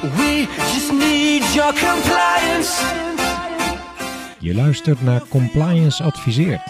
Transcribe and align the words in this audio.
We 0.00 0.46
just 0.56 0.92
need 0.92 1.54
your 1.54 1.72
compliance. 1.72 2.84
Je 4.38 4.54
luistert 4.54 5.02
naar 5.02 5.28
Compliance 5.28 6.02
Adviseert. 6.02 6.62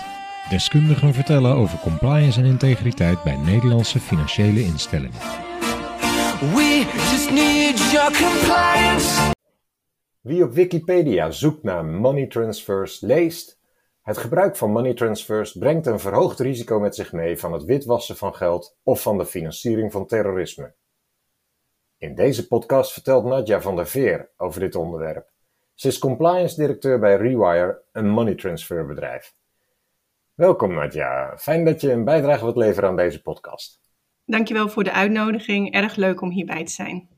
Deskundigen 0.49 1.15
vertellen 1.15 1.55
over 1.55 1.79
compliance 1.79 2.41
en 2.41 2.47
integriteit 2.47 3.23
bij 3.23 3.37
Nederlandse 3.37 4.01
financiële 4.01 4.63
instellingen. 4.63 5.19
We 6.41 6.87
just 7.11 7.31
need 7.31 7.91
your 7.93 8.13
compliance. 8.13 9.33
Wie 10.21 10.45
op 10.45 10.53
Wikipedia 10.53 11.31
zoekt 11.31 11.63
naar 11.63 11.85
money 11.85 12.27
transfers 12.27 13.01
leest. 13.01 13.59
Het 14.03 14.19
gebruik 14.19 14.57
van 14.57 14.71
money 14.71 14.95
transfers 14.95 15.53
brengt 15.53 15.87
een 15.87 16.01
verhoogd 16.01 16.41
risico 16.41 16.81
met 16.81 16.95
zich 16.95 17.13
mee 17.13 17.39
van 17.39 17.53
het 17.53 17.65
witwassen 17.65 18.17
van 18.17 18.35
geld 18.35 18.77
of 18.83 19.03
van 19.03 19.19
de 19.19 19.27
financiering 19.27 19.93
van 19.93 20.07
terrorisme. 20.07 20.75
In 22.01 22.15
deze 22.15 22.47
podcast 22.47 22.93
vertelt 22.93 23.25
Nadja 23.25 23.61
van 23.61 23.77
der 23.77 23.87
Veer 23.87 24.31
over 24.37 24.61
dit 24.61 24.75
onderwerp. 24.75 25.31
Ze 25.75 25.89
is 25.89 25.99
compliance 25.99 26.57
directeur 26.57 26.99
bij 26.99 27.17
Rewire, 27.17 27.83
een 27.93 28.09
money 28.09 28.35
transfer 28.35 28.87
bedrijf. 28.87 29.35
Welkom 30.35 30.75
Nadja, 30.75 31.39
fijn 31.39 31.65
dat 31.65 31.81
je 31.81 31.93
een 31.93 32.05
bijdrage 32.05 32.45
wilt 32.45 32.57
leveren 32.57 32.89
aan 32.89 32.97
deze 32.97 33.23
podcast. 33.23 33.81
Dankjewel 34.25 34.69
voor 34.69 34.85
de 34.85 34.93
uitnodiging. 34.93 35.73
Erg 35.73 35.97
leuk 35.97 36.21
om 36.21 36.31
hierbij 36.31 36.65
te 36.65 36.73
zijn. 36.73 37.09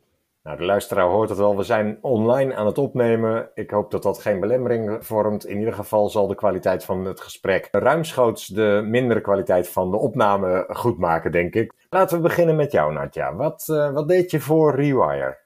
Nou, 0.43 0.57
de 0.57 0.65
luisteraar 0.65 1.09
hoort 1.09 1.29
het 1.29 1.39
al, 1.39 1.57
we 1.57 1.63
zijn 1.63 1.99
online 2.01 2.55
aan 2.55 2.67
het 2.67 2.79
opnemen. 2.79 3.51
Ik 3.55 3.71
hoop 3.71 3.91
dat 3.91 4.03
dat 4.03 4.19
geen 4.19 4.41
belemmering 4.41 5.07
vormt. 5.07 5.47
In 5.47 5.59
ieder 5.59 5.75
geval 5.75 6.09
zal 6.09 6.27
de 6.27 6.35
kwaliteit 6.35 6.85
van 6.85 7.05
het 7.05 7.21
gesprek 7.21 7.69
ruimschoots 7.71 8.47
de 8.47 8.83
mindere 8.85 9.21
kwaliteit 9.21 9.69
van 9.69 9.91
de 9.91 9.97
opname 9.97 10.69
goed 10.69 10.99
maken, 10.99 11.33
denk 11.33 11.55
ik. 11.55 11.73
Laten 11.91 12.17
we 12.17 12.23
beginnen 12.23 12.57
met 12.57 12.73
jou, 12.73 12.93
Nadja. 12.93 13.35
Wat, 13.35 13.69
uh, 13.71 13.93
wat 13.93 14.09
deed 14.09 14.31
je 14.31 14.41
voor 14.41 14.75
Rewire? 14.75 15.41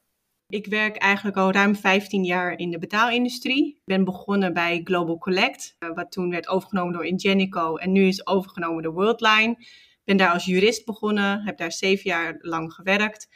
Ik 0.48 0.66
werk 0.66 0.96
eigenlijk 0.96 1.36
al 1.36 1.52
ruim 1.52 1.74
15 1.74 2.24
jaar 2.24 2.58
in 2.58 2.70
de 2.70 2.78
betaalindustrie. 2.78 3.66
Ik 3.66 3.82
ben 3.84 4.04
begonnen 4.04 4.52
bij 4.52 4.80
Global 4.84 5.18
Collect, 5.18 5.76
uh, 5.78 5.94
wat 5.94 6.12
toen 6.12 6.30
werd 6.30 6.48
overgenomen 6.48 6.92
door 6.92 7.04
Ingenico 7.04 7.76
en 7.76 7.92
nu 7.92 8.06
is 8.06 8.26
overgenomen 8.26 8.82
door 8.82 8.92
Worldline. 8.92 9.54
Ik 9.58 10.02
ben 10.04 10.16
daar 10.16 10.32
als 10.32 10.44
jurist 10.44 10.84
begonnen, 10.84 11.42
heb 11.42 11.58
daar 11.58 11.72
zeven 11.72 12.10
jaar 12.10 12.36
lang 12.40 12.72
gewerkt. 12.72 13.28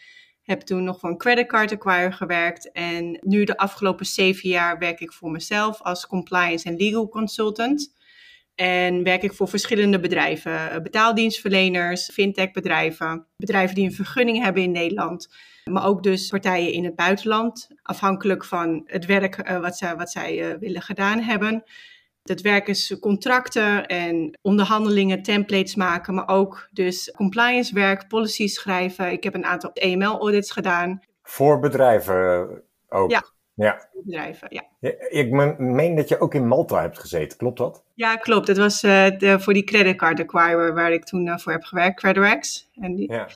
Heb 0.50 0.60
toen 0.60 0.84
nog 0.84 0.98
voor 0.98 1.10
een 1.10 1.18
creditcard 1.18 1.72
acquire 1.72 2.12
gewerkt. 2.12 2.72
En 2.72 3.18
nu 3.20 3.44
de 3.44 3.56
afgelopen 3.56 4.06
zeven 4.06 4.48
jaar 4.48 4.78
werk 4.78 5.00
ik 5.00 5.12
voor 5.12 5.30
mezelf 5.30 5.82
als 5.82 6.06
compliance 6.06 6.68
en 6.68 6.76
legal 6.76 7.08
consultant. 7.08 7.92
En 8.54 9.02
werk 9.02 9.22
ik 9.22 9.32
voor 9.32 9.48
verschillende 9.48 10.00
bedrijven. 10.00 10.82
Betaaldienstverleners, 10.82 12.10
fintech-bedrijven, 12.12 13.26
bedrijven 13.36 13.74
die 13.74 13.84
een 13.84 13.92
vergunning 13.92 14.42
hebben 14.42 14.62
in 14.62 14.70
Nederland. 14.70 15.28
Maar 15.64 15.86
ook 15.86 16.02
dus 16.02 16.28
partijen 16.28 16.72
in 16.72 16.84
het 16.84 16.96
buitenland. 16.96 17.68
Afhankelijk 17.82 18.44
van 18.44 18.82
het 18.86 19.06
werk 19.06 19.50
uh, 19.50 19.60
wat, 19.60 19.76
zij, 19.76 19.96
wat 19.96 20.10
zij 20.10 20.50
uh, 20.52 20.58
willen 20.58 20.82
gedaan 20.82 21.20
hebben. 21.20 21.62
Dat 22.30 22.40
werk 22.40 22.68
is 22.68 22.96
contracten 23.00 23.86
en 23.86 24.38
onderhandelingen, 24.42 25.22
templates 25.22 25.74
maken, 25.74 26.14
maar 26.14 26.28
ook 26.28 26.68
dus 26.72 27.12
compliance 27.16 27.74
werk, 27.74 28.08
policies 28.08 28.54
schrijven. 28.54 29.12
Ik 29.12 29.24
heb 29.24 29.34
een 29.34 29.44
aantal 29.44 29.70
EML-audits 29.72 30.50
gedaan. 30.50 31.00
Voor 31.22 31.58
bedrijven 31.58 32.48
ook? 32.88 33.10
Ja. 33.10 33.24
Ja. 33.54 33.88
Bedrijven, 33.92 34.48
ja. 34.50 34.62
ja. 34.80 34.92
Ik 35.08 35.30
meen 35.58 35.94
dat 35.94 36.08
je 36.08 36.20
ook 36.20 36.34
in 36.34 36.46
Malta 36.46 36.80
hebt 36.80 36.98
gezeten, 36.98 37.38
klopt 37.38 37.58
dat? 37.58 37.84
Ja, 37.94 38.16
klopt. 38.16 38.46
Dat 38.46 38.56
was 38.56 38.82
uh, 38.82 39.18
de, 39.18 39.40
voor 39.40 39.52
die 39.52 39.64
creditcard 39.64 40.20
acquirer 40.20 40.74
waar 40.74 40.92
ik 40.92 41.04
toen 41.04 41.26
uh, 41.26 41.38
voor 41.38 41.52
heb 41.52 41.62
gewerkt, 41.62 42.00
Credirex. 42.00 42.68
En 42.74 42.94
die, 42.94 43.12
ja. 43.12 43.28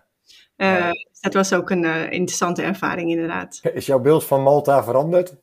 Uh, 0.56 0.78
ja. 0.78 0.92
Dat 1.20 1.34
was 1.34 1.52
ook 1.52 1.70
een 1.70 1.84
interessante 2.10 2.62
ervaring 2.62 3.10
inderdaad. 3.10 3.60
Is 3.72 3.86
jouw 3.86 4.00
beeld 4.00 4.24
van 4.24 4.42
Malta 4.42 4.84
veranderd? 4.84 5.34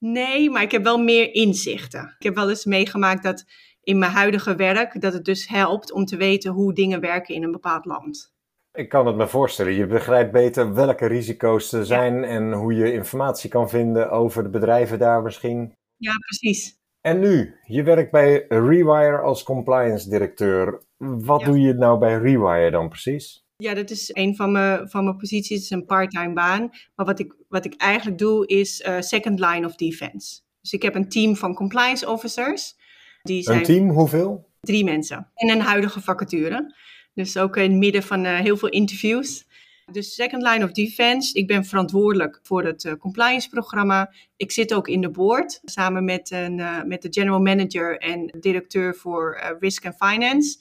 Nee, 0.00 0.50
maar 0.50 0.62
ik 0.62 0.70
heb 0.70 0.84
wel 0.84 0.98
meer 0.98 1.34
inzichten. 1.34 2.14
Ik 2.18 2.24
heb 2.24 2.34
wel 2.34 2.48
eens 2.48 2.64
meegemaakt 2.64 3.22
dat 3.22 3.44
in 3.82 3.98
mijn 3.98 4.12
huidige 4.12 4.54
werk, 4.54 5.00
dat 5.00 5.12
het 5.12 5.24
dus 5.24 5.48
helpt 5.48 5.92
om 5.92 6.04
te 6.04 6.16
weten 6.16 6.52
hoe 6.52 6.74
dingen 6.74 7.00
werken 7.00 7.34
in 7.34 7.42
een 7.42 7.52
bepaald 7.52 7.84
land. 7.84 8.32
Ik 8.72 8.88
kan 8.88 9.06
het 9.06 9.16
me 9.16 9.28
voorstellen. 9.28 9.72
Je 9.72 9.86
begrijpt 9.86 10.32
beter 10.32 10.74
welke 10.74 11.06
risico's 11.06 11.72
er 11.72 11.86
zijn 11.86 12.14
ja. 12.14 12.22
en 12.22 12.52
hoe 12.52 12.74
je 12.74 12.92
informatie 12.92 13.50
kan 13.50 13.68
vinden 13.68 14.10
over 14.10 14.42
de 14.42 14.48
bedrijven 14.48 14.98
daar 14.98 15.22
misschien. 15.22 15.72
Ja, 15.96 16.12
precies. 16.18 16.78
En 17.00 17.20
nu, 17.20 17.54
je 17.62 17.82
werkt 17.82 18.10
bij 18.10 18.44
Rewire 18.48 19.18
als 19.18 19.42
compliance 19.42 20.10
directeur. 20.10 20.82
Wat 20.96 21.40
ja. 21.40 21.46
doe 21.46 21.60
je 21.60 21.74
nou 21.74 21.98
bij 21.98 22.18
Rewire 22.18 22.70
dan 22.70 22.88
precies? 22.88 23.44
Ja, 23.60 23.74
dat 23.74 23.90
is 23.90 24.10
een 24.12 24.36
van 24.36 24.52
mijn, 24.52 24.88
van 24.88 25.04
mijn 25.04 25.16
posities. 25.16 25.56
Het 25.56 25.64
is 25.64 25.70
een 25.70 25.84
part-time 25.84 26.32
baan. 26.32 26.70
Maar 26.94 27.06
wat 27.06 27.18
ik, 27.18 27.34
wat 27.48 27.64
ik 27.64 27.74
eigenlijk 27.74 28.18
doe 28.18 28.46
is 28.46 28.80
uh, 28.80 29.00
second 29.00 29.40
line 29.40 29.66
of 29.66 29.74
defense. 29.74 30.40
Dus 30.60 30.72
ik 30.72 30.82
heb 30.82 30.94
een 30.94 31.08
team 31.08 31.36
van 31.36 31.54
compliance 31.54 32.08
officers. 32.08 32.74
Die 33.22 33.42
zijn 33.42 33.58
een 33.58 33.64
team, 33.64 33.90
hoeveel? 33.90 34.48
Drie 34.60 34.84
mensen. 34.84 35.30
En 35.34 35.50
een 35.50 35.60
huidige 35.60 36.00
vacature. 36.00 36.74
Dus 37.14 37.36
ook 37.36 37.56
in 37.56 37.70
het 37.70 37.78
midden 37.78 38.02
van 38.02 38.24
uh, 38.24 38.38
heel 38.38 38.56
veel 38.56 38.68
interviews. 38.68 39.48
Dus 39.92 40.14
second 40.14 40.42
line 40.42 40.64
of 40.64 40.72
defense. 40.72 41.38
Ik 41.38 41.46
ben 41.46 41.64
verantwoordelijk 41.64 42.40
voor 42.42 42.64
het 42.64 42.84
uh, 42.84 42.92
compliance 42.92 43.48
programma. 43.48 44.12
Ik 44.36 44.52
zit 44.52 44.74
ook 44.74 44.88
in 44.88 45.00
de 45.00 45.10
board 45.10 45.60
samen 45.64 46.04
met, 46.04 46.30
een, 46.30 46.62
met 46.86 47.02
de 47.02 47.08
general 47.10 47.40
manager 47.40 47.98
en 47.98 48.36
directeur 48.40 48.94
voor 48.94 49.56
risk 49.60 49.86
and 49.86 49.94
finance. 49.96 50.58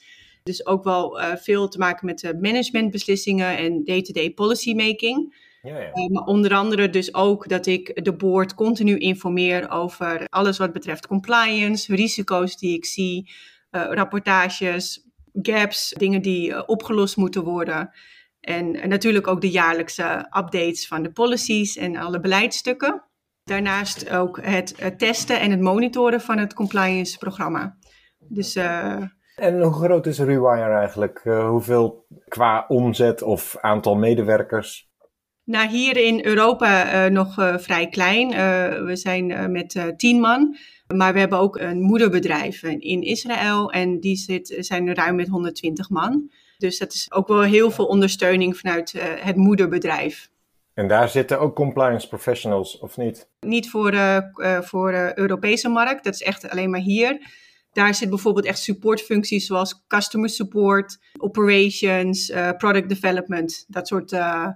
Dus 0.50 0.66
ook 0.66 0.84
wel 0.84 1.20
uh, 1.20 1.36
veel 1.36 1.68
te 1.68 1.78
maken 1.78 2.06
met 2.06 2.24
uh, 2.24 2.32
managementbeslissingen 2.42 3.58
en 3.58 3.84
day-to-day 3.84 4.32
policy 4.32 4.74
making. 4.74 5.48
Ja, 5.62 5.80
ja. 5.80 5.92
Uh, 5.94 6.08
maar 6.08 6.24
onder 6.24 6.54
andere 6.54 6.90
dus 6.90 7.14
ook 7.14 7.50
dat 7.50 7.66
ik 7.66 8.04
de 8.04 8.16
board 8.16 8.54
continu 8.54 8.98
informeer 8.98 9.72
over 9.72 10.26
alles 10.30 10.58
wat 10.58 10.74
betreft 10.74 11.08
compliance, 11.08 11.96
risico's 11.96 12.58
die 12.58 12.76
ik 12.76 12.86
zie, 12.86 13.32
rapportages, 13.72 15.08
gaps, 15.34 15.94
dingen 15.98 16.22
die 16.22 16.68
opgelost 16.68 17.18
moeten 17.18 17.44
worden. 17.44 17.92
En, 18.40 18.90
natuurlijk 18.90 19.28
ook 19.28 19.42
de 19.42 19.50
jaarlijkse 19.50 20.28
updates 20.38 20.88
van 20.88 21.04
de 21.04 21.12
policies 21.12 21.78
en 21.78 21.96
alle 21.96 22.20
beleidsstukken. 22.20 23.04
Daarnaast 23.44 24.10
ook 24.10 24.40
het, 24.42 24.74
het 24.78 25.00
testen 25.00 25.40
en 25.40 25.52
het 25.52 25.62
monitoren 25.62 26.22
van 26.22 26.38
het 26.38 26.54
compliance 26.54 27.18
programma. 27.18 27.78
Dus 28.28 28.58
en 29.40 29.62
hoe 29.62 29.74
groot 29.74 30.06
is 30.06 30.20
Rewire 30.20 30.74
eigenlijk? 30.74 31.22
Uh, 31.24 31.50
hoeveel 31.50 32.06
qua 32.28 32.66
omzet 32.68 33.22
of 33.22 33.58
aantal 33.62 33.96
medewerkers? 33.96 34.88
Nou, 35.44 35.68
hier 35.68 35.98
in 35.98 36.26
Europa 36.26 37.06
uh, 37.06 37.12
nog 37.12 37.40
uh, 37.40 37.58
vrij 37.58 37.88
klein. 37.88 38.30
we 38.86 38.96
zijn 38.96 39.52
met 39.52 39.94
tien 39.98 40.20
man. 40.20 40.58
Maar 40.96 41.14
we 41.14 41.20
hebben 41.20 41.40
ook 41.40 41.60
een 41.60 41.82
moederbedrijf 41.82 42.64
in 42.64 43.02
Israël. 43.02 43.72
En 43.72 44.00
die 44.00 44.16
zit, 44.16 44.56
zijn 44.60 44.96
ruim 44.96 45.16
met 45.16 45.28
120 45.28 45.90
man. 45.90 46.32
Dus 46.58 46.78
dat 46.78 46.94
is 46.94 47.12
ook 47.12 47.28
wel 47.28 47.42
heel 47.42 47.72
veel 47.72 47.86
ondersteuning 47.86 48.58
vanuit 48.58 48.94
het 49.20 49.36
moederbedrijf. 49.36 50.30
En 50.74 50.88
daar 50.88 51.10
zitten 51.10 51.40
ook 51.40 51.56
compliance 51.56 52.08
professionals, 52.08 52.80
of 52.80 52.98
niet? 52.98 53.30
Niet 53.40 53.70
voor, 53.70 53.94
voor 54.62 54.92
de 54.92 55.12
Europese 55.16 55.70
markt. 55.70 56.04
Dat 56.04 56.14
is 56.14 56.22
echt 56.22 56.50
alleen 56.50 56.70
maar 56.70 56.80
hier. 56.80 57.20
Daar 57.72 57.96
zit 57.96 58.10
bijvoorbeeld 58.10 58.46
echt 58.46 58.60
supportfuncties 58.60 59.46
zoals 59.46 59.84
customer 59.88 60.30
support, 60.30 61.00
operations, 61.18 62.30
uh, 62.30 62.52
product 62.58 62.90
development, 62.90 63.66
dat 63.68 63.88
soort 63.88 64.12
uh, 64.12 64.48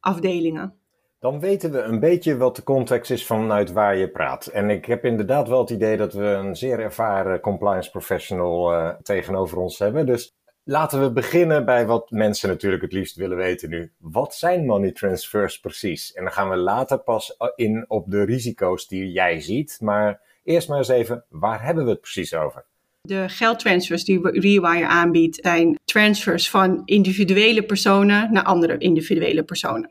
afdelingen. 0.00 0.74
Dan 1.18 1.40
weten 1.40 1.72
we 1.72 1.80
een 1.80 2.00
beetje 2.00 2.36
wat 2.36 2.56
de 2.56 2.62
context 2.62 3.10
is 3.10 3.26
vanuit 3.26 3.72
waar 3.72 3.96
je 3.96 4.10
praat. 4.10 4.46
En 4.46 4.70
ik 4.70 4.84
heb 4.84 5.04
inderdaad 5.04 5.48
wel 5.48 5.60
het 5.60 5.70
idee 5.70 5.96
dat 5.96 6.12
we 6.12 6.24
een 6.24 6.56
zeer 6.56 6.80
ervaren 6.80 7.40
compliance 7.40 7.90
professional 7.90 8.72
uh, 8.72 8.88
tegenover 9.02 9.58
ons 9.58 9.78
hebben. 9.78 10.06
Dus 10.06 10.34
laten 10.62 11.00
we 11.00 11.12
beginnen 11.12 11.64
bij 11.64 11.86
wat 11.86 12.10
mensen 12.10 12.48
natuurlijk 12.48 12.82
het 12.82 12.92
liefst 12.92 13.16
willen 13.16 13.36
weten 13.36 13.70
nu. 13.70 13.92
Wat 13.98 14.34
zijn 14.34 14.66
money 14.66 14.92
transfers 14.92 15.60
precies? 15.60 16.12
En 16.12 16.22
dan 16.24 16.32
gaan 16.32 16.50
we 16.50 16.56
later 16.56 16.98
pas 16.98 17.36
in 17.54 17.84
op 17.88 18.10
de 18.10 18.24
risico's 18.24 18.86
die 18.86 19.12
jij 19.12 19.40
ziet. 19.40 19.78
Maar 19.80 20.20
Eerst 20.44 20.68
maar 20.68 20.78
eens 20.78 20.88
even, 20.88 21.24
waar 21.28 21.64
hebben 21.64 21.84
we 21.84 21.90
het 21.90 22.00
precies 22.00 22.34
over? 22.34 22.64
De 23.02 23.28
geldtransfers 23.28 24.04
die 24.04 24.30
Rewire 24.40 24.86
aanbiedt 24.86 25.38
zijn 25.42 25.78
transfers 25.84 26.50
van 26.50 26.82
individuele 26.84 27.62
personen 27.62 28.32
naar 28.32 28.44
andere 28.44 28.78
individuele 28.78 29.42
personen. 29.42 29.90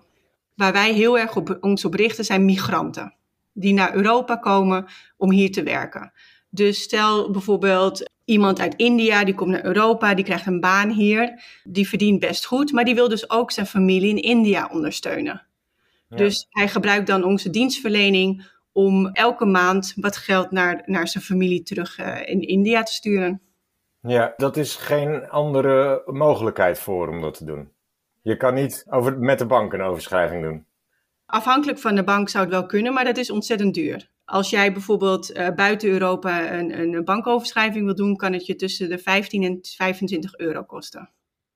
Waar 0.55 0.73
wij 0.73 0.94
heel 0.94 1.19
erg 1.19 1.35
op 1.35 1.57
ons 1.61 1.85
op 1.85 1.94
richten 1.94 2.25
zijn 2.25 2.45
migranten 2.45 3.15
die 3.53 3.73
naar 3.73 3.95
Europa 3.95 4.35
komen 4.35 4.85
om 5.17 5.31
hier 5.31 5.51
te 5.51 5.63
werken. 5.63 6.13
Dus 6.50 6.81
stel 6.81 7.31
bijvoorbeeld 7.31 8.11
iemand 8.25 8.59
uit 8.59 8.75
India 8.75 9.23
die 9.23 9.35
komt 9.35 9.51
naar 9.51 9.65
Europa, 9.65 10.13
die 10.13 10.25
krijgt 10.25 10.45
een 10.45 10.59
baan 10.59 10.89
hier, 10.89 11.44
die 11.63 11.88
verdient 11.88 12.19
best 12.19 12.45
goed, 12.45 12.71
maar 12.71 12.85
die 12.85 12.95
wil 12.95 13.09
dus 13.09 13.29
ook 13.29 13.51
zijn 13.51 13.65
familie 13.65 14.09
in 14.09 14.21
India 14.21 14.69
ondersteunen. 14.71 15.45
Ja. 16.09 16.17
Dus 16.17 16.47
hij 16.50 16.67
gebruikt 16.67 17.07
dan 17.07 17.23
onze 17.23 17.50
dienstverlening 17.50 18.45
om 18.73 19.07
elke 19.07 19.45
maand 19.45 19.93
wat 19.95 20.17
geld 20.17 20.51
naar, 20.51 20.81
naar 20.85 21.07
zijn 21.07 21.23
familie 21.23 21.63
terug 21.63 21.99
uh, 21.99 22.29
in 22.29 22.41
India 22.41 22.83
te 22.83 22.93
sturen. 22.93 23.41
Ja, 24.01 24.33
dat 24.37 24.57
is 24.57 24.75
geen 24.75 25.29
andere 25.29 26.03
mogelijkheid 26.05 26.79
voor 26.79 27.07
om 27.07 27.21
dat 27.21 27.33
te 27.37 27.45
doen. 27.45 27.71
Je 28.21 28.37
kan 28.37 28.53
niet 28.53 28.85
over, 28.89 29.19
met 29.19 29.39
de 29.39 29.45
bank 29.45 29.73
een 29.73 29.81
overschrijving 29.81 30.43
doen. 30.43 30.65
Afhankelijk 31.25 31.79
van 31.79 31.95
de 31.95 32.03
bank 32.03 32.29
zou 32.29 32.43
het 32.43 32.53
wel 32.53 32.65
kunnen, 32.65 32.93
maar 32.93 33.03
dat 33.03 33.17
is 33.17 33.29
ontzettend 33.29 33.73
duur. 33.73 34.11
Als 34.25 34.49
jij 34.49 34.73
bijvoorbeeld 34.73 35.31
uh, 35.31 35.49
buiten 35.49 35.89
Europa 35.89 36.51
een, 36.51 36.79
een 36.79 37.03
bankoverschrijving 37.05 37.85
wil 37.85 37.95
doen, 37.95 38.15
kan 38.15 38.33
het 38.33 38.45
je 38.45 38.55
tussen 38.55 38.89
de 38.89 38.97
15 38.97 39.43
en 39.43 39.59
25 39.61 40.37
euro 40.37 40.63
kosten. 40.63 41.09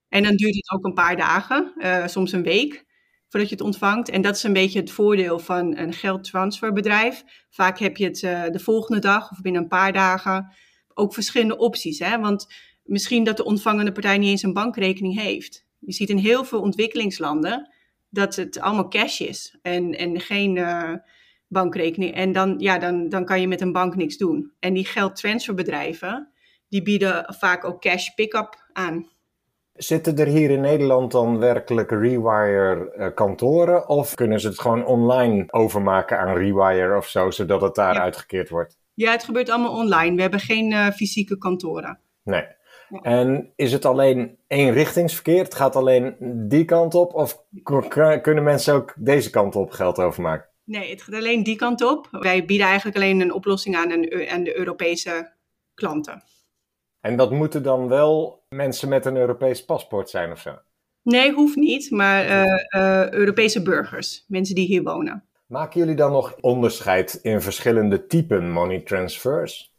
En 0.09 0.23
dan 0.23 0.35
duurt 0.35 0.55
het 0.55 0.71
ook 0.71 0.85
een 0.85 0.93
paar 0.93 1.15
dagen, 1.15 1.73
uh, 1.77 2.07
soms 2.07 2.31
een 2.31 2.43
week, 2.43 2.85
voordat 3.29 3.49
je 3.49 3.55
het 3.55 3.63
ontvangt. 3.63 4.09
En 4.09 4.21
dat 4.21 4.35
is 4.35 4.43
een 4.43 4.53
beetje 4.53 4.79
het 4.79 4.91
voordeel 4.91 5.39
van 5.39 5.77
een 5.77 5.93
geldtransferbedrijf. 5.93 7.23
Vaak 7.49 7.79
heb 7.79 7.97
je 7.97 8.05
het 8.05 8.21
uh, 8.21 8.43
de 8.49 8.59
volgende 8.59 9.01
dag 9.01 9.31
of 9.31 9.41
binnen 9.41 9.61
een 9.61 9.67
paar 9.67 9.93
dagen. 9.93 10.53
Ook 10.93 11.13
verschillende 11.13 11.57
opties, 11.57 11.99
hè? 11.99 12.19
want 12.19 12.47
misschien 12.83 13.23
dat 13.23 13.37
de 13.37 13.45
ontvangende 13.45 13.91
partij 13.91 14.17
niet 14.17 14.29
eens 14.29 14.43
een 14.43 14.53
bankrekening 14.53 15.21
heeft. 15.21 15.65
Je 15.79 15.93
ziet 15.93 16.09
in 16.09 16.17
heel 16.17 16.43
veel 16.43 16.61
ontwikkelingslanden 16.61 17.71
dat 18.09 18.35
het 18.35 18.59
allemaal 18.59 18.87
cash 18.87 19.19
is 19.19 19.57
en, 19.61 19.91
en 19.93 20.19
geen 20.19 20.55
uh, 20.55 20.93
bankrekening. 21.47 22.13
En 22.13 22.31
dan, 22.31 22.55
ja, 22.57 22.77
dan, 22.77 23.09
dan 23.09 23.25
kan 23.25 23.41
je 23.41 23.47
met 23.47 23.61
een 23.61 23.71
bank 23.71 23.95
niks 23.95 24.17
doen. 24.17 24.51
En 24.59 24.73
die 24.73 24.85
geldtransferbedrijven, 24.85 26.31
die 26.69 26.81
bieden 26.81 27.35
vaak 27.37 27.63
ook 27.63 27.81
cash 27.81 28.09
pick-up 28.09 28.69
aan. 28.73 29.09
Zitten 29.77 30.17
er 30.17 30.27
hier 30.27 30.49
in 30.49 30.61
Nederland 30.61 31.11
dan 31.11 31.39
werkelijk 31.39 31.91
Rewire 31.91 32.93
uh, 32.97 33.07
kantoren? 33.13 33.89
Of 33.89 34.15
kunnen 34.15 34.39
ze 34.39 34.47
het 34.47 34.59
gewoon 34.59 34.85
online 34.85 35.45
overmaken 35.47 36.19
aan 36.19 36.37
Rewire 36.37 36.97
of 36.97 37.07
zo, 37.07 37.31
zodat 37.31 37.61
het 37.61 37.75
daar 37.75 37.93
ja. 37.93 38.01
uitgekeerd 38.01 38.49
wordt? 38.49 38.77
Ja, 38.93 39.11
het 39.11 39.23
gebeurt 39.23 39.49
allemaal 39.49 39.77
online. 39.77 40.15
We 40.15 40.21
hebben 40.21 40.39
geen 40.39 40.71
uh, 40.71 40.87
fysieke 40.87 41.37
kantoren. 41.37 41.99
Nee. 42.23 42.45
Ja. 42.89 43.01
En 43.01 43.53
is 43.55 43.71
het 43.71 43.85
alleen 43.85 44.37
eenrichtingsverkeer? 44.47 45.43
Het 45.43 45.55
gaat 45.55 45.75
alleen 45.75 46.15
die 46.47 46.65
kant 46.65 46.95
op? 46.95 47.13
Of 47.13 47.43
kunnen 48.21 48.43
mensen 48.43 48.73
ook 48.73 48.93
deze 48.97 49.29
kant 49.29 49.55
op 49.55 49.71
geld 49.71 49.99
overmaken? 49.99 50.49
Nee, 50.63 50.89
het 50.89 51.01
gaat 51.01 51.15
alleen 51.15 51.43
die 51.43 51.55
kant 51.55 51.83
op. 51.83 52.07
Wij 52.11 52.45
bieden 52.45 52.67
eigenlijk 52.67 52.97
alleen 52.97 53.21
een 53.21 53.33
oplossing 53.33 53.75
aan, 53.75 53.91
een, 53.91 54.29
aan 54.29 54.43
de 54.43 54.57
Europese 54.57 55.31
klanten. 55.73 56.23
En 57.07 57.15
dat 57.15 57.31
moeten 57.31 57.63
dan 57.63 57.87
wel 57.87 58.43
mensen 58.49 58.89
met 58.89 59.05
een 59.05 59.15
Europees 59.15 59.65
paspoort 59.65 60.09
zijn 60.09 60.31
of 60.31 60.39
zo? 60.39 60.55
Nee, 61.01 61.33
hoeft 61.33 61.55
niet, 61.55 61.91
maar 61.91 62.25
uh, 62.25 62.81
uh, 62.81 63.09
Europese 63.11 63.61
burgers, 63.61 64.25
mensen 64.27 64.55
die 64.55 64.65
hier 64.65 64.83
wonen. 64.83 65.23
Maken 65.45 65.79
jullie 65.79 65.95
dan 65.95 66.11
nog 66.11 66.35
onderscheid 66.41 67.19
in 67.21 67.41
verschillende 67.41 68.07
typen 68.07 68.51
money 68.51 68.79
transfers? 68.79 69.73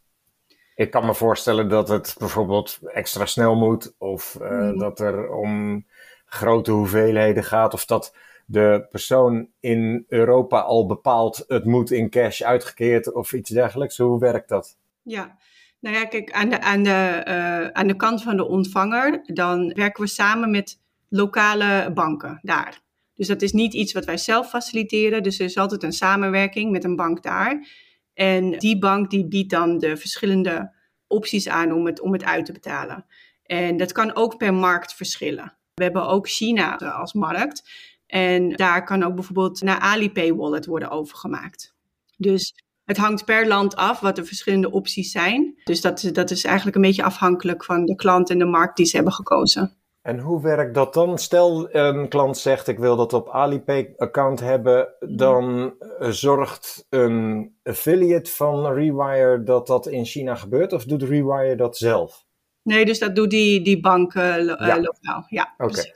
Ik 0.74 0.90
kan 0.90 1.06
me 1.06 1.14
voorstellen 1.14 1.68
dat 1.68 1.88
het 1.88 2.16
bijvoorbeeld 2.18 2.78
extra 2.84 3.26
snel 3.26 3.56
moet, 3.56 3.94
of 3.98 4.38
uh, 4.42 4.50
mm. 4.50 4.78
dat 4.78 5.00
er 5.00 5.30
om 5.30 5.84
grote 6.26 6.70
hoeveelheden 6.70 7.44
gaat, 7.44 7.74
of 7.74 7.84
dat 7.84 8.16
de 8.46 8.86
persoon 8.90 9.48
in 9.60 10.04
Europa 10.08 10.60
al 10.60 10.86
bepaalt 10.86 11.44
het 11.46 11.64
moet 11.64 11.90
in 11.90 12.10
cash 12.10 12.42
uitgekeerd 12.42 13.12
of 13.12 13.32
iets 13.32 13.50
dergelijks. 13.50 13.98
Hoe 13.98 14.20
werkt 14.20 14.48
dat? 14.48 14.76
Ja, 15.02 15.36
nou 15.80 15.96
ja, 15.96 16.04
kijk, 16.04 16.32
aan 16.32 16.48
de, 16.48 16.60
aan, 16.60 16.82
de, 16.82 17.24
uh, 17.28 17.66
aan 17.66 17.86
de 17.86 17.96
kant 17.96 18.22
van 18.22 18.36
de 18.36 18.46
ontvanger, 18.48 19.20
dan 19.24 19.72
werken 19.74 20.02
we 20.02 20.08
samen 20.08 20.50
met 20.50 20.80
lokale 21.08 21.90
banken 21.94 22.38
daar. 22.42 22.80
Dus 23.14 23.26
dat 23.26 23.42
is 23.42 23.52
niet 23.52 23.74
iets 23.74 23.92
wat 23.92 24.04
wij 24.04 24.16
zelf 24.16 24.48
faciliteren. 24.48 25.22
Dus 25.22 25.38
er 25.38 25.44
is 25.44 25.56
altijd 25.56 25.82
een 25.82 25.92
samenwerking 25.92 26.70
met 26.70 26.84
een 26.84 26.96
bank 26.96 27.22
daar. 27.22 27.68
En 28.14 28.58
die 28.58 28.78
bank 28.78 29.10
die 29.10 29.28
biedt 29.28 29.50
dan 29.50 29.78
de 29.78 29.96
verschillende 29.96 30.72
opties 31.06 31.48
aan 31.48 31.72
om 31.72 31.86
het, 31.86 32.00
om 32.00 32.12
het 32.12 32.24
uit 32.24 32.46
te 32.46 32.52
betalen. 32.52 33.06
En 33.42 33.76
dat 33.76 33.92
kan 33.92 34.14
ook 34.14 34.36
per 34.36 34.54
markt 34.54 34.94
verschillen. 34.94 35.56
We 35.74 35.82
hebben 35.82 36.06
ook 36.06 36.28
China 36.28 36.76
als 36.76 37.12
markt. 37.12 37.70
En 38.06 38.52
daar 38.52 38.84
kan 38.84 39.02
ook 39.02 39.14
bijvoorbeeld 39.14 39.62
naar 39.62 39.78
Alipay 39.78 40.34
Wallet 40.34 40.66
worden 40.66 40.90
overgemaakt. 40.90 41.74
Dus 42.16 42.54
het 42.88 42.96
hangt 42.96 43.24
per 43.24 43.46
land 43.46 43.76
af 43.76 44.00
wat 44.00 44.16
de 44.16 44.24
verschillende 44.24 44.70
opties 44.70 45.10
zijn. 45.10 45.60
Dus 45.64 45.80
dat, 45.80 46.10
dat 46.12 46.30
is 46.30 46.44
eigenlijk 46.44 46.76
een 46.76 46.82
beetje 46.82 47.02
afhankelijk 47.02 47.64
van 47.64 47.84
de 47.84 47.94
klant 47.94 48.30
en 48.30 48.38
de 48.38 48.44
markt 48.44 48.76
die 48.76 48.86
ze 48.86 48.96
hebben 48.96 49.14
gekozen. 49.14 49.76
En 50.02 50.18
hoe 50.18 50.42
werkt 50.42 50.74
dat 50.74 50.94
dan? 50.94 51.18
Stel 51.18 51.74
een 51.74 52.08
klant 52.08 52.38
zegt 52.38 52.68
ik 52.68 52.78
wil 52.78 52.96
dat 52.96 53.12
op 53.12 53.30
Alipay-account 53.30 54.40
hebben, 54.40 54.88
dan 55.16 55.74
zorgt 55.98 56.86
een 56.88 57.52
affiliate 57.62 58.30
van 58.30 58.72
Rewire 58.72 59.42
dat 59.42 59.66
dat 59.66 59.86
in 59.86 60.04
China 60.04 60.34
gebeurt 60.34 60.72
of 60.72 60.84
doet 60.84 61.02
Rewire 61.02 61.56
dat 61.56 61.76
zelf? 61.76 62.24
Nee, 62.62 62.84
dus 62.84 62.98
dat 62.98 63.14
doet 63.14 63.30
die, 63.30 63.62
die 63.62 63.80
bank 63.80 64.14
uh, 64.14 64.44
ja. 64.46 64.80
lokaal. 64.80 65.24
Ja, 65.28 65.54
Oké. 65.58 65.70
Okay. 65.70 65.94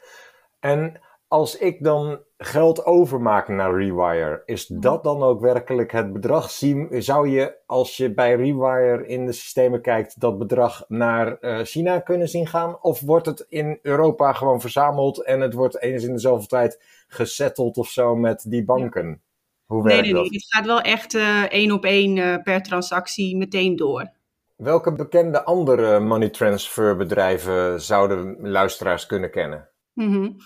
En 0.61 1.01
als 1.29 1.57
ik 1.57 1.85
dan 1.85 2.21
geld 2.45 2.85
overmaak 2.85 3.49
naar 3.49 3.75
Rewire, 3.75 4.43
is 4.45 4.67
dat 4.67 5.05
dan 5.05 5.23
ook 5.23 5.41
werkelijk 5.41 5.93
het 5.93 6.13
bedrag? 6.13 6.51
Zou 6.91 7.29
je, 7.29 7.57
als 7.67 7.97
je 7.97 8.15
bij 8.15 8.35
Rewire 8.35 9.07
in 9.07 9.27
de 9.27 9.33
systemen 9.33 9.83
kijkt, 9.83 10.21
dat 10.21 10.39
bedrag 10.39 10.85
naar 10.89 11.37
uh, 11.41 11.59
China 11.59 11.99
kunnen 11.99 12.29
zien 12.29 12.47
gaan? 12.47 12.79
Of 12.81 13.01
wordt 13.01 13.27
het 13.27 13.47
in 13.49 13.79
Europa 13.83 14.33
gewoon 14.33 14.61
verzameld 14.61 15.25
en 15.25 15.41
het 15.41 15.55
wordt 15.55 15.83
eens 15.83 16.05
in 16.05 16.13
dezelfde 16.13 16.47
tijd 16.47 16.83
gesetteld 17.07 17.77
of 17.77 17.89
zo 17.89 18.17
met 18.17 18.45
die 18.49 18.65
banken? 18.65 19.23
Hoe 19.67 19.83
werkt 19.83 20.03
nee, 20.03 20.13
nee, 20.13 20.23
dat? 20.23 20.31
nee. 20.31 20.41
Het 20.41 20.55
gaat 20.55 20.67
wel 20.67 20.81
echt 20.81 21.15
uh, 21.15 21.43
één 21.43 21.73
op 21.73 21.85
één 21.85 22.17
uh, 22.17 22.37
per 22.43 22.63
transactie 22.63 23.37
meteen 23.37 23.77
door. 23.77 24.11
Welke 24.57 24.93
bekende 24.93 25.45
andere 25.45 26.01
money 26.01 26.29
transfer 26.29 26.97
bedrijven 26.97 27.81
zouden 27.81 28.37
luisteraars 28.41 29.07
kunnen 29.07 29.31
kennen? 29.31 29.69
Mm 29.93 30.13
-hmm. 30.13 30.37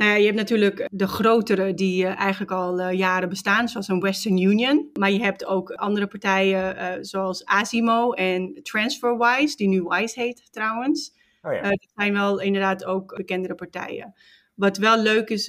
Nou 0.00 0.12
ja, 0.12 0.18
je 0.18 0.24
hebt 0.24 0.36
natuurlijk 0.36 0.88
de 0.92 1.06
grotere 1.06 1.74
die 1.74 2.04
uh, 2.04 2.18
eigenlijk 2.18 2.50
al 2.50 2.80
uh, 2.80 2.92
jaren 2.92 3.28
bestaan, 3.28 3.68
zoals 3.68 3.88
een 3.88 4.00
Western 4.00 4.38
Union. 4.38 4.90
Maar 4.92 5.10
je 5.10 5.22
hebt 5.22 5.44
ook 5.44 5.70
andere 5.70 6.06
partijen 6.06 6.76
uh, 6.76 6.92
zoals 7.00 7.44
Asimo 7.44 8.12
en 8.12 8.60
TransferWise, 8.62 9.56
die 9.56 9.68
nu 9.68 9.82
Wise 9.82 10.20
heet 10.20 10.52
trouwens. 10.52 11.12
Oh 11.42 11.52
ja. 11.52 11.62
dat 11.62 11.86
zijn 11.94 12.12
wel 12.12 12.40
inderdaad 12.40 12.84
ook 12.84 13.16
bekendere 13.16 13.54
partijen. 13.54 14.14
Wat 14.54 14.76
wel 14.76 14.98
leuk 14.98 15.28
is 15.28 15.48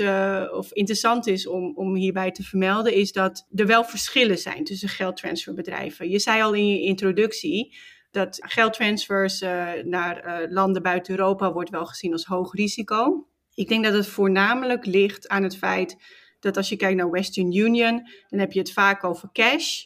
of 0.52 0.72
interessant 0.72 1.28
is 1.28 1.48
om, 1.48 1.72
om 1.76 1.96
hierbij 1.96 2.32
te 2.32 2.44
vermelden, 2.44 2.94
is 2.94 3.12
dat 3.12 3.48
er 3.56 3.66
wel 3.66 3.84
verschillen 3.84 4.38
zijn 4.38 4.64
tussen 4.64 4.90
geldtransferbedrijven. 4.90 6.10
Je 6.10 6.20
zei 6.20 6.42
al 6.42 6.54
in 6.54 6.68
je 6.68 6.82
introductie 6.82 7.78
dat 8.12 8.38
geldtransfers 8.42 9.40
naar 9.84 10.46
landen 10.50 10.82
buiten 10.82 11.18
Europa 11.18 11.52
wordt 11.52 11.70
wel 11.70 11.86
gezien 11.86 12.12
als 12.12 12.26
hoog 12.26 12.54
risico. 12.54 13.26
Ik 13.54 13.68
denk 13.68 13.84
dat 13.84 13.94
het 13.94 14.08
voornamelijk 14.08 14.86
ligt 14.86 15.28
aan 15.28 15.44
het 15.44 15.58
feit 15.58 15.98
dat 16.42 16.58
als 16.58 16.70
je 16.70 16.76
kijkt 16.76 16.98
naar 16.98 17.12
Western 17.12 17.56
Union, 17.56 18.08
dan 18.30 18.40
heb 18.40 18.52
je 18.52 18.60
het 18.60 18.74
vaak 18.74 19.04
over 19.04 19.30
cash. 19.32 19.84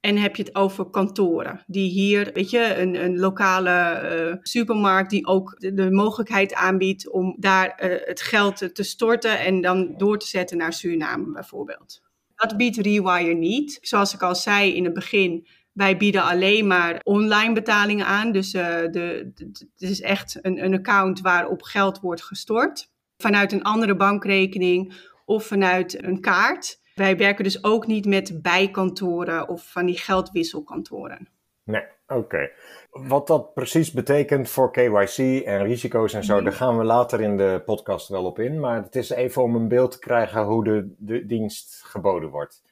En 0.00 0.16
heb 0.16 0.36
je 0.36 0.42
het 0.42 0.54
over 0.54 0.90
kantoren, 0.90 1.64
die 1.66 1.90
hier, 1.90 2.30
weet 2.32 2.50
je, 2.50 2.76
een, 2.76 3.04
een 3.04 3.18
lokale 3.18 4.30
uh, 4.30 4.36
supermarkt 4.42 5.10
die 5.10 5.26
ook 5.26 5.54
de, 5.58 5.90
mogelijkheid 5.90 6.54
aanbiedt 6.54 7.10
om 7.10 7.36
daar 7.38 7.66
uh, 7.84 7.96
het 8.04 8.20
geld 8.20 8.74
te 8.74 8.82
storten 8.82 9.38
en 9.38 9.60
dan 9.60 9.94
door 9.96 10.18
te 10.18 10.26
zetten 10.26 10.56
naar 10.56 10.72
Suriname 10.72 11.32
bijvoorbeeld. 11.32 12.02
Dat 12.34 12.56
biedt 12.56 12.76
Rewire 12.76 13.34
niet. 13.34 13.78
Zoals 13.80 14.14
ik 14.14 14.22
al 14.22 14.34
zei 14.34 14.74
in 14.74 14.84
het 14.84 14.94
begin, 14.94 15.46
wij 15.72 15.96
bieden 15.96 16.22
alleen 16.22 16.66
maar 16.66 17.00
online 17.02 17.52
betalingen 17.54 18.06
aan. 18.06 18.32
Dus 18.32 18.50
de, 18.50 18.88
de, 18.90 19.32
het 19.54 19.90
is 19.90 20.00
echt 20.00 20.38
een, 20.42 20.64
een 20.64 20.74
account 20.74 21.20
waarop 21.20 21.62
geld 21.62 22.00
wordt 22.00 22.22
gestort 22.22 22.90
vanuit 23.18 23.52
een 23.52 23.62
andere 23.62 23.96
bankrekening 23.96 24.94
of 25.24 25.44
vanuit 25.44 26.04
een 26.04 26.20
kaart. 26.20 26.80
Wij 26.94 27.16
werken 27.16 27.44
dus 27.44 27.64
ook 27.64 27.86
niet 27.86 28.06
met 28.06 28.42
bijkantoren 28.42 29.48
of 29.48 29.70
van 29.72 29.86
die 29.86 29.98
geldwisselkantoren. 29.98 31.28
Nee, 31.64 31.82
oké. 32.06 32.18
Okay. 32.20 32.52
Wat 32.90 33.26
dat 33.26 33.54
precies 33.54 33.92
betekent 33.92 34.48
voor 34.48 34.72
KYC 34.72 35.44
en 35.44 35.62
risico's 35.62 36.12
en 36.12 36.24
zo, 36.24 36.38
mm. 36.38 36.44
daar 36.44 36.52
gaan 36.52 36.78
we 36.78 36.84
later 36.84 37.20
in 37.20 37.36
de 37.36 37.62
podcast 37.64 38.08
wel 38.08 38.24
op 38.24 38.38
in. 38.38 38.60
Maar 38.60 38.82
het 38.82 38.96
is 38.96 39.10
even 39.10 39.42
om 39.42 39.54
een 39.54 39.68
beeld 39.68 39.90
te 39.90 39.98
krijgen 39.98 40.42
hoe 40.42 40.64
de, 40.64 40.94
de 40.98 41.26
dienst 41.26 41.82
geboden 41.84 42.30
wordt. 42.30 42.62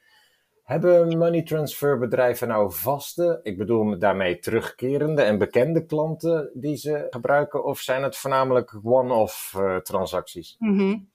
Hebben 0.66 1.18
money 1.18 1.42
transfer 1.42 1.99
bedrijven 1.99 2.49
nou 2.49 2.73
vaste, 2.73 3.40
ik 3.42 3.58
bedoel 3.58 3.99
daarmee 3.99 4.38
terugkerende 4.38 5.23
en 5.23 5.38
bekende 5.38 5.87
klanten 5.87 6.50
die 6.54 6.76
ze 6.76 7.06
gebruiken? 7.11 7.64
Of 7.64 7.80
zijn 7.80 8.02
het 8.02 8.16
voornamelijk 8.16 8.78
one-off 8.82 9.54
uh, 9.56 9.76
transacties? 9.76 10.56
-hmm. 10.58 11.08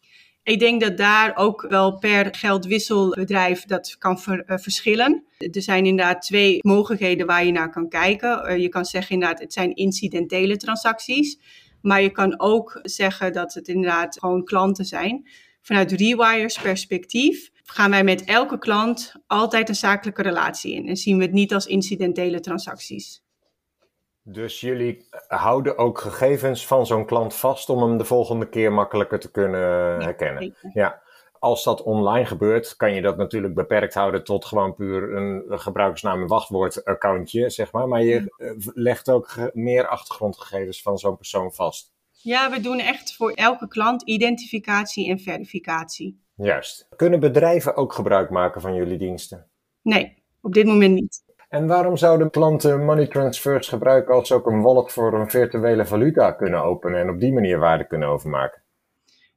Ik 0.44 0.60
denk 0.60 0.82
dat 0.82 0.98
daar 0.98 1.36
ook 1.36 1.66
wel 1.70 1.98
per 1.98 2.36
geldwisselbedrijf 2.36 3.66
dat 3.66 3.96
kan 3.98 4.20
uh, 4.28 4.58
verschillen. 4.58 5.26
Er 5.38 5.62
zijn 5.62 5.86
inderdaad 5.86 6.22
twee 6.22 6.60
mogelijkheden 6.62 7.28
waar 7.28 7.46
je 7.46 7.52
naar 7.52 7.72
kan 7.72 7.90
kijken. 7.90 8.52
Uh, 8.52 8.58
je 8.58 8.70
kan 8.70 8.86
zeggen 8.86 9.12
inderdaad, 9.14 9.40
het 9.40 9.54
zijn 9.54 9.76
incidentele 9.76 10.58
transacties. 10.58 11.40
Maar 11.82 12.02
je 12.02 12.12
kan 12.12 12.40
ook 12.40 12.80
zeggen 12.82 13.34
dat 13.34 13.54
het 13.54 13.68
inderdaad 13.68 14.20
gewoon 14.20 14.44
klanten 14.44 14.86
zijn. 14.86 15.30
Vanuit 15.62 15.92
Rewire's 15.92 16.60
perspectief 16.60 17.52
gaan 17.64 17.92
wij 17.92 18.04
met 18.04 18.24
elke 18.24 18.58
klant 18.58 19.14
altijd 19.28 19.70
een 19.70 19.76
zakelijke 19.76 20.22
relatie 20.22 20.74
in 20.74 20.88
en 20.88 20.98
zien 20.98 21.18
we 21.18 21.24
het 21.24 21.34
niet 21.34 21.54
als 21.54 21.66
incidentele 21.66 22.40
transacties. 22.40 23.24
Dus 24.24 24.60
jullie 24.60 25.08
houden 25.28 25.78
ook 25.78 26.00
gegevens 26.00 26.68
van 26.68 26.86
zo'n 26.86 27.06
klant 27.06 27.36
vast 27.36 27.70
om 27.70 27.82
hem 27.82 27.98
de 27.98 28.06
volgende 28.06 28.50
keer 28.50 28.74
makkelijker 28.74 29.20
te 29.20 29.32
kunnen 29.32 29.60
ja, 29.60 30.04
herkennen. 30.04 30.56
Ja. 30.74 31.02
als 31.40 31.64
dat 31.64 31.84
online 31.84 32.26
gebeurt, 32.26 32.76
kan 32.76 32.94
je 32.94 33.02
dat 33.02 33.18
natuurlijk 33.18 33.54
beperkt 33.54 33.94
houden 33.94 34.24
tot 34.24 34.46
gewoon 34.46 34.76
puur 34.76 35.16
een 35.16 35.60
gebruikersnaam 35.60 36.22
en 36.22 36.28
wachtwoord 36.28 36.86
accountje, 36.86 37.50
zeg 37.50 37.72
maar. 37.72 37.88
Maar 37.88 38.04
je 38.04 38.34
eh, 38.38 38.52
legt 38.74 39.10
ook 39.10 39.52
meer 39.54 39.88
achtergrondgegevens 39.88 40.82
van 40.82 40.98
zo'n 40.98 41.18
persoon 41.18 41.54
vast. 41.54 41.92
Ja, 42.12 42.50
we 42.50 42.60
doen 42.60 42.80
echt 42.80 43.16
voor 43.16 43.32
elke 43.32 43.68
klant 43.68 44.02
identificatie 44.04 45.10
en 45.10 45.20
verificatie. 45.20 46.20
Juist. 46.44 46.88
Kunnen 46.96 47.20
bedrijven 47.20 47.76
ook 47.76 47.94
gebruik 47.94 48.30
maken 48.30 48.62
van 48.62 48.74
jullie 48.74 48.98
diensten? 48.98 49.48
Nee, 49.82 50.24
op 50.42 50.54
dit 50.54 50.66
moment 50.66 50.94
niet. 50.94 51.24
En 51.50 51.68
waarom 51.68 51.98
zouden 51.98 52.30
klanten 52.30 52.86
money 52.86 53.08
transfers 53.08 53.68
gebruiken 53.68 54.14
als 54.14 54.28
ze 54.28 54.34
ook 54.34 54.48
een 54.48 54.62
wallet 54.62 54.92
voor 54.92 55.14
een 55.14 55.30
virtuele 55.30 55.86
valuta 55.86 56.32
kunnen 56.32 56.64
openen 56.64 57.00
en 57.00 57.10
op 57.10 57.20
die 57.20 57.34
manier 57.34 57.60
waarde 57.60 57.88
kunnen 57.88 58.08
overmaken? 58.08 58.62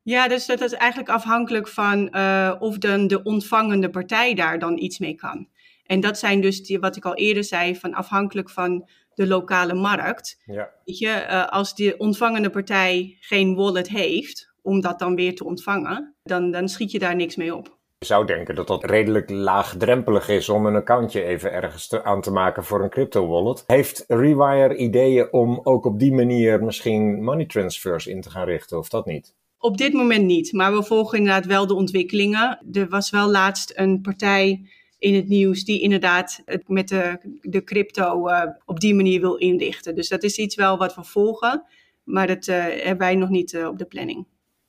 Ja, 0.03 0.29
dus 0.29 0.47
dat 0.47 0.61
is 0.61 0.73
eigenlijk 0.73 1.11
afhankelijk 1.11 1.69
van 1.69 2.11
eh, 2.11 2.55
of 2.59 2.79
dan 2.79 3.07
de 3.07 3.23
ontvangende 3.23 3.91
partij 3.91 4.35
daar 4.35 4.59
dan 4.59 4.79
iets 4.79 4.99
mee 4.99 5.15
kan. 5.15 5.49
En 5.87 6.01
dat 6.01 6.19
zijn 6.19 6.41
dus, 6.41 6.63
die, 6.63 6.79
wat 6.79 6.97
ik 6.97 7.05
al 7.05 7.15
eerder 7.15 7.45
zei, 7.45 7.77
van 7.77 7.95
afhankelijk 7.95 8.51
van 8.51 8.89
de 9.15 9.27
lokale 9.27 9.75
markt. 9.75 10.43
Ja. 10.45 10.71
Weet 10.85 10.99
je, 10.99 11.09
eh, 11.09 11.47
als 11.47 11.75
de 11.75 11.95
ontvangende 11.99 12.51
partij 12.51 13.17
geen 13.21 13.55
wallet 13.55 13.89
heeft, 13.89 14.54
om 14.65 14.81
dat 14.81 14.99
dan 14.99 15.15
weer 15.15 15.35
te 15.35 15.45
ontvangen, 15.45 16.15
dan, 16.23 16.51
dan 16.51 16.69
schiet 16.69 16.91
je 16.91 16.99
daar 16.99 17.17
niks 17.17 17.37
mee 17.37 17.55
op. 17.55 17.79
Je 17.99 18.07
zou 18.07 18.27
denken 18.27 18.55
dat 18.55 18.67
dat 18.67 18.85
redelijk 18.85 19.31
laagdrempelig 19.31 20.29
is 20.29 20.49
om 20.49 20.67
een 20.67 20.75
accountje 20.75 21.23
even 21.23 21.53
ergens 21.53 21.89
te, 21.89 22.05
aan 22.05 22.21
te 22.21 22.31
maken 22.31 22.65
voor 22.65 22.83
een 22.83 22.91
crypto 22.91 23.27
wallet. 23.27 23.65
Heeft 23.67 24.05
Rewire 24.09 24.77
ideeën 24.77 25.33
om 25.33 25.61
ook 25.63 25.85
op 25.85 25.99
die 25.99 26.13
manier 26.13 26.65
misschien 26.65 27.23
money 27.23 27.47
transfers 27.47 28.07
in 28.07 28.21
te 28.21 28.31
gaan 28.31 28.45
richten 28.45 28.79
of 28.79 28.89
dat 28.89 29.07
niet? 29.07 29.35
Op 29.59 29.77
dit 29.77 29.93
moment 29.93 30.25
niet, 30.25 30.53
maar 30.53 30.73
we 30.73 30.83
volgen 30.83 31.19
inderdaad 31.19 31.47
wel 31.47 31.67
de 31.67 31.75
ontwikkelingen. 31.75 32.61
Er 32.73 32.89
was 32.89 33.11
wel 33.11 33.31
laatst 33.31 33.73
een 33.75 34.01
partij 34.01 34.69
in 34.99 35.15
het 35.15 35.29
nieuws 35.29 35.65
die 35.65 35.81
inderdaad 35.81 36.43
het 36.45 36.69
met 36.69 36.89
de, 36.89 37.19
de 37.41 37.65
crypto 37.65 38.27
eh, 38.27 38.51
op 38.65 38.81
die 38.81 38.95
manier 38.95 39.21
wil 39.21 39.35
inrichten. 39.35 39.95
Dus 39.95 40.09
dat 40.09 40.23
is 40.23 40.37
iets 40.37 40.55
wel 40.55 40.79
wat 40.79 40.95
we 40.95 41.05
volgen, 41.05 41.65
maar 42.05 42.27
dat 42.27 42.49
eh, 42.49 42.57
hebben 42.57 42.99
wij 42.99 43.15
nog 43.15 43.29
niet 43.29 43.55
eh, 43.55 43.67
op 43.67 43.79
de 43.79 43.85
planning. 43.85 44.27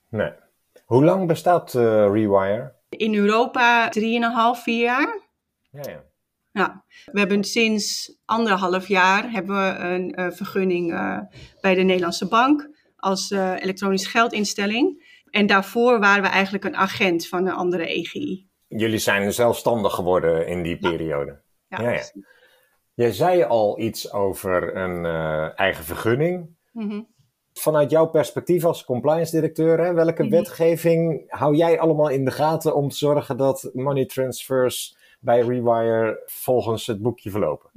Nee. 0.09 0.31
Hoe 0.85 1.03
lang 1.03 1.27
bestaat 1.27 1.75
eh, 1.75 1.81
Rewire? 2.11 2.73
In 2.89 3.15
Europa 3.15 3.89
3,5, 4.55 4.61
4 4.61 4.83
jaar. 4.83 5.19
Ja, 5.71 5.81
ja. 5.81 6.03
Ja, 6.51 6.83
we 7.11 7.19
hebben 7.19 7.43
sinds 7.43 8.17
anderhalf 8.25 8.87
jaar 8.87 9.31
hebben 9.31 9.55
we 9.55 9.79
een 9.79 10.11
eh, 10.11 10.31
vergunning 10.31 10.93
eh, 10.93 11.19
bij 11.61 11.75
de 11.75 11.81
Nederlandse 11.81 12.27
Bank 12.27 12.69
als 12.95 13.31
elektronisch 13.31 14.07
geldinstelling. 14.07 15.13
En 15.29 15.45
daarvoor 15.45 15.99
waren 15.99 16.23
we 16.23 16.29
eigenlijk 16.29 16.63
een 16.63 16.75
agent 16.75 17.27
van 17.27 17.47
een 17.47 17.53
andere 17.53 17.85
EGI. 17.87 18.47
Jullie 18.67 18.97
zijn 18.97 19.33
zelfstandig 19.33 19.93
geworden 19.93 20.47
in 20.47 20.63
die 20.63 20.77
periode. 20.77 21.41
Ja, 21.67 21.81
Ja, 21.81 21.89
ja. 21.91 22.03
Jij 22.93 23.11
zei 23.11 23.43
al 23.43 23.79
iets 23.79 24.11
over 24.11 24.75
een 24.75 25.05
eigen 25.55 25.83
vergunning. 25.83 26.55
Mhm. 26.71 27.01
Vanuit 27.59 27.91
jouw 27.91 28.05
perspectief 28.05 28.65
als 28.65 28.83
compliance 28.85 29.31
directeur, 29.31 29.79
hè, 29.79 29.93
welke 29.93 30.23
Mhm. 30.23 30.31
wetgeving 30.31 31.23
hou 31.27 31.55
jij 31.55 31.79
allemaal 31.79 32.09
in 32.09 32.25
de 32.25 32.31
gaten 32.31 32.75
om 32.75 32.89
te 32.89 32.95
zorgen 32.95 33.37
dat 33.37 33.69
money 33.73 34.05
transfers 34.05 34.97
bij 35.19 35.39
Rewire 35.41 36.21
volgens 36.25 36.87
het 36.87 37.01
boekje 37.01 37.29
verlopen? 37.29 37.69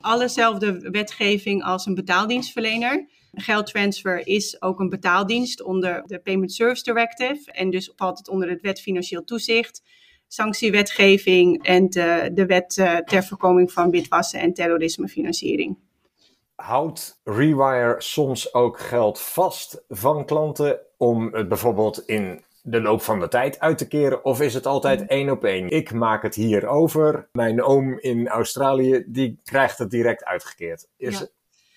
Allezelfde 0.00 0.90
wetgeving 0.90 1.62
als 1.62 1.86
een 1.86 1.94
betaaldienstverlener. 1.94 3.08
Geldtransfer 3.32 4.26
is 4.26 4.62
ook 4.62 4.80
een 4.80 4.88
betaaldienst 4.88 5.62
onder 5.62 6.02
de 6.06 6.18
Payment 6.18 6.52
Service 6.52 6.82
Directive. 6.82 7.52
En 7.52 7.70
dus 7.70 7.92
valt 7.96 8.18
het 8.18 8.28
onder 8.28 8.48
het 8.48 8.60
wet 8.60 8.80
financieel 8.80 9.24
toezicht, 9.24 9.82
sanctiewetgeving 10.28 11.64
en 11.64 11.88
de, 11.88 12.30
de 12.34 12.46
wet 12.46 12.78
eh, 12.78 12.96
ter 12.96 13.24
voorkoming 13.24 13.72
van 13.72 13.90
witwassen 13.90 14.40
en 14.40 14.52
terrorismefinanciering. 14.54 15.76
Houdt 16.62 17.20
Rewire 17.24 17.94
soms 17.98 18.54
ook 18.54 18.78
geld 18.78 19.20
vast 19.20 19.84
van 19.88 20.24
klanten 20.24 20.78
om 20.96 21.34
het 21.34 21.48
bijvoorbeeld 21.48 22.02
in 22.06 22.44
de 22.62 22.80
loop 22.80 23.02
van 23.02 23.20
de 23.20 23.28
tijd 23.28 23.60
uit 23.60 23.78
te 23.78 23.88
keren? 23.88 24.24
Of 24.24 24.40
is 24.40 24.54
het 24.54 24.66
altijd 24.66 25.06
één 25.06 25.30
op 25.30 25.44
één? 25.44 25.68
Ik 25.68 25.92
maak 25.92 26.22
het 26.22 26.34
hier 26.34 26.66
over. 26.66 27.28
Mijn 27.32 27.62
oom 27.62 27.98
in 27.98 28.28
Australië, 28.28 29.04
die 29.06 29.40
krijgt 29.44 29.78
het 29.78 29.90
direct 29.90 30.24
uitgekeerd. 30.24 30.88
Is 30.96 31.18
Ja. 31.18 31.26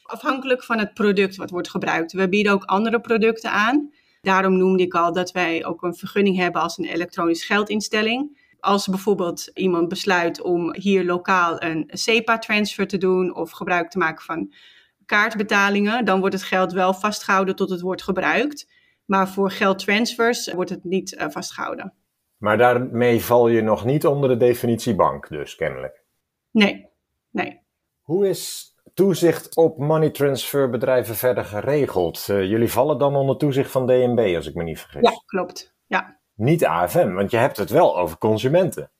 afhankelijk 0.03 0.63
van 0.63 0.79
het 0.79 0.93
product 0.93 1.35
wat 1.35 1.49
wordt 1.49 1.69
gebruikt. 1.69 2.11
We 2.11 2.29
bieden 2.29 2.51
ook 2.53 2.63
andere 2.63 3.01
producten 3.01 3.51
aan. 3.51 3.93
Daarom 4.21 4.57
noemde 4.57 4.83
ik 4.83 4.93
al 4.93 5.13
dat 5.13 5.31
wij 5.31 5.65
ook 5.65 5.83
een 5.83 5.95
vergunning 5.95 6.37
hebben 6.37 6.61
als 6.61 6.77
een 6.77 6.85
elektronisch 6.85 7.45
geldinstelling. 7.45 8.39
Als 8.61 8.87
bijvoorbeeld 8.87 9.49
iemand 9.53 9.87
besluit 9.87 10.41
om 10.41 10.75
hier 10.75 11.05
lokaal 11.05 11.61
een 11.61 11.83
SEPA-transfer 11.87 12.87
te 12.87 12.97
doen 12.97 13.35
of 13.35 13.51
gebruik 13.51 13.89
te 13.89 13.97
maken 13.97 14.25
van 14.25 14.53
kaartbetalingen, 15.05 16.05
dan 16.05 16.19
wordt 16.19 16.35
het 16.35 16.43
geld 16.43 16.71
wel 16.71 16.93
vastgehouden 16.93 17.55
tot 17.55 17.69
het 17.69 17.81
wordt 17.81 18.03
gebruikt. 18.03 18.69
Maar 19.05 19.29
voor 19.29 19.51
geldtransfers 19.51 20.53
wordt 20.53 20.69
het 20.69 20.83
niet 20.83 21.15
eh, 21.15 21.29
vastgehouden. 21.29 21.93
Maar 22.37 22.57
daarmee 22.57 23.21
val 23.21 23.47
je 23.47 23.61
nog 23.61 23.85
niet 23.85 24.05
onder 24.05 24.29
de 24.29 24.37
definitie 24.37 24.95
bank, 24.95 25.29
dus 25.29 25.55
kennelijk. 25.55 26.03
Nee, 26.51 26.87
nee. 27.29 27.61
Hoe 28.01 28.29
is 28.29 28.75
toezicht 28.93 29.55
op 29.55 29.77
money 29.77 30.09
transfer 30.09 30.69
bedrijven 30.69 31.15
verder 31.15 31.45
geregeld? 31.45 32.25
Eh, 32.29 32.49
jullie 32.49 32.71
vallen 32.71 32.97
dan 32.97 33.15
onder 33.15 33.37
toezicht 33.37 33.71
van 33.71 33.87
DNB, 33.87 34.35
als 34.35 34.47
ik 34.47 34.55
me 34.55 34.63
niet 34.63 34.79
vergis. 34.79 35.09
Ja, 35.09 35.21
klopt. 35.25 35.75
Ja. 35.87 36.19
Niet 36.35 36.65
AFM, 36.65 37.13
want 37.13 37.31
je 37.31 37.37
hebt 37.37 37.57
het 37.57 37.69
wel 37.69 37.97
over 37.97 38.17
consumenten. 38.17 38.91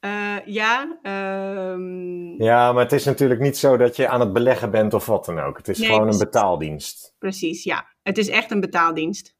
Eh, 0.00 0.36
ja, 0.44 0.98
ehm, 1.02 2.42
Ja, 2.42 2.72
maar 2.72 2.82
het 2.82 2.92
is 2.92 3.04
natuurlijk 3.04 3.40
niet 3.40 3.56
zo 3.58 3.76
dat 3.76 3.96
je 3.96 4.08
aan 4.08 4.20
het 4.20 4.32
beleggen 4.32 4.70
bent 4.70 4.94
of 4.94 5.06
wat 5.06 5.24
dan 5.24 5.40
ook. 5.40 5.56
Het 5.56 5.68
is 5.68 5.78
Nee, 5.78 5.88
gewoon 5.88 6.08
een 6.12 6.18
betaaldienst. 6.18 7.14
precies. 7.18 7.64
Ja, 7.64 7.86
het 8.02 8.18
is 8.18 8.28
echt 8.28 8.50
een 8.50 8.60
betaaldienst. 8.60 9.34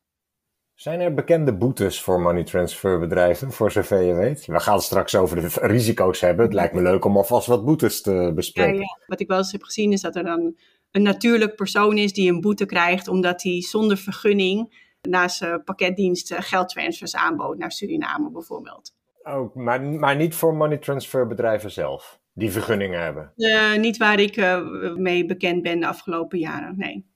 Zijn 0.74 1.00
er 1.00 1.14
bekende 1.14 1.54
boetes 1.56 2.00
voor 2.00 2.20
money 2.20 2.44
transfer 2.44 2.98
bedrijven, 2.98 3.52
voor 3.52 3.72
zover 3.72 4.02
je 4.02 4.14
weet? 4.14 4.46
We 4.46 4.60
gaan 4.60 4.74
het 4.74 4.82
straks 4.82 5.14
over 5.14 5.40
de 5.40 5.48
risico's 5.66 6.20
hebben. 6.20 6.44
Het 6.44 6.54
lijkt 6.54 6.74
me 6.74 6.82
leuk 6.82 7.04
om 7.04 7.16
alvast 7.16 7.46
wat 7.46 7.64
boetes 7.64 8.00
te 8.02 8.12
Ja, 8.12 8.32
bespreken. 8.32 8.78
ja. 8.78 8.98
Wat 9.06 9.20
ik 9.20 9.28
wel 9.28 9.38
eens 9.38 9.52
heb 9.52 9.62
gezien 9.62 9.92
is 9.92 10.00
dat 10.00 10.16
er 10.16 10.24
dan 10.24 10.56
een 10.90 11.02
natuurlijk 11.02 11.54
persoon 11.56 11.98
is 11.98 12.12
die 12.12 12.30
een 12.32 12.40
boete 12.40 12.66
krijgt 12.66 13.08
omdat 13.08 13.42
hij 13.42 13.62
zonder 13.62 13.96
vergunning 13.96 14.84
naast 15.08 15.36
zijn 15.36 15.64
pakketdienst 15.64 16.30
eh, 16.30 16.40
geldtransfers 16.40 17.16
aanbood 17.16 17.58
naar 17.58 17.72
Suriname 17.72 18.30
bijvoorbeeld. 18.30 18.94
Ook, 19.22 19.54
maar, 19.54 19.82
maar 19.82 20.16
niet 20.16 20.34
voor 20.34 20.54
money 20.54 20.78
transfer 20.78 21.26
bedrijven 21.26 21.70
zelf, 21.70 22.20
die 22.32 22.50
vergunningen 22.50 23.02
hebben. 23.02 23.32
Eh, 23.36 23.76
niet 23.76 23.96
waar 23.96 24.20
ik 24.20 24.36
eh, 24.36 24.60
mee 24.94 25.26
bekend 25.26 25.62
ben 25.62 25.80
de 25.80 25.86
afgelopen 25.86 26.38
jaren, 26.38 26.74
nee. 26.76 27.06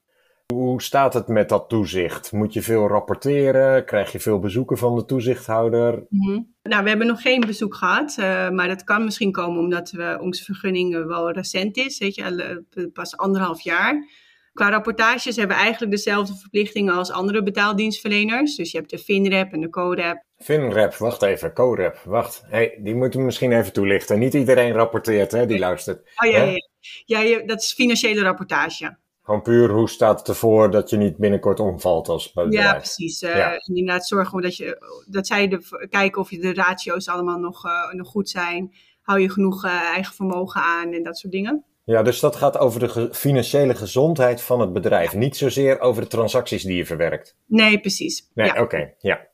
Hoe 0.54 0.82
staat 0.82 1.14
het 1.14 1.28
met 1.28 1.48
dat 1.48 1.68
toezicht? 1.68 2.32
Moet 2.32 2.52
je 2.52 2.62
veel 2.62 2.88
rapporteren? 2.88 3.84
Krijg 3.84 4.12
je 4.12 4.20
veel 4.20 4.38
bezoeken 4.38 4.78
van 4.78 4.96
de 4.96 5.04
toezichthouder? 5.04 6.06
Mhm. 6.08 6.40
Nou, 6.62 6.82
we 6.82 6.88
hebben 6.88 7.06
nog 7.06 7.22
geen 7.22 7.40
bezoek 7.40 7.74
gehad, 7.74 8.16
eh, 8.18 8.50
maar 8.50 8.68
dat 8.68 8.84
kan 8.84 9.04
misschien 9.04 9.32
komen 9.32 9.58
omdat 9.58 9.90
we, 9.90 10.18
onze 10.20 10.44
vergunning 10.44 10.94
eh, 10.94 11.06
wel 11.06 11.30
recent 11.30 11.76
is, 11.76 11.98
weet 11.98 12.14
je, 12.14 12.22
eh, 12.22 12.84
pas 12.92 13.16
anderhalf 13.16 13.60
jaar. 13.60 14.08
Qua 14.60 14.70
rapportages 14.70 15.36
hebben 15.36 15.56
we 15.56 15.62
eigenlijk 15.62 15.92
dezelfde 15.92 16.34
verplichtingen 16.34 16.94
als 16.94 17.10
andere 17.10 17.42
betaaldienstverleners. 17.42 18.56
Dus 18.56 18.70
je 18.70 18.78
hebt 18.78 18.90
de 18.90 18.98
FINREP 18.98 19.52
en 19.52 19.60
de 19.60 19.68
COREP. 19.70 20.22
Finrep, 20.38 20.94
wacht 20.94 21.22
even, 21.22 21.52
CoRep, 21.52 21.96
wacht. 22.04 22.42
Hey, 22.46 22.78
die 22.82 22.94
moeten 22.94 23.18
we 23.20 23.24
misschien 23.26 23.52
even 23.52 23.72
toelichten. 23.72 24.18
Niet 24.18 24.34
iedereen 24.34 24.72
rapporteert, 24.72 25.32
hè, 25.32 25.46
die 25.46 25.58
luistert. 25.58 25.98
Oh 26.24 26.30
ja, 26.30 26.38
ja, 26.38 26.44
ja. 26.44 26.56
ja 27.04 27.20
je- 27.20 27.42
dat 27.46 27.60
is 27.60 27.72
financiële 27.72 28.20
rapportage. 28.22 28.96
Gewoon 29.22 29.42
puur, 29.42 29.70
hoe 29.70 29.88
staat 29.88 30.18
het 30.18 30.28
ervoor 30.28 30.70
dat 30.70 30.90
je 30.90 30.96
niet 30.96 31.16
binnenkort 31.16 31.60
omvalt 31.60 32.08
als 32.08 32.32
bedrijf? 32.32 32.54
Ja, 32.64 32.74
precies. 32.74 33.22
Eh, 33.22 33.36
Ja. 33.36 33.60
Inderdaad, 33.66 34.06
zorgen 34.06 34.36
we 34.36 34.42
dat, 34.42 34.56
je, 34.56 35.02
dat 35.08 35.26
zij 35.26 35.48
de, 35.48 35.86
kijken 35.90 36.20
of 36.20 36.30
je 36.30 36.38
de 36.38 36.54
ratio's 36.54 37.08
allemaal 37.08 37.38
nog, 37.38 37.64
eh, 37.64 37.92
nog 37.92 38.08
goed 38.08 38.28
zijn. 38.28 38.74
Hou 39.02 39.20
je 39.20 39.30
genoeg 39.30 39.64
eh, 39.64 39.70
eigen 39.72 40.14
vermogen 40.14 40.60
aan 40.62 40.92
en 40.92 41.02
dat 41.02 41.18
soort 41.18 41.32
dingen. 41.32 41.64
Ja, 41.90 42.02
dus 42.02 42.20
dat 42.20 42.36
gaat 42.36 42.58
over 42.58 42.80
de 42.80 42.88
ge- 42.88 43.08
financiële 43.12 43.74
gezondheid 43.74 44.42
van 44.42 44.60
het 44.60 44.72
bedrijf. 44.72 45.14
Niet 45.14 45.36
zozeer 45.36 45.80
over 45.80 46.02
de 46.02 46.08
transacties 46.08 46.62
die 46.62 46.76
je 46.76 46.86
verwerkt. 46.86 47.36
Nee, 47.46 47.80
precies. 47.80 48.30
Nee, 48.34 48.46
ja. 48.46 48.60
oké, 48.62 48.92
ja. 48.98 49.28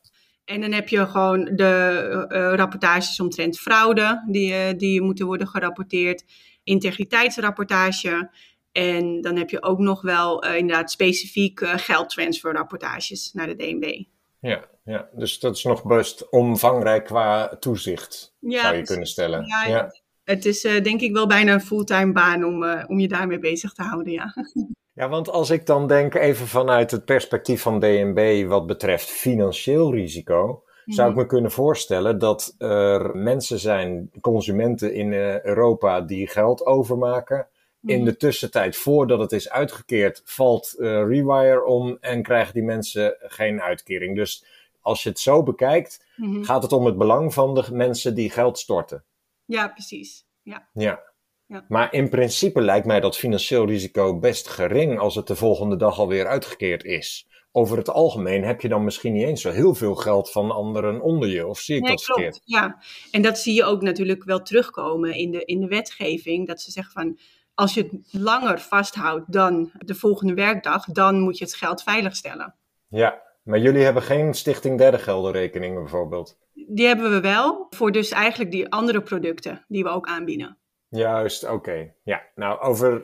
En 0.44 0.60
dan 0.60 0.72
heb 0.72 0.88
je 0.88 1.06
gewoon 1.06 1.44
de 1.44 2.26
eh, 2.28 2.52
rapportages 2.54 3.20
omtrent 3.20 3.58
fraude, 3.58 4.24
die, 4.30 4.54
eh, 4.54 4.78
die 4.78 5.00
moeten 5.02 5.26
worden 5.26 5.46
gerapporteerd. 5.48 6.24
Integriteitsrapportage. 6.64 8.30
En 8.72 9.20
dan 9.20 9.36
heb 9.36 9.50
je 9.50 9.62
ook 9.62 9.78
nog 9.78 10.02
wel 10.02 10.42
eh, 10.42 10.56
inderdaad 10.56 10.90
specifiek 10.90 11.60
eh, 11.60 11.72
geldtransferrapportages 11.76 13.30
naar 13.32 13.46
de 13.46 13.56
DNB. 13.56 14.02
Ja, 14.40 14.64
ja, 14.84 15.08
dus 15.12 15.38
dat 15.38 15.56
is 15.56 15.64
nog 15.64 15.84
best 15.84 16.30
omvangrijk 16.30 17.04
qua 17.04 17.56
toezicht, 17.60 18.34
Ja, 18.40 18.50
zou 18.50 18.64
je 18.64 18.70
precies. 18.70 18.88
kunnen 18.88 19.06
stellen. 19.06 19.46
Ja, 19.46 19.66
ja. 19.66 19.92
Het 20.26 20.44
is 20.44 20.64
eh, 20.64 20.82
denk 20.82 21.00
ik 21.00 21.12
wel 21.12 21.26
bijna 21.26 21.52
een 21.52 21.60
fulltime 21.60 22.12
baan 22.12 22.44
om, 22.44 22.62
eh, 22.64 22.84
om 22.88 22.98
je 22.98 23.08
daarmee 23.08 23.38
bezig 23.38 23.72
te 23.72 23.82
houden, 23.82 24.12
ja. 24.12 24.34
Ja, 24.92 25.08
want 25.08 25.28
als 25.30 25.50
ik 25.50 25.66
dan 25.66 25.86
denk 25.86 26.14
even 26.14 26.46
vanuit 26.46 26.90
het 26.90 27.04
perspectief 27.04 27.62
van 27.62 27.80
DNB 27.80 28.46
wat 28.48 28.66
betreft 28.66 29.08
financieel 29.10 29.92
risico, 29.94 30.62
zou 30.86 31.08
ik 31.08 31.14
Mhm. 31.14 31.22
me 31.24 31.28
kunnen 31.28 31.50
voorstellen 31.50 32.18
dat 32.18 32.54
er 32.58 33.16
mensen 33.16 33.58
zijn, 33.58 34.10
consumenten 34.20 34.94
in 34.94 35.12
eh, 35.12 35.40
Europa, 35.44 36.00
die 36.00 36.26
geld 36.28 36.66
overmaken. 36.66 37.48
In 37.84 37.96
Mhm. 37.96 38.04
de 38.04 38.16
tussentijd, 38.16 38.76
voordat 38.76 39.18
het 39.18 39.32
is 39.32 39.50
uitgekeerd, 39.50 40.22
valt 40.24 40.74
Rewire 40.78 41.64
om 41.64 41.96
en 42.00 42.22
krijgen 42.22 42.54
die 42.54 42.62
mensen 42.62 43.16
geen 43.20 43.60
uitkering. 43.62 44.16
Dus 44.16 44.44
als 44.80 45.02
je 45.02 45.08
het 45.08 45.18
zo 45.18 45.42
bekijkt, 45.42 46.04
Mhm. 46.16 46.42
gaat 46.42 46.62
het 46.62 46.72
om 46.72 46.84
het 46.86 46.98
belang 46.98 47.34
van 47.34 47.54
de 47.54 47.64
mensen 47.72 48.14
die 48.14 48.30
geld 48.30 48.58
storten. 48.58 49.04
Ja, 49.46 49.68
precies. 49.68 50.26
Ja. 50.42 50.68
Ja. 50.72 51.14
Ja. 51.46 51.64
Maar 51.68 51.92
in 51.92 52.08
principe 52.08 52.60
lijkt 52.60 52.86
mij 52.86 53.00
dat 53.00 53.16
financieel 53.16 53.66
risico 53.66 54.18
best 54.18 54.48
gering 54.48 54.98
als 54.98 55.14
het 55.14 55.26
de 55.26 55.36
volgende 55.36 55.76
dag 55.76 55.98
alweer 55.98 56.26
uitgekeerd 56.26 56.84
is. 56.84 57.28
Over 57.52 57.76
het 57.76 57.90
algemeen 57.90 58.44
heb 58.44 58.60
je 58.60 58.68
dan 58.68 58.84
misschien 58.84 59.12
niet 59.12 59.24
eens 59.26 59.40
zo 59.40 59.50
heel 59.50 59.74
veel 59.74 59.94
geld 59.94 60.30
van 60.30 60.50
anderen 60.50 61.00
onder 61.00 61.28
je, 61.28 61.46
of 61.46 61.58
zie 61.58 61.76
ik 61.76 61.82
Nee, 61.82 61.90
dat 61.90 62.04
verkeerd? 62.04 62.30
klopt. 62.30 62.42
Ja, 62.44 62.82
en 63.10 63.22
dat 63.22 63.38
zie 63.38 63.54
je 63.54 63.64
ook 63.64 63.82
natuurlijk 63.82 64.24
wel 64.24 64.42
terugkomen 64.42 65.14
in 65.14 65.30
de, 65.30 65.44
in 65.44 65.60
de 65.60 65.66
wetgeving. 65.66 66.46
Dat 66.46 66.60
ze 66.60 66.70
zeggen 66.70 66.92
van, 66.92 67.18
als 67.54 67.74
je 67.74 67.82
het 67.82 68.22
langer 68.22 68.60
vasthoudt 68.60 69.32
dan 69.32 69.70
de 69.78 69.94
volgende 69.94 70.34
werkdag, 70.34 70.84
dan 70.84 71.20
moet 71.20 71.38
je 71.38 71.44
het 71.44 71.54
geld 71.54 71.82
veiligstellen. 71.82 72.54
Ja, 72.88 73.22
maar 73.46 73.58
jullie 73.58 73.82
hebben 73.82 74.02
geen 74.02 74.34
Stichting 74.34 74.78
Derde 74.78 74.98
Geldenrekeningen 74.98 75.80
bijvoorbeeld. 75.80 76.38
Die 76.68 76.86
hebben 76.86 77.10
we 77.10 77.20
wel 77.20 77.66
voor 77.70 77.92
dus 77.92 78.10
eigenlijk 78.10 78.50
die 78.50 78.68
andere 78.72 79.02
producten 79.02 79.64
die 79.68 79.82
we 79.82 79.88
ook 79.88 80.06
aanbieden. 80.06 80.58
Juist, 80.88 81.48
oké. 81.48 81.92
Ja, 82.02 82.22
nou 82.34 82.60
over 82.60 83.02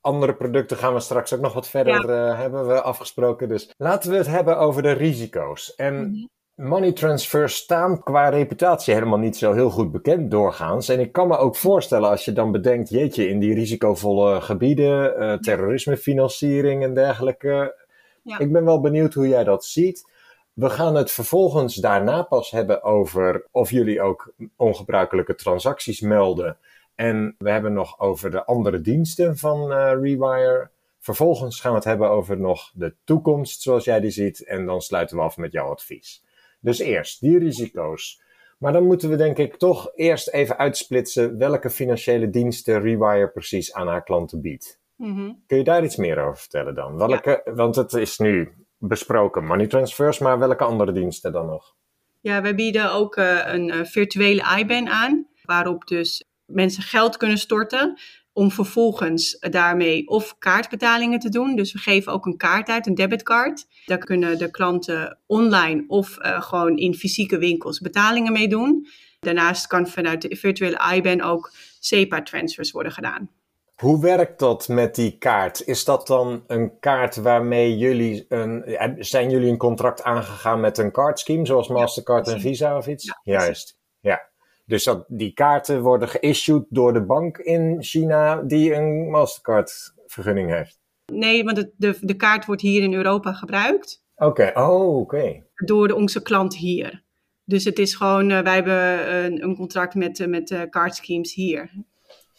andere 0.00 0.34
producten 0.34 0.76
gaan 0.76 0.94
we 0.94 1.00
straks 1.00 1.32
ook 1.34 1.40
nog 1.40 1.52
wat 1.52 1.68
verder 1.68 2.10
eh, 2.10 2.38
hebben 2.38 2.66
we 2.66 2.80
afgesproken. 2.82 3.48
Dus 3.48 3.74
laten 3.76 4.10
we 4.10 4.16
het 4.16 4.26
hebben 4.26 4.58
over 4.58 4.82
de 4.82 4.92
risico's. 4.92 5.74
En 5.74 5.94
Mhm. 5.94 6.68
money 6.68 6.92
transfers 6.92 7.54
staan 7.56 8.02
qua 8.02 8.28
reputatie 8.28 8.94
helemaal 8.94 9.18
niet 9.18 9.36
zo 9.36 9.52
heel 9.52 9.70
goed 9.70 9.92
bekend 9.92 10.30
doorgaans. 10.30 10.88
En 10.88 11.00
ik 11.00 11.12
kan 11.12 11.28
me 11.28 11.36
ook 11.36 11.56
voorstellen 11.56 12.08
als 12.10 12.24
je 12.24 12.32
dan 12.32 12.52
bedenkt, 12.52 12.88
jeetje, 12.88 13.28
in 13.28 13.38
die 13.38 13.54
risicovolle 13.54 14.40
gebieden, 14.40 15.16
eh, 15.18 15.34
terrorismefinanciering 15.38 16.82
en 16.82 16.94
dergelijke. 16.94 17.81
Ja. 18.22 18.38
Ik 18.38 18.52
ben 18.52 18.64
wel 18.64 18.80
benieuwd 18.80 19.14
hoe 19.14 19.28
jij 19.28 19.44
dat 19.44 19.64
ziet. 19.64 20.10
We 20.52 20.70
gaan 20.70 20.94
het 20.94 21.10
vervolgens 21.10 21.74
daarna 21.74 22.22
pas 22.22 22.50
hebben 22.50 22.82
over 22.82 23.46
of 23.50 23.70
jullie 23.70 24.02
ook 24.02 24.34
ongebruikelijke 24.56 25.34
transacties 25.34 26.00
melden. 26.00 26.56
En 26.94 27.34
we 27.38 27.50
hebben 27.50 27.72
nog 27.72 28.00
over 28.00 28.30
de 28.30 28.44
andere 28.44 28.80
diensten 28.80 29.36
van 29.36 29.72
eh, 29.72 29.92
Rewire. 30.00 30.70
Vervolgens 30.98 31.60
gaan 31.60 31.70
we 31.70 31.76
het 31.76 31.86
hebben 31.86 32.10
over 32.10 32.38
nog 32.38 32.70
de 32.74 32.94
toekomst 33.04 33.62
zoals 33.62 33.84
jij 33.84 34.00
die 34.00 34.10
ziet. 34.10 34.44
En 34.44 34.66
dan 34.66 34.80
sluiten 34.80 35.16
we 35.16 35.22
af 35.22 35.36
met 35.36 35.52
jouw 35.52 35.70
advies. 35.70 36.24
Dus 36.60 36.78
eerst 36.78 37.20
die 37.20 37.38
risico's. 37.38 38.22
Maar 38.58 38.72
dan 38.72 38.86
moeten 38.86 39.10
we 39.10 39.16
denk 39.16 39.38
ik 39.38 39.56
toch 39.56 39.92
eerst 39.94 40.28
even 40.28 40.58
uitsplitsen 40.58 41.38
welke 41.38 41.70
financiële 41.70 42.30
diensten 42.30 42.80
Rewire 42.80 43.28
precies 43.28 43.72
aan 43.72 43.86
haar 43.86 44.04
klanten 44.04 44.40
biedt. 44.40 44.80
Mhm. 44.96 45.32
Kun 45.46 45.58
je 45.58 45.64
daar 45.64 45.84
iets 45.84 45.96
meer 45.96 46.18
over 46.18 46.40
vertellen 46.40 46.74
dan? 46.74 46.96
Welke, 46.96 47.50
Want 47.54 47.76
het 47.76 47.92
is 47.92 48.18
nu 48.18 48.52
besproken 48.78 49.44
money 49.44 49.66
transfers, 49.66 50.18
maar 50.18 50.38
welke 50.38 50.64
andere 50.64 50.92
diensten 50.92 51.32
dan 51.32 51.46
nog? 51.46 51.74
Ja, 52.20 52.42
wij 52.42 52.54
bieden 52.54 52.92
ook 52.92 53.16
eh, 53.16 53.40
een 53.44 53.70
eh, 53.70 53.84
virtuele 53.84 54.58
IBAN 54.58 54.88
aan, 54.88 55.26
waarop 55.42 55.86
dus 55.86 56.24
mensen 56.46 56.82
geld 56.82 57.16
kunnen 57.16 57.38
storten 57.38 57.98
om 58.32 58.50
vervolgens 58.50 59.36
daarmee 59.40 60.08
of 60.08 60.38
kaartbetalingen 60.38 61.18
te 61.18 61.28
doen. 61.28 61.56
Dus 61.56 61.72
we 61.72 61.78
geven 61.78 62.12
ook 62.12 62.26
een 62.26 62.36
kaart 62.36 62.68
uit, 62.68 62.86
een 62.86 62.94
debitcard. 62.94 63.66
Daar 63.86 63.98
kunnen 63.98 64.38
de 64.38 64.50
klanten 64.50 65.18
online 65.26 65.84
of 65.86 66.18
eh, 66.18 66.42
gewoon 66.42 66.76
in 66.76 66.94
fysieke 66.94 67.38
winkels 67.38 67.80
betalingen 67.80 68.32
mee 68.32 68.48
doen. 68.48 68.86
Daarnaast 69.20 69.66
kan 69.66 69.88
vanuit 69.88 70.22
de 70.22 70.36
virtuele 70.36 70.94
IBAN 70.94 71.22
ook 71.22 71.52
SEPA-transfers 71.80 72.70
worden 72.70 72.92
gedaan. 72.92 73.30
Hoe 73.74 74.00
werkt 74.00 74.38
dat 74.38 74.68
met 74.68 74.94
die 74.94 75.18
kaart? 75.18 75.66
Is 75.66 75.84
dat 75.84 76.06
dan 76.06 76.44
een 76.46 76.78
kaart 76.78 77.16
waarmee 77.16 77.76
jullie 77.76 78.24
een. 78.28 78.64
eh, 78.64 78.90
Zijn 78.98 79.30
jullie 79.30 79.50
een 79.50 79.56
contract 79.56 80.02
aangegaan 80.02 80.60
met 80.60 80.78
een 80.78 80.90
cardscheme, 80.92 81.46
zoals 81.46 81.68
Mastercard 81.68 82.28
en. 82.28 82.40
Visa 82.40 82.76
of 82.76 82.86
iets? 82.86 83.04
Ja. 83.04 83.20
Juist. 83.22 83.78
Ja. 84.00 84.30
Dus 84.64 84.84
dat, 84.84 85.04
die 85.08 85.32
kaarten 85.32 85.80
worden 85.82 86.08
geissued 86.08 86.64
door 86.68 86.92
de 86.92 87.04
bank 87.04 87.38
in 87.38 87.76
China 87.82 88.42
die 88.42 88.74
een 88.74 89.10
Mastercard-vergunning 89.10 90.50
heeft. 90.50 90.80
Nee, 91.12 91.44
want 91.44 91.66
de, 91.76 91.98
de 92.00 92.14
kaart 92.16 92.46
wordt 92.46 92.62
hier 92.62 92.82
in 92.82 92.94
Europa 92.94 93.32
gebruikt. 93.32 94.04
Oké, 94.16 94.50
oh, 94.54 94.96
oké. 94.96 95.46
door 95.54 95.88
de, 95.88 95.94
onze 95.94 96.22
klant 96.22 96.56
hier. 96.56 97.04
Dus 97.44 97.64
het 97.64 97.78
is 97.78 97.94
gewoon, 97.94 98.30
eh, 98.30 98.40
wij 98.40 98.54
hebben 98.54 99.14
een, 99.24 99.42
een 99.42 99.56
contract 99.56 99.94
met, 99.94 100.20
eh, 100.20 100.26
met 100.26 100.48
de 100.48 100.66
card 100.70 100.94
schemes 100.94 101.34
hier. 101.34 101.70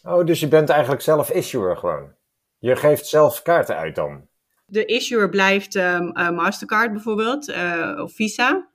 Oh, 0.03 0.25
dus 0.25 0.39
je 0.39 0.47
bent 0.47 0.69
eigenlijk 0.69 1.01
zelf 1.01 1.29
issuer 1.29 1.77
gewoon. 1.77 2.11
Je 2.57 2.75
geeft 2.75 3.07
zelf 3.07 3.41
kaarten 3.41 3.75
uit 3.77 3.95
dan. 3.95 4.27
De 4.65 4.85
issuer 4.85 5.29
blijft 5.29 5.75
ehm, 5.75 6.07
eh, 6.07 6.29
Mastercard 6.29 6.91
bijvoorbeeld, 6.91 7.49
eh, 7.49 7.99
of 8.03 8.13
Visa. 8.13 8.69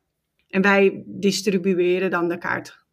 En 0.49 0.63
wij 0.63 1.03
distribueren 1.07 2.11
dan 2.11 2.29
de 2.29 2.39
kaart. 2.39 2.87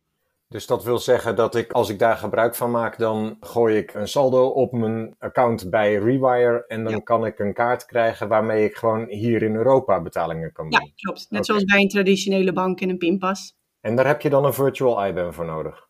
Dus 0.48 0.66
dat 0.68 0.84
wil 0.84 0.98
zeggen 0.98 1.36
dat 1.36 1.56
ik, 1.56 1.72
als 1.72 1.90
ik 1.90 2.00
daar 2.00 2.18
gebruik 2.18 2.56
van 2.56 2.72
maak, 2.72 2.98
dan 2.98 3.38
gooi 3.40 3.78
ik 3.78 3.94
een 3.94 4.08
saldo 4.08 4.48
op 4.48 4.72
mijn 4.72 5.16
account 5.20 5.70
bij 5.70 5.94
Rewire 5.96 6.66
en 6.68 6.84
dan 6.84 6.94
Ja. 6.94 7.00
kan 7.00 7.26
ik 7.26 7.40
een 7.40 7.54
kaart 7.54 7.86
krijgen 7.86 8.28
waarmee 8.28 8.66
ik 8.66 8.76
gewoon 8.76 9.06
hier 9.08 9.44
in 9.44 9.56
Europa 9.56 10.02
betalingen 10.02 10.52
kan 10.52 10.66
Ja, 10.70 10.80
doen. 10.80 10.92
klopt. 10.96 11.26
Net 11.30 11.46
zoals 11.46 11.64
bij 11.64 11.82
een 11.82 11.88
traditionele 11.90 12.54
bank 12.54 12.82
en 12.82 12.90
een 12.90 12.98
pinpas. 12.98 13.56
En 13.82 13.96
daar 13.96 14.08
heb 14.08 14.22
je 14.22 14.30
dan 14.30 14.46
een 14.46 14.54
virtual 14.54 15.06
IBAN 15.06 15.34
voor 15.34 15.46
nodig. 15.46 15.85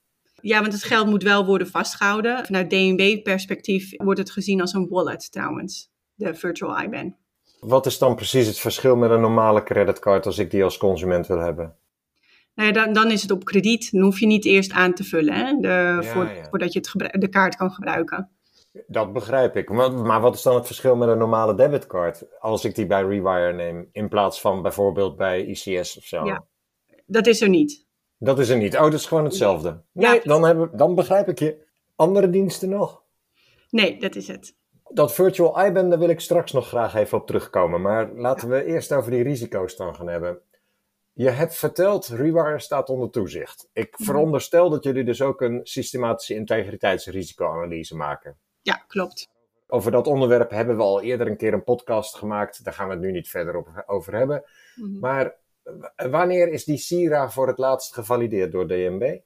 Ja, 0.45 0.61
want 0.61 0.73
het 0.73 0.83
geld 0.83 1.07
moet 1.07 1.23
wel 1.23 1.45
worden 1.45 1.67
vastgehouden. 1.67 2.45
Vanuit 2.45 2.69
DNB-perspectief 2.69 3.91
wordt 3.97 4.19
het 4.19 4.31
gezien 4.31 4.61
als 4.61 4.73
een 4.73 4.87
wallet 4.89 5.31
trouwens, 5.31 5.91
de 6.13 6.33
virtual 6.33 6.81
IBAN. 6.81 7.15
Wat 7.59 7.85
is 7.85 7.97
dan 7.97 8.15
precies 8.15 8.47
het 8.47 8.59
verschil 8.59 8.95
met 8.95 9.09
een 9.09 9.21
normale 9.21 9.63
creditcard 9.63 10.25
als 10.25 10.37
ik 10.37 10.51
die 10.51 10.63
als 10.63 10.77
consument 10.77 11.27
wil 11.27 11.39
hebben? 11.39 11.75
Nou 12.55 12.67
ja, 12.67 12.83
dan, 12.83 12.93
dan 12.93 13.11
is 13.11 13.21
het 13.21 13.31
op 13.31 13.45
krediet. 13.45 13.91
Dan 13.91 14.01
hoef 14.01 14.19
je 14.19 14.25
niet 14.25 14.45
eerst 14.45 14.71
aan 14.71 14.93
te 14.93 15.03
vullen, 15.03 15.33
hè, 15.33 15.57
de, 15.59 16.03
voor- 16.03 16.25
ja. 16.25 16.47
voordat 16.49 16.73
je 16.73 16.79
het 16.79 17.21
de 17.21 17.29
kaart 17.29 17.55
kan 17.55 17.71
gebruiken. 17.71 18.29
Dat 18.87 19.13
begrijp 19.13 19.55
ik. 19.55 19.69
Maar, 19.69 19.93
maar 19.93 20.21
wat 20.21 20.35
is 20.35 20.41
dan 20.41 20.55
het 20.55 20.65
verschil 20.65 20.95
met 20.95 21.09
een 21.09 21.17
normale 21.17 21.55
debitcard 21.55 22.39
als 22.39 22.65
ik 22.65 22.75
die 22.75 22.85
bij 22.85 23.03
Rewire 23.03 23.53
neem 23.53 23.89
in 23.91 24.09
plaats 24.09 24.41
van 24.41 24.61
bijvoorbeeld 24.61 25.15
bij 25.17 25.45
ICS 25.45 25.97
of 25.97 26.03
zo? 26.03 26.25
Ja. 26.25 26.45
Dat 27.05 27.27
is 27.27 27.41
er 27.41 27.49
niet. 27.49 27.84
Dat 28.17 28.39
is 28.39 28.49
er 28.49 28.57
niet. 28.57 28.75
Oh, 28.75 28.81
dat 28.81 28.93
is 28.93 29.05
gewoon 29.05 29.23
hetzelfde. 29.23 29.81
Nee, 29.91 30.13
Ja. 30.13 30.21
dan, 30.23 30.43
hebben, 30.45 30.69
dan 30.77 30.95
begrijp 30.95 31.27
ik 31.27 31.39
je. 31.39 31.63
Andere 31.95 32.29
diensten 32.29 32.69
nog? 32.69 33.03
Nee, 33.69 33.99
dat 33.99 34.15
is 34.15 34.27
het. 34.27 34.55
Dat 34.89 35.13
virtual 35.13 35.65
IBAN, 35.65 35.89
daar 35.89 35.99
wil 35.99 36.09
ik 36.09 36.19
straks 36.19 36.51
nog 36.51 36.67
graag 36.67 36.95
even 36.95 37.17
op 37.17 37.27
terugkomen. 37.27 37.81
Maar 37.81 38.11
laten 38.15 38.49
we 38.49 38.63
eerst 38.65 38.91
over 38.93 39.11
die 39.11 39.23
risico's 39.23 39.75
dan 39.75 39.95
gaan 39.95 40.07
hebben. 40.07 40.39
Je 41.13 41.29
hebt 41.29 41.55
verteld, 41.55 42.07
Rewire 42.07 42.59
staat 42.59 42.89
onder 42.89 43.09
toezicht. 43.09 43.69
Ik 43.73 43.91
Mhm. 43.99 44.03
veronderstel 44.03 44.69
dat 44.69 44.83
jullie 44.83 45.03
dus 45.03 45.21
ook 45.21 45.41
een 45.41 45.59
systematische 45.63 46.33
integriteitsrisicoanalyse 46.33 47.95
maken. 47.95 48.37
Ja, 48.61 48.83
klopt. 48.87 49.27
Over 49.67 49.91
dat 49.91 50.07
onderwerp 50.07 50.49
hebben 50.49 50.75
we 50.77 50.81
al 50.83 51.01
eerder 51.01 51.27
een 51.27 51.37
keer 51.37 51.53
een 51.53 51.63
podcast 51.63 52.15
gemaakt. 52.15 52.63
Daar 52.63 52.73
gaan 52.73 52.87
we 52.87 52.93
het 52.93 53.01
nu 53.03 53.11
niet 53.11 53.29
verder 53.29 53.55
op, 53.55 53.83
over 53.85 54.15
hebben. 54.15 54.43
Mhm. 54.75 54.99
Maar 54.99 55.35
wanneer 55.95 56.47
is 56.51 56.63
die 56.65 56.77
SIRA 56.77 57.29
voor 57.29 57.47
het 57.47 57.57
laatst 57.57 57.93
gevalideerd 57.93 58.51
door 58.51 58.67
DNB? 58.67 59.19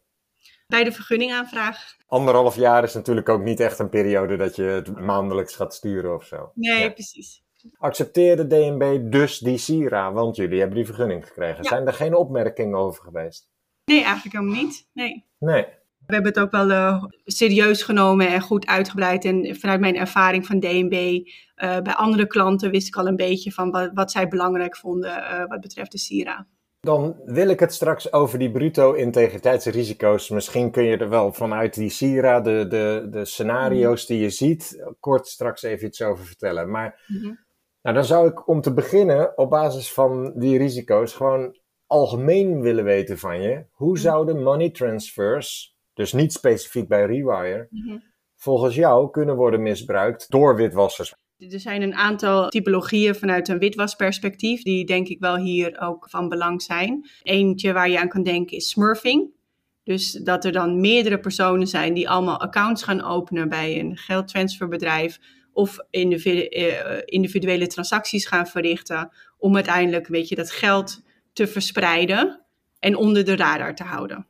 Bij 0.68 0.84
de 0.84 0.92
vergunningaanvraag. 0.92 1.96
Anderhalf 2.08 2.56
jaar 2.56 2.84
is 2.84 2.94
natuurlijk 2.94 3.30
ook 3.30 3.42
niet 3.44 3.60
echt 3.60 3.80
een 3.80 3.90
periode 3.90 4.36
dat 4.38 4.56
je 4.56 4.64
het 4.64 5.00
maandelijks 5.00 5.56
gaat 5.56 5.74
sturen 5.74 6.16
of 6.16 6.24
zo. 6.26 6.52
Nee, 6.56 6.80
Ja. 6.84 6.90
precies. 6.90 7.44
Accepteerde 7.78 8.48
DNB 8.48 9.12
dus 9.12 9.40
die 9.40 9.58
SIRA, 9.58 10.12
want 10.14 10.36
jullie 10.36 10.60
hebben 10.60 10.76
die 10.78 10.86
vergunning 10.86 11.28
gekregen. 11.28 11.64
Ja. 11.64 11.70
Zijn 11.70 11.88
er 11.88 11.94
geen 11.94 12.16
opmerkingen 12.16 12.78
over 12.78 13.04
geweest? 13.04 13.50
Nee, 13.86 14.04
eigenlijk 14.04 14.36
helemaal 14.36 14.64
niet. 14.64 14.90
Nee. 14.94 15.26
Nee. 15.40 15.68
We 16.10 16.16
hebben 16.16 16.34
het 16.34 16.42
ook 16.42 16.52
wel 16.52 16.72
eh, 16.72 17.04
serieus 17.26 17.84
genomen 17.84 18.28
en 18.28 18.42
goed 18.42 18.66
uitgebreid. 18.66 19.26
En 19.26 19.56
vanuit 19.56 19.80
mijn 19.80 19.96
ervaring 19.96 20.46
van 20.46 20.60
DNB, 20.60 21.20
eh, 21.56 21.80
bij 21.80 21.94
andere 21.94 22.28
klanten 22.28 22.72
wist 22.72 22.88
ik 22.88 22.96
al 22.96 23.08
een 23.08 23.16
beetje 23.16 23.52
van 23.52 23.72
wat, 23.72 23.92
wat 23.94 24.12
zij 24.12 24.28
belangrijk 24.28 24.78
vonden 24.78 25.24
eh, 25.24 25.48
wat 25.48 25.62
betreft 25.62 25.92
de 25.92 25.98
SIRA. 25.98 26.48
Dan 26.80 27.16
wil 27.26 27.50
ik 27.50 27.60
het 27.60 27.74
straks 27.74 28.14
over 28.14 28.40
die 28.40 28.52
bruto 28.52 28.94
integriteitsrisico's. 28.94 30.30
Misschien 30.30 30.72
kun 30.72 30.84
je 30.84 30.98
er 30.98 31.10
wel 31.10 31.34
vanuit 31.34 31.74
die 31.74 31.90
SIRA, 31.90 32.42
de, 32.42 32.66
de, 32.68 33.08
de 33.10 33.26
scenario's 33.26 34.06
die 34.06 34.20
je 34.20 34.30
ziet, 34.30 34.92
kort 35.00 35.28
straks 35.28 35.64
even 35.64 35.88
iets 35.88 36.02
over 36.02 36.26
vertellen. 36.26 36.72
Maar 36.72 37.04
Mhm. 37.08 37.34
nou, 37.82 37.96
dan 37.96 38.06
zou 38.06 38.28
ik 38.28 38.48
om 38.48 38.62
te 38.62 38.74
beginnen 38.74 39.38
op 39.38 39.50
basis 39.50 39.94
van 39.94 40.34
die 40.36 40.58
risico's 40.58 41.14
gewoon 41.14 41.58
algemeen 41.88 42.62
willen 42.62 42.84
weten 42.84 43.18
van 43.18 43.42
je. 43.42 43.66
Hoe 43.72 43.98
zouden 44.00 44.44
money 44.44 44.70
transfers, 44.70 45.78
dus 46.00 46.14
niet 46.14 46.34
specifiek 46.34 46.88
bij 46.88 47.06
Rewire, 47.06 47.68
Mhm. 47.70 47.98
volgens 48.36 48.76
jou 48.76 49.10
kunnen 49.10 49.36
worden 49.36 49.62
misbruikt 49.62 50.30
door 50.30 50.56
witwassers? 50.56 51.14
Er 51.38 51.60
zijn 51.60 51.82
een 51.82 51.96
aantal 51.96 52.50
typologieën 52.50 53.16
vanuit 53.16 53.48
een 53.48 53.60
witwasperspectief, 53.60 54.64
die 54.64 54.86
denk 54.86 55.08
ik 55.08 55.20
wel 55.20 55.38
hier 55.38 55.80
ook 55.82 56.10
van 56.10 56.30
belang 56.30 56.62
zijn. 56.62 57.10
Eentje 57.22 57.74
waar 57.74 57.90
je 57.90 58.00
aan 58.00 58.08
kan 58.08 58.24
denken 58.24 58.58
is 58.58 58.70
smurfing. 58.70 59.32
Dus 59.84 60.12
dat 60.12 60.46
er 60.46 60.52
dan 60.52 60.80
meerdere 60.80 61.20
personen 61.20 61.68
zijn 61.68 61.94
die 61.94 62.10
allemaal 62.10 62.40
accounts 62.40 62.84
gaan 62.84 63.04
openen 63.04 63.50
bij 63.50 63.80
een 63.80 63.98
geldtransferbedrijf 63.98 65.20
of 65.52 65.78
eh, 65.90 67.00
individuele 67.06 67.68
transacties 67.68 68.28
gaan 68.28 68.48
verrichten 68.48 69.10
om 69.38 69.56
uiteindelijk 69.56 70.08
weet 70.08 70.30
je, 70.30 70.36
dat 70.36 70.52
geld 70.52 71.02
te 71.34 71.48
verspreiden 71.48 72.46
en 72.80 72.96
onder 72.96 73.26
de 73.26 73.36
radar 73.36 73.76
te 73.76 73.84
houden. 73.84 74.28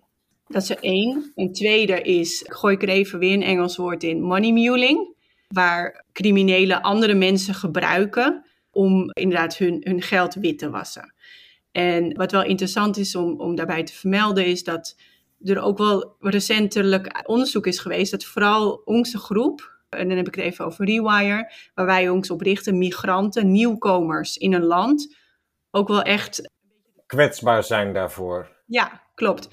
Dat 0.49 0.61
is 0.61 0.69
er 0.69 0.79
één. 0.79 1.31
Een 1.35 1.53
tweede 1.53 2.01
is, 2.01 2.43
gooi 2.47 2.75
ik 2.75 2.81
er 2.81 2.89
even 2.89 3.19
weer 3.19 3.33
een 3.33 3.43
Engels 3.43 3.77
woord 3.77 4.03
in, 4.03 4.21
money 4.21 4.51
muling. 4.51 5.15
Waar 5.47 6.05
criminelen 6.13 6.81
andere 6.81 7.13
mensen 7.13 7.53
gebruiken 7.53 8.45
om 8.71 9.09
inderdaad 9.13 9.57
hun, 9.57 9.81
hun 9.83 10.01
geld 10.01 10.33
wit 10.33 10.59
te 10.59 10.69
wassen. 10.69 11.13
En 11.71 12.15
wat 12.17 12.31
wel 12.31 12.43
interessant 12.43 12.97
is 12.97 13.15
om, 13.15 13.39
om 13.39 13.55
daarbij 13.55 13.83
te 13.83 13.93
vermelden, 13.93 14.45
is 14.45 14.63
dat 14.63 14.95
er 15.43 15.61
ook 15.61 15.77
wel 15.77 16.15
recentelijk 16.19 17.23
onderzoek 17.25 17.67
is 17.67 17.79
geweest 17.79 18.11
dat 18.11 18.23
vooral 18.23 18.81
onze 18.85 19.17
groep, 19.17 19.77
en 19.89 20.07
dan 20.07 20.17
heb 20.17 20.27
ik 20.27 20.35
het 20.35 20.43
even 20.43 20.65
over 20.65 20.85
Rewire, 20.85 21.51
waar 21.73 21.85
wij 21.85 22.09
ons 22.09 22.29
op 22.29 22.41
richten, 22.41 22.77
migranten, 22.77 23.51
nieuwkomers 23.51 24.37
in 24.37 24.53
een 24.53 24.65
land, 24.65 25.15
ook 25.71 25.87
wel 25.87 26.01
echt 26.01 26.49
kwetsbaar 27.05 27.63
zijn 27.63 27.93
daarvoor. 27.93 28.57
Ja, 28.65 29.01
klopt. 29.15 29.49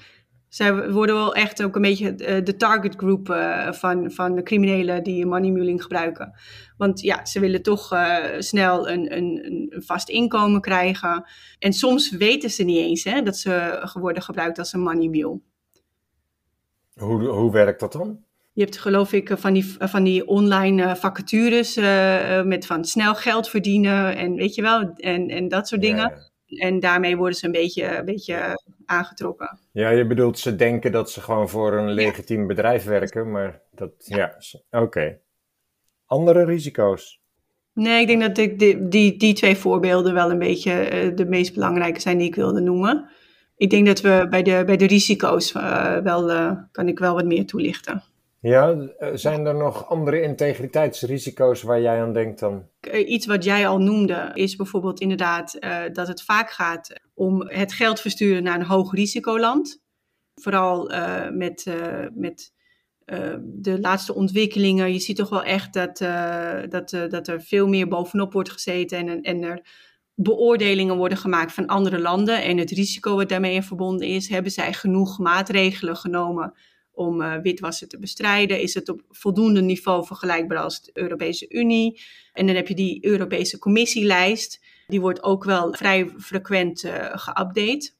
Zij 0.57 0.91
worden 0.91 1.15
wel 1.15 1.35
echt 1.35 1.63
ook 1.63 1.75
een 1.75 1.81
beetje 1.81 2.15
eh, 2.15 2.43
de 2.43 2.55
target 2.55 2.95
group 2.95 3.29
uh, 3.29 3.71
van, 3.71 4.11
van 4.11 4.35
de 4.35 4.43
criminelen 4.43 5.03
die 5.03 5.25
money 5.25 5.51
muling 5.51 5.81
gebruiken. 5.81 6.33
Want 6.77 7.01
ja, 7.01 7.25
ze 7.25 7.39
willen 7.39 7.63
toch 7.63 7.93
uh, 7.93 8.15
snel 8.37 8.89
een, 8.89 9.17
een, 9.17 9.45
een, 9.45 9.83
vast 9.85 10.09
inkomen 10.09 10.61
krijgen. 10.61 11.25
En 11.59 11.73
soms 11.73 12.11
weten 12.11 12.49
ze 12.49 12.63
niet 12.63 12.77
eens 12.77 13.03
hè, 13.03 13.21
dat 13.21 13.37
ze 13.37 13.85
worden 13.93 14.23
gebruikt 14.23 14.59
als 14.59 14.73
een 14.73 14.81
money 14.81 15.07
mule. 15.07 15.39
Hoe, 16.93 17.27
hoe 17.27 17.51
werkt 17.51 17.79
dat 17.79 17.91
dan? 17.91 18.19
Je 18.53 18.63
hebt 18.63 18.77
geloof 18.77 19.13
ik 19.13 19.31
van 19.35 19.53
die, 19.53 19.75
van 19.79 20.03
die 20.03 20.27
online 20.27 20.95
vacatures 20.95 21.75
met 22.45 22.65
van 22.65 22.85
snel 22.85 23.15
geld 23.15 23.49
verdienen 23.49 24.15
en 24.15 24.35
weet 24.35 24.55
je 24.55 24.61
wel, 24.61 24.93
en, 24.95 25.27
en 25.29 25.47
dat 25.47 25.67
soort 25.67 25.81
dingen. 25.81 26.09
Ja, 26.09 26.26
en 26.47 26.79
daarmee 26.79 27.17
worden 27.17 27.37
ze 27.37 27.45
een 27.45 27.51
beetje, 27.51 27.97
een 27.97 28.05
beetje 28.05 28.61
aangetrokken. 28.85 29.59
Ja, 29.71 29.89
je 29.89 30.07
bedoelt 30.07 30.39
ze 30.39 30.55
denken 30.55 30.91
dat 30.91 31.11
ze 31.11 31.21
gewoon 31.21 31.49
voor 31.49 31.73
een 31.73 31.91
legitiem 31.91 32.47
bedrijf 32.47 32.83
werken, 32.83 33.31
maar 33.31 33.61
dat, 33.71 33.91
ja, 33.97 34.37
oké. 34.71 35.19
Andere 36.05 36.45
risico's? 36.45 37.21
Nee, 37.73 38.01
ik 38.01 38.07
denk 38.07 38.21
dat 38.21 38.37
ik 38.37 38.59
die, 38.59 38.87
die, 38.87 39.17
die 39.17 39.33
twee 39.33 39.55
voorbeelden 39.55 40.13
wel 40.13 40.31
een 40.31 40.39
beetje 40.39 41.05
uh, 41.05 41.15
de 41.15 41.25
meest 41.25 41.53
belangrijke 41.53 41.99
zijn 41.99 42.17
die 42.17 42.27
ik 42.27 42.35
wilde 42.35 42.61
noemen. 42.61 43.09
Ik 43.55 43.69
denk 43.69 43.85
dat 43.85 44.01
we 44.01 44.27
bij 44.29 44.43
de, 44.43 44.63
bij 44.65 44.77
de 44.77 44.85
risico's 44.85 45.53
uh, 45.53 45.97
wel, 45.97 46.31
uh, 46.31 46.51
kan 46.71 46.87
ik 46.87 46.99
wel 46.99 47.13
wat 47.13 47.25
meer 47.25 47.45
toelichten. 47.45 48.03
Ja, 48.47 48.89
zijn 49.13 49.45
er 49.45 49.55
nog 49.55 49.89
andere 49.89 50.21
integriteitsrisico's 50.21 51.61
waar 51.61 51.81
jij 51.81 52.01
aan 52.01 52.13
denkt 52.13 52.39
dan? 52.39 52.67
Iets 52.93 53.25
wat 53.25 53.43
jij 53.43 53.67
al 53.67 53.79
noemde 53.79 54.31
is 54.33 54.55
bijvoorbeeld 54.55 54.99
inderdaad 54.99 55.57
uh, 55.59 55.81
dat 55.93 56.07
het 56.07 56.21
vaak 56.21 56.51
gaat 56.51 56.93
om 57.13 57.47
het 57.47 57.73
geld 57.73 57.99
versturen 57.99 58.43
naar 58.43 58.59
een 58.59 58.65
hoog 58.65 58.93
risicoland. 58.93 59.81
Vooral 60.41 60.91
met, 61.31 61.65
met 62.13 62.53
de 63.43 63.79
laatste 63.79 64.13
ontwikkelingen. 64.13 64.93
Je 64.93 64.99
ziet 64.99 65.15
toch 65.15 65.29
wel 65.29 65.43
echt 65.43 65.73
dat, 65.73 65.97
dat, 66.69 67.09
dat 67.09 67.27
er 67.27 67.41
veel 67.41 67.67
meer 67.67 67.87
bovenop 67.87 68.33
wordt 68.33 68.51
gezeten 68.51 68.97
en, 68.97 69.21
en 69.21 69.43
er 69.43 69.61
beoordelingen 70.13 70.97
worden 70.97 71.17
gemaakt 71.17 71.53
van 71.53 71.65
andere 71.65 71.99
landen 71.99 72.43
en 72.43 72.57
het 72.57 72.71
risico 72.71 73.15
wat 73.15 73.29
daarmee 73.29 73.61
verbonden 73.61 74.07
is. 74.07 74.29
Hebben 74.29 74.51
zij 74.51 74.73
genoeg 74.73 75.19
maatregelen 75.19 75.95
genomen 75.95 76.53
om 76.97 77.21
uh, 77.21 77.35
witwassen 77.41 77.89
te 77.89 77.99
bestrijden? 77.99 78.61
Is 78.61 78.73
het 78.73 78.89
op 78.89 79.01
voldoende 79.09 79.61
niveau 79.61 80.05
vergelijkbaar 80.05 80.57
als 80.57 80.83
de 80.83 80.91
Europese 80.93 81.49
Unie? 81.49 82.01
En 82.33 82.45
dan 82.45 82.55
heb 82.55 82.67
je 82.67 82.75
die 82.75 83.05
Europese 83.05 83.59
Commissielijst. 83.59 84.65
Die 84.87 85.01
wordt 85.01 85.23
ook 85.23 85.43
wel 85.43 85.73
vrij 85.73 86.09
frequent 86.17 86.83
uh, 86.83 86.91
geüpdate. 87.15 87.95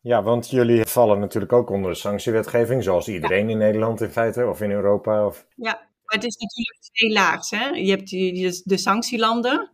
Ja, 0.00 0.22
want 0.22 0.50
jullie 0.50 0.84
vallen 0.84 1.18
natuurlijk 1.18 1.52
ook 1.52 1.70
onder 1.70 1.90
de 1.90 1.96
sanctiewetgeving, 1.96 2.82
zoals 2.82 3.08
iedereen 3.08 3.44
ja. 3.44 3.50
in 3.50 3.58
Nederland 3.58 4.00
in 4.00 4.10
feite, 4.10 4.46
of 4.46 4.60
in 4.60 4.70
Europa. 4.70 5.26
Of... 5.26 5.46
Ja, 5.56 5.72
maar 5.72 6.14
het 6.14 6.24
is 6.24 6.36
natuurlijk 6.36 6.78
twee 6.80 7.12
laags. 7.12 7.50
Hè? 7.50 7.68
Je 7.68 7.90
hebt 7.90 8.10
de 8.68 8.76
sanctielanden 8.76 9.70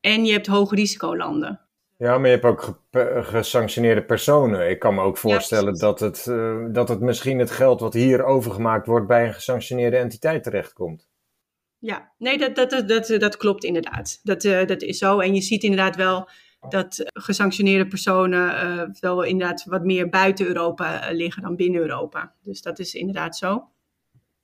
en 0.00 0.24
je 0.24 0.32
hebt 0.32 0.46
hoogrisicolanden. 0.46 1.67
Ja, 1.98 2.18
maar 2.18 2.30
je 2.30 2.38
hebt 2.38 2.44
ook 2.44 2.82
gesanctioneerde 3.26 4.04
personen. 4.04 4.70
Ik 4.70 4.78
kan 4.78 4.94
me 4.94 5.02
ook 5.02 5.18
voorstellen 5.18 5.72
ja, 5.72 5.80
dat, 5.80 6.00
het, 6.00 6.26
uh, 6.28 6.66
dat 6.72 6.88
het 6.88 7.00
misschien 7.00 7.38
het 7.38 7.50
geld 7.50 7.80
wat 7.80 7.94
hier 7.94 8.24
overgemaakt 8.24 8.86
wordt 8.86 9.06
bij 9.06 9.26
een 9.26 9.34
gesanctioneerde 9.34 9.96
entiteit 9.96 10.42
terechtkomt. 10.42 11.08
Ja, 11.78 12.12
nee, 12.18 12.38
dat, 12.38 12.54
dat, 12.54 12.70
dat, 12.70 12.88
dat, 12.88 13.20
dat 13.20 13.36
klopt 13.36 13.64
inderdaad. 13.64 14.20
Dat, 14.22 14.44
uh, 14.44 14.66
dat 14.66 14.82
is 14.82 14.98
zo. 14.98 15.18
En 15.18 15.34
je 15.34 15.40
ziet 15.40 15.62
inderdaad 15.62 15.96
wel 15.96 16.28
dat 16.68 17.10
gesanctioneerde 17.12 17.86
personen 17.86 18.64
uh, 18.64 19.00
wel 19.00 19.22
inderdaad 19.22 19.64
wat 19.64 19.84
meer 19.84 20.08
buiten 20.08 20.46
Europa 20.46 21.08
liggen 21.10 21.42
dan 21.42 21.56
binnen 21.56 21.80
Europa. 21.80 22.34
Dus 22.42 22.62
dat 22.62 22.78
is 22.78 22.94
inderdaad 22.94 23.36
zo. 23.36 23.68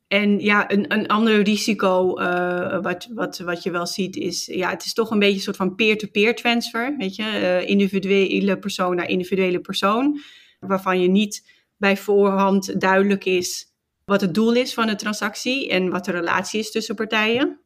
En 0.08 0.40
ja, 0.40 0.70
een, 0.70 0.92
een 0.92 1.06
ander 1.06 1.42
risico 1.42 2.20
uh, 2.20 2.82
wat, 2.82 3.08
wat, 3.14 3.38
wat 3.38 3.62
je 3.62 3.70
wel 3.70 3.86
ziet 3.86 4.16
is, 4.16 4.46
ja, 4.46 4.70
het 4.70 4.84
is 4.84 4.92
toch 4.92 5.10
een 5.10 5.18
beetje 5.18 5.34
een 5.34 5.40
soort 5.40 5.56
van 5.56 5.74
peer-to-peer 5.74 6.34
transfer, 6.34 6.94
weet 6.98 7.16
je, 7.16 7.22
uh, 7.22 7.68
individuele 7.68 8.58
persoon 8.58 8.96
naar 8.96 9.08
individuele 9.08 9.60
persoon, 9.60 10.20
waarvan 10.60 11.00
je 11.00 11.08
niet 11.08 11.50
bij 11.76 11.96
voorhand 11.96 12.80
duidelijk 12.80 13.24
is 13.24 13.72
wat 14.04 14.20
het 14.20 14.34
doel 14.34 14.54
is 14.54 14.74
van 14.74 14.86
de 14.86 14.94
transactie 14.94 15.68
en 15.68 15.90
wat 15.90 16.04
de 16.04 16.12
relatie 16.12 16.60
is 16.60 16.70
tussen 16.70 16.94
partijen. 16.94 17.60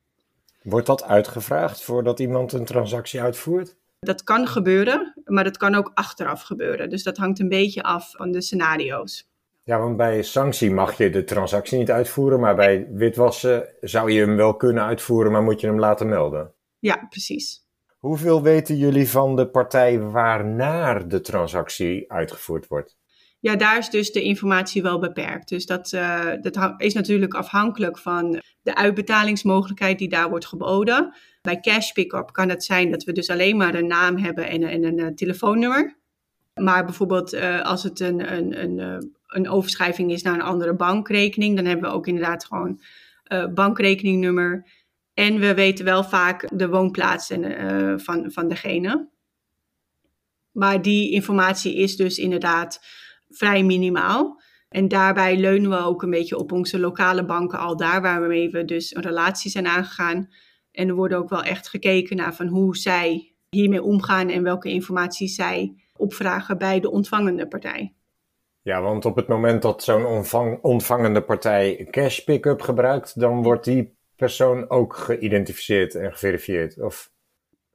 Wordt 0.62 0.86
dat 0.86 1.04
uitgevraagd 1.04 1.82
voordat 1.82 2.20
iemand 2.20 2.52
een 2.52 2.64
transactie 2.64 3.20
uitvoert? 3.20 3.76
Dat 3.98 4.22
kan 4.22 4.46
gebeuren, 4.46 5.14
maar 5.24 5.44
dat 5.44 5.56
kan 5.56 5.74
ook 5.74 5.90
achteraf 5.94 6.42
gebeuren. 6.42 6.90
Dus 6.90 7.02
dat 7.02 7.16
hangt 7.16 7.38
een 7.38 7.48
beetje 7.48 7.82
af 7.82 8.10
van 8.10 8.30
de 8.30 8.40
scenario's. 8.40 9.27
Ja, 9.68 9.78
want 9.78 9.96
bij 9.96 10.22
sanctie 10.22 10.70
mag 10.70 10.98
je 10.98 11.10
de 11.10 11.24
transactie 11.24 11.78
niet 11.78 11.90
uitvoeren, 11.90 12.40
maar 12.40 12.56
bij 12.56 12.88
witwassen 12.90 13.68
zou 13.80 14.10
je 14.10 14.20
hem 14.20 14.36
wel 14.36 14.56
kunnen 14.56 14.82
uitvoeren, 14.82 15.32
maar 15.32 15.42
moet 15.42 15.60
je 15.60 15.66
hem 15.66 15.78
laten 15.78 16.08
melden. 16.08 16.54
Ja, 16.78 17.06
precies. 17.08 17.66
Hoeveel 17.98 18.42
weten 18.42 18.76
jullie 18.76 19.08
van 19.08 19.36
de 19.36 19.48
partij 19.48 20.00
waarnaar 20.00 21.08
de 21.08 21.20
transactie 21.20 22.12
uitgevoerd 22.12 22.66
wordt? 22.66 22.96
Ja, 23.40 23.56
daar 23.56 23.78
is 23.78 23.90
dus 23.90 24.12
de 24.12 24.22
informatie 24.22 24.82
wel 24.82 24.98
beperkt. 24.98 25.48
Dus 25.48 25.66
dat, 25.66 25.92
uh, 25.92 26.30
dat 26.40 26.74
is 26.76 26.94
natuurlijk 26.94 27.34
afhankelijk 27.34 27.98
van 27.98 28.42
de 28.62 28.74
uitbetalingsmogelijkheid 28.74 29.98
die 29.98 30.08
daar 30.08 30.30
wordt 30.30 30.46
geboden. 30.46 31.14
Bij 31.42 31.60
cash 31.60 31.92
pick-up 31.92 32.32
kan 32.32 32.48
het 32.48 32.64
zijn 32.64 32.90
dat 32.90 33.04
we 33.04 33.12
dus 33.12 33.30
alleen 33.30 33.56
maar 33.56 33.74
een 33.74 33.86
naam 33.86 34.16
hebben 34.16 34.48
en, 34.48 34.62
en 34.62 34.84
een, 34.84 34.98
een 34.98 35.14
telefoonnummer. 35.14 35.97
Maar 36.58 36.84
bijvoorbeeld 36.84 37.34
uh, 37.34 37.62
als 37.62 37.82
het 37.82 38.00
een, 38.00 38.32
een, 38.36 38.62
een, 38.62 39.12
een 39.26 39.48
overschrijving 39.48 40.12
is 40.12 40.22
naar 40.22 40.34
een 40.34 40.40
andere 40.40 40.74
bankrekening, 40.74 41.56
dan 41.56 41.64
hebben 41.64 41.90
we 41.90 41.96
ook 41.96 42.06
inderdaad 42.06 42.44
gewoon 42.44 42.80
uh, 43.32 43.46
bankrekeningnummer. 43.46 44.66
En 45.14 45.38
we 45.38 45.54
weten 45.54 45.84
wel 45.84 46.04
vaak 46.04 46.48
de 46.52 46.68
woonplaats 46.68 47.30
en, 47.30 48.00
van, 48.00 48.32
van 48.32 48.48
degene. 48.48 49.08
Maar 50.52 50.82
die 50.82 51.10
informatie 51.10 51.76
is 51.76 51.96
dus 51.96 52.18
inderdaad 52.18 52.80
vrij 53.28 53.62
minimaal. 53.62 54.42
En 54.68 54.88
daarbij 54.88 55.36
leunen 55.36 55.70
we 55.70 55.76
ook 55.76 56.02
een 56.02 56.10
beetje 56.10 56.38
op 56.38 56.52
onze 56.52 56.78
lokale 56.78 57.24
banken 57.24 57.58
al 57.58 57.76
daar, 57.76 58.02
waarmee 58.02 58.50
we 58.50 58.64
dus 58.64 58.94
een 58.94 59.02
relatie 59.02 59.50
zijn 59.50 59.66
aangegaan. 59.66 60.28
En 60.72 60.88
er 60.88 60.94
wordt 60.94 61.14
ook 61.14 61.28
wel 61.28 61.42
echt 61.42 61.68
gekeken 61.68 62.16
naar 62.16 62.34
van 62.34 62.46
hoe 62.46 62.76
zij 62.76 63.34
hiermee 63.48 63.82
omgaan 63.82 64.28
en 64.28 64.42
welke 64.42 64.70
informatie 64.70 65.28
zij 65.28 65.74
opvragen 65.98 66.58
bij 66.58 66.80
de 66.80 66.90
ontvangende 66.90 67.48
partij. 67.48 67.94
Ja, 68.62 68.82
want 68.82 69.04
op 69.04 69.16
het 69.16 69.28
moment 69.28 69.62
dat 69.62 69.82
zo'n 69.82 70.04
ontvang, 70.04 70.58
ontvangende 70.62 71.22
partij 71.22 71.86
cash 71.90 72.18
pick-up 72.18 72.60
gebruikt, 72.60 73.20
dan 73.20 73.42
wordt 73.42 73.64
die 73.64 73.96
persoon 74.16 74.70
ook 74.70 74.96
geïdentificeerd 74.96 75.94
en 75.94 76.12
geverifieerd. 76.12 76.80
Of... 76.80 77.10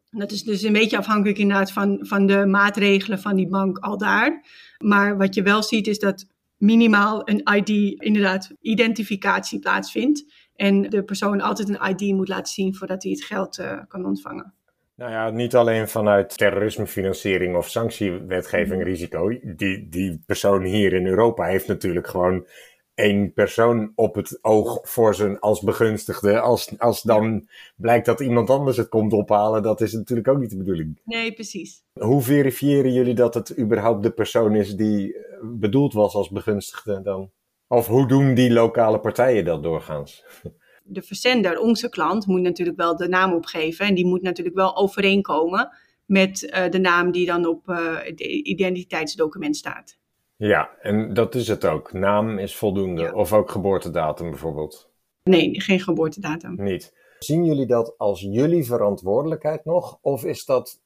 Dat 0.09 0.31
is 0.31 0.43
dus 0.43 0.61
een 0.61 0.73
beetje 0.73 0.97
afhankelijk 0.97 1.37
inderdaad 1.37 1.71
van, 1.71 1.97
van 2.01 2.25
de 2.25 2.45
maatregelen 2.45 3.19
van 3.19 3.35
die 3.35 3.47
bank 3.47 3.77
al 3.77 3.97
daar. 3.97 4.45
Maar 4.77 5.17
wat 5.17 5.35
je 5.35 5.43
wel 5.43 5.63
ziet 5.63 5.87
is 5.87 5.99
dat 5.99 6.25
minimaal 6.57 7.29
een 7.29 7.55
ID, 7.55 8.01
inderdaad, 8.01 8.51
identificatie 8.61 9.59
plaatsvindt. 9.59 10.25
En 10.55 10.81
de 10.81 11.03
persoon 11.03 11.41
altijd 11.41 11.69
een 11.69 11.89
ID 11.89 12.15
moet 12.15 12.27
laten 12.27 12.53
zien 12.53 12.75
voordat 12.75 13.03
hij 13.03 13.11
het 13.11 13.23
geld 13.23 13.59
uh, 13.59 13.79
kan 13.87 14.05
ontvangen. 14.05 14.53
Nou 14.95 15.11
ja, 15.11 15.29
niet 15.29 15.55
alleen 15.55 15.87
vanuit 15.87 16.37
terrorismefinanciering 16.37 17.55
of 17.55 17.69
sanctiewetgeving 17.69 18.81
mm. 18.81 18.87
risico. 18.87 19.39
Die, 19.43 19.89
die 19.89 20.23
persoon 20.25 20.63
hier 20.63 20.93
in 20.93 21.05
Europa 21.05 21.43
heeft 21.45 21.67
natuurlijk 21.67 22.07
gewoon 22.07 22.45
één 22.93 23.33
persoon 23.33 23.91
op 23.95 24.15
het 24.15 24.39
oog 24.41 24.79
voor 24.81 25.15
zijn 25.15 25.39
als 25.39 25.61
begunstigde. 25.61 26.39
Als, 26.39 26.79
als 26.79 27.01
dan 27.01 27.47
blijkt 27.75 28.05
dat 28.05 28.19
iemand 28.19 28.49
anders 28.49 28.77
het 28.77 28.89
komt 28.89 29.13
ophalen, 29.13 29.63
dat 29.63 29.81
is 29.81 29.93
natuurlijk 29.93 30.27
ook 30.27 30.39
niet 30.39 30.49
de 30.49 30.57
bedoeling. 30.57 31.01
Nee, 31.05 31.33
precies. 31.33 31.83
Hoe 31.99 32.21
verifiëren 32.21 32.93
jullie 32.93 33.15
dat 33.15 33.33
het 33.33 33.59
überhaupt 33.59 34.03
de 34.03 34.11
persoon 34.11 34.55
is 34.55 34.75
die 34.75 35.17
eh, 35.17 35.21
bedoeld 35.43 35.93
was 35.93 36.13
als 36.13 36.29
begunstigde 36.29 37.01
dan? 37.01 37.31
Of 37.67 37.87
hoe 37.87 38.07
doen 38.07 38.33
die 38.33 38.51
lokale 38.51 38.99
partijen 38.99 39.45
dat 39.45 39.63
doorgaans? 39.63 40.23
De 40.83 41.01
verzender, 41.01 41.59
onze 41.59 41.89
klant, 41.89 42.27
moet 42.27 42.41
natuurlijk 42.41 42.77
wel 42.77 42.95
de 42.95 43.07
naam 43.07 43.33
opgeven. 43.33 43.85
En 43.85 43.95
die 43.95 44.05
moet 44.05 44.21
natuurlijk 44.21 44.55
wel 44.55 44.75
overeenkomen 44.75 45.69
met 46.05 46.49
eh, 46.49 46.69
de 46.69 46.79
naam 46.79 47.11
die 47.11 47.25
dan 47.25 47.45
op 47.45 47.67
uh, 47.67 47.97
het 47.99 48.19
identiteitsdocument 48.19 49.55
staat. 49.55 49.97
Ja, 50.35 50.69
en 50.81 51.13
dat 51.13 51.35
is 51.35 51.47
het 51.47 51.65
ook. 51.65 51.93
Naam 51.93 52.37
is 52.37 52.55
voldoende. 52.55 53.01
Ja. 53.01 53.13
Of 53.13 53.33
ook 53.33 53.49
geboortedatum 53.49 54.29
bijvoorbeeld. 54.29 54.91
Nee, 55.23 55.61
geen 55.61 55.79
geboortedatum. 55.79 56.63
Niet. 56.63 56.93
Zien 57.19 57.45
jullie 57.45 57.65
dat 57.65 57.97
als 57.97 58.21
jullie 58.21 58.65
verantwoordelijkheid 58.65 59.65
nog? 59.65 59.99
Of 60.01 60.23
is 60.25 60.45
dat 60.45 60.81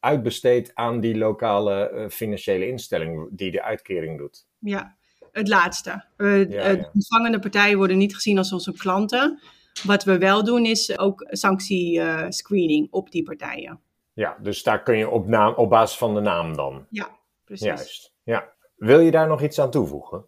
uitbesteed 0.00 0.70
aan 0.74 1.00
die 1.00 1.16
lokale 1.16 1.90
uh, 1.94 2.08
financiële 2.08 2.66
instelling 2.66 3.28
die 3.30 3.50
de 3.50 3.62
uitkering 3.62 4.18
doet? 4.18 4.46
Ja, 4.58 4.96
het 5.38 5.48
laatste. 5.48 6.04
Ja, 6.16 6.26
ja. 6.26 6.74
De 6.74 6.90
ontvangende 6.94 7.38
partijen 7.38 7.76
worden 7.76 7.98
niet 7.98 8.14
gezien 8.14 8.38
als 8.38 8.52
onze 8.52 8.72
klanten. 8.72 9.40
Wat 9.84 10.04
we 10.04 10.18
wel 10.18 10.44
doen 10.44 10.64
is 10.64 10.98
ook 10.98 11.26
sanctiescreening 11.28 12.88
op 12.90 13.10
die 13.10 13.22
partijen. 13.22 13.80
Ja, 14.12 14.36
dus 14.42 14.62
daar 14.62 14.82
kun 14.82 14.96
je 14.96 15.08
op, 15.08 15.26
naam, 15.26 15.54
op 15.54 15.70
basis 15.70 15.98
van 15.98 16.14
de 16.14 16.20
naam 16.20 16.56
dan. 16.56 16.86
Ja, 16.90 17.08
precies. 17.44 17.66
Juist. 17.66 18.12
Ja. 18.22 18.52
Wil 18.76 19.00
je 19.00 19.10
daar 19.10 19.28
nog 19.28 19.42
iets 19.42 19.60
aan 19.60 19.70
toevoegen? 19.70 20.24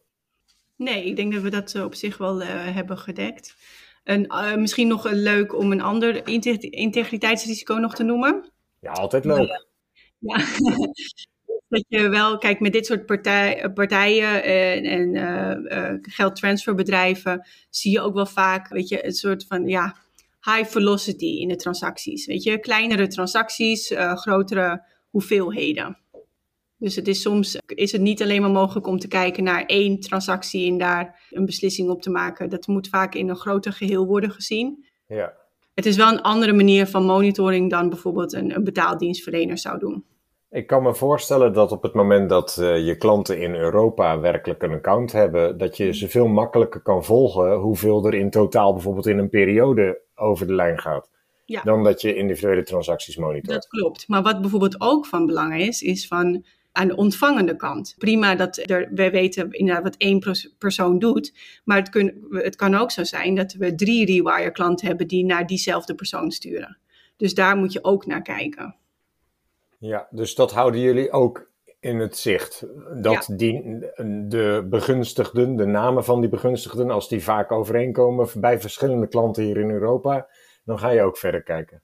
Nee, 0.77 1.05
ik 1.05 1.17
denk 1.17 1.33
dat 1.33 1.43
we 1.43 1.51
dat 1.51 1.75
eh, 1.75 1.85
op 1.85 1.95
zich 1.95 2.19
wel 2.19 2.41
eh, 2.43 2.49
hebben 2.49 2.99
gedekt. 2.99 3.57
En 4.05 4.27
eh, 4.27 4.55
misschien 4.57 4.89
nog 4.89 5.07
eh, 5.07 5.13
leuk 5.13 5.57
om 5.59 5.73
een 5.73 5.81
ander 5.81 6.27
inte- 6.29 6.71
integriteitsrisico 6.71 7.75
nog 7.75 7.95
te 7.95 8.03
noemen. 8.03 8.51
Ja, 8.81 8.93
altijd 8.93 9.25
leuk. 9.25 9.67
Ja. 10.19 10.37
dat 11.71 11.85
je 11.89 12.09
wel, 12.09 12.39
kijk, 12.39 12.61
met 12.61 12.73
dit 12.73 12.87
soort 12.87 13.07
partij, 13.07 13.63
eh, 13.63 13.73
partijen 13.73 14.45
en, 14.45 14.85
en 14.85 15.15
eh, 15.15 15.91
eh, 15.91 15.99
geldtransferbedrijven 16.03 17.47
zie 17.71 17.93
je 17.93 18.01
ook 18.01 18.15
wel 18.15 18.27
vaak, 18.27 18.69
weet 18.69 18.89
je, 18.89 19.07
een 19.07 19.13
soort 19.13 19.47
van, 19.47 19.67
ja, 19.67 19.97
high 20.41 20.71
velocity 20.71 21.27
in 21.27 21.49
de 21.49 21.57
transacties. 21.57 22.27
Weet 22.27 22.43
je, 22.43 22.59
kleinere 22.59 23.07
transacties, 23.07 23.93
grotere 23.97 24.83
hoeveelheden. 25.11 25.99
Dus 26.77 26.97
het 26.97 27.09
is 27.09 27.21
soms 27.21 27.59
is 27.67 27.93
het 27.93 28.01
niet 28.01 28.23
alleen 28.23 28.41
maar 28.41 28.51
mogelijk 28.51 28.87
om 28.87 28.99
te 28.99 29.09
kijken 29.09 29.45
naar 29.45 29.65
één 29.65 30.01
transactie 30.01 30.71
en 30.71 30.79
daar 30.79 31.27
een 31.31 31.45
beslissing 31.45 31.91
op 31.91 32.03
te 32.03 32.11
maken. 32.11 32.51
Dat 32.51 32.67
moet 32.67 32.89
vaak 32.89 33.15
in 33.15 33.29
een 33.29 33.37
groter 33.37 33.73
geheel 33.73 34.07
worden 34.07 34.31
gezien. 34.31 34.87
Ja. 35.07 35.33
Het 35.75 35.87
is 35.87 35.97
wel 35.97 36.09
een 36.09 36.23
andere 36.23 36.53
manier 36.53 36.87
van 36.87 37.05
monitoring 37.05 37.71
dan 37.71 37.89
bijvoorbeeld 37.89 38.33
een, 38.33 38.55
een 38.55 38.65
betaaldienstverlener 38.65 39.59
zou 39.59 39.79
doen. 39.79 40.05
Ik 40.51 40.67
kan 40.67 40.83
me 40.83 40.95
voorstellen 40.95 41.53
dat 41.53 41.73
op 41.73 41.83
het 41.83 41.95
moment 41.95 42.29
dat 42.29 42.57
eh, 42.61 42.87
je 42.87 42.97
klanten 42.97 43.41
in 43.41 43.55
Europa 43.55 44.21
werkelijk 44.21 44.63
een 44.63 44.73
account 44.73 45.13
hebben, 45.13 45.59
dat 45.59 45.77
je 45.77 45.95
ze 45.95 46.09
veel 46.09 46.27
makkelijker 46.27 46.81
kan 46.81 47.05
volgen 47.05 47.55
hoeveel 47.55 48.07
er 48.07 48.15
in 48.15 48.31
totaal 48.31 48.73
bijvoorbeeld 48.73 49.07
in 49.07 49.19
een 49.19 49.29
periode 49.29 50.01
over 50.15 50.47
de 50.47 50.55
lijn 50.55 50.79
gaat. 50.79 51.11
Ja. 51.45 51.63
Dan 51.63 51.85
dat 51.85 52.01
je 52.01 52.15
individuele 52.15 52.63
transacties 52.63 53.17
monitort. 53.17 53.55
Dat 53.55 53.69
klopt. 53.69 54.09
Maar 54.09 54.23
wat 54.23 54.41
bijvoorbeeld 54.41 54.81
ook 54.81 55.07
van 55.07 55.27
belang 55.27 55.57
is, 55.57 55.83
is 55.83 56.07
van 56.07 56.45
aan 56.73 56.89
de 56.89 56.97
ontvangende 56.97 57.57
kant. 57.57 57.95
Prima 57.99 58.35
dat 58.35 58.57
er, 58.57 58.91
wij 58.95 59.11
weten 59.11 59.51
inderdaad 59.51 59.83
wat 59.83 59.97
één 59.97 60.19
pers- 60.19 60.55
persoon 60.59 60.99
doet, 60.99 61.35
maar 61.65 61.77
het, 61.77 61.89
kun, 61.89 62.27
het 62.31 62.57
kan 62.57 62.75
ook 62.75 62.91
zo 62.91 63.05
zijn 63.05 63.35
dat 63.35 63.53
we 63.53 63.75
drie 63.75 64.07
rewire 64.07 64.51
klanten 64.51 64.87
hebben 64.87 65.09
die 65.09 65.25
naar 65.25 65.47
diezelfde 65.47 65.95
persoon 65.95 66.31
sturen. 66.31 66.79
Dus 67.17 67.35
daar 67.35 67.57
moet 67.57 67.73
je 67.73 67.85
ook 67.85 68.07
naar 68.07 68.23
kijken. 68.23 68.80
Ja, 69.81 70.09
dus 70.11 70.35
dat 70.35 70.53
houden 70.53 70.81
jullie 70.81 71.11
ook 71.11 71.51
in 71.81 71.99
het 71.99 72.17
zicht. 72.17 72.67
Dat 73.03 73.29
die, 73.33 73.63
de 74.29 74.67
begunstigden, 74.71 75.57
de 75.57 75.67
namen 75.67 76.05
van 76.05 76.21
die 76.21 76.31
begunstigden, 76.31 76.91
als 76.91 77.09
die 77.09 77.23
vaak 77.23 77.53
overeenkomen 77.53 78.29
bij 78.35 78.61
verschillende 78.61 79.09
klanten 79.09 79.45
hier 79.45 79.57
in 79.57 79.71
Europa, 79.71 80.29
dan 80.65 80.79
ga 80.79 80.91
je 80.91 81.03
ook 81.03 81.17
verder 81.17 81.43
kijken. 81.43 81.83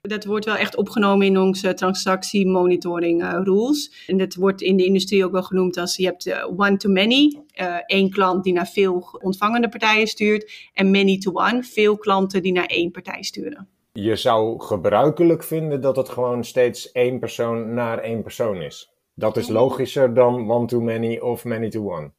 Dat 0.00 0.24
wordt 0.24 0.44
wel 0.44 0.56
echt 0.56 0.76
opgenomen 0.76 1.26
in 1.26 1.38
onze 1.38 1.74
transactie 1.74 2.46
monitoring 2.46 3.22
eh, 3.22 3.40
rules. 3.42 4.04
En 4.06 4.18
dat 4.18 4.34
wordt 4.34 4.62
in 4.62 4.76
de 4.76 4.84
industrie 4.84 5.24
ook 5.24 5.32
wel 5.32 5.42
genoemd 5.42 5.76
als 5.76 5.96
je 5.96 6.04
hebt 6.04 6.26
eh, 6.26 6.48
one-to-many. 6.56 7.42
eh 7.52 7.76
één 7.86 8.10
klant 8.10 8.44
die 8.44 8.52
naar 8.52 8.68
veel 8.68 9.18
ontvangende 9.22 9.68
partijen 9.68 10.06
stuurt. 10.06 10.70
En 10.72 10.90
many-to-one, 10.90 11.62
veel 11.62 11.96
klanten 11.96 12.42
die 12.42 12.52
naar 12.52 12.66
één 12.66 12.90
partij 12.90 13.22
sturen. 13.22 13.68
Je 13.96 14.16
zou 14.16 14.60
gebruikelijk 14.60 15.42
vinden 15.42 15.80
dat 15.80 15.96
het 15.96 16.08
gewoon 16.08 16.44
steeds 16.44 16.92
één 16.92 17.18
persoon 17.18 17.74
naar 17.74 17.98
één 17.98 18.22
persoon 18.22 18.62
is. 18.62 18.90
Dat 19.14 19.36
is 19.36 19.48
logischer 19.48 20.14
dan 20.14 20.50
one-to-many 20.50 21.18
of 21.18 21.44
many-to-one. 21.44 22.10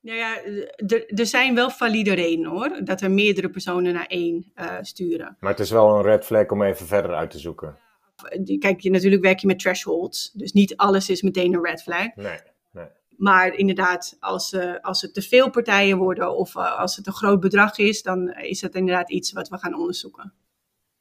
Nou 0.00 0.18
ja, 0.18 0.42
er- 0.76 1.06
er 1.18 1.26
zijn 1.26 1.54
wel 1.54 1.70
valide 1.70 2.14
redenen 2.14 2.50
hoor, 2.50 2.80
dat 2.84 3.00
er 3.00 3.10
meerdere 3.10 3.50
personen 3.50 3.92
naar 3.94 4.06
één 4.06 4.50
eh, 4.54 4.74
sturen. 4.80 5.36
Maar 5.40 5.50
het 5.50 5.60
is 5.60 5.70
wel 5.70 5.96
een 5.96 6.02
red 6.02 6.24
flag 6.24 6.46
om 6.50 6.62
even 6.62 6.86
verder 6.86 7.14
uit 7.14 7.30
te 7.30 7.38
zoeken. 7.38 7.76
Die- 8.40 8.58
Kijk, 8.58 8.80
je, 8.80 8.90
natuurlijk 8.90 9.22
werk 9.22 9.38
je 9.38 9.46
met 9.46 9.58
thresholds, 9.58 10.32
dus 10.32 10.52
niet 10.52 10.76
alles 10.76 11.08
is 11.10 11.22
meteen 11.22 11.54
een 11.54 11.64
red 11.64 11.82
flag. 11.82 12.14
Nee, 12.14 12.38
nee. 12.72 12.86
Maar 13.16 13.54
inderdaad, 13.54 14.16
als, 14.20 14.52
eh, 14.52 14.72
als 14.80 15.02
het 15.02 15.14
te 15.14 15.22
veel 15.22 15.50
partijen 15.50 15.98
worden 15.98 16.36
of 16.36 16.56
eh, 16.56 16.78
als 16.78 16.96
het 16.96 17.06
een 17.06 17.12
groot 17.12 17.40
bedrag 17.40 17.78
is, 17.78 18.02
dan 18.02 18.32
is 18.34 18.60
dat 18.60 18.74
inderdaad 18.74 19.10
iets 19.10 19.32
wat 19.32 19.48
we 19.48 19.58
gaan 19.58 19.74
onderzoeken. 19.74 20.32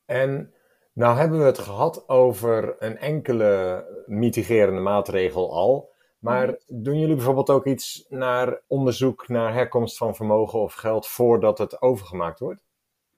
En 0.06 0.54
nou 0.94 1.18
hebben 1.18 1.40
we 1.40 1.46
het 1.46 1.60
gehad 1.60 2.10
over 2.10 2.76
een 2.80 2.98
enkele 2.98 3.86
mitigerende 4.06 4.82
maatregel 4.82 5.54
al. 5.54 5.94
Maar 6.20 6.58
doen 6.68 7.00
jullie 7.00 7.16
bijvoorbeeld 7.16 7.50
ook 7.50 7.66
iets 7.66 8.06
naar 8.10 8.62
onderzoek 8.68 9.28
naar 9.28 9.54
herkomst 9.54 9.98
van 9.98 10.16
vermogen 10.16 10.60
of 10.60 10.74
geld 10.74 11.08
voordat 11.08 11.58
het 11.58 11.82
overgemaakt 11.82 12.40
wordt? 12.40 12.66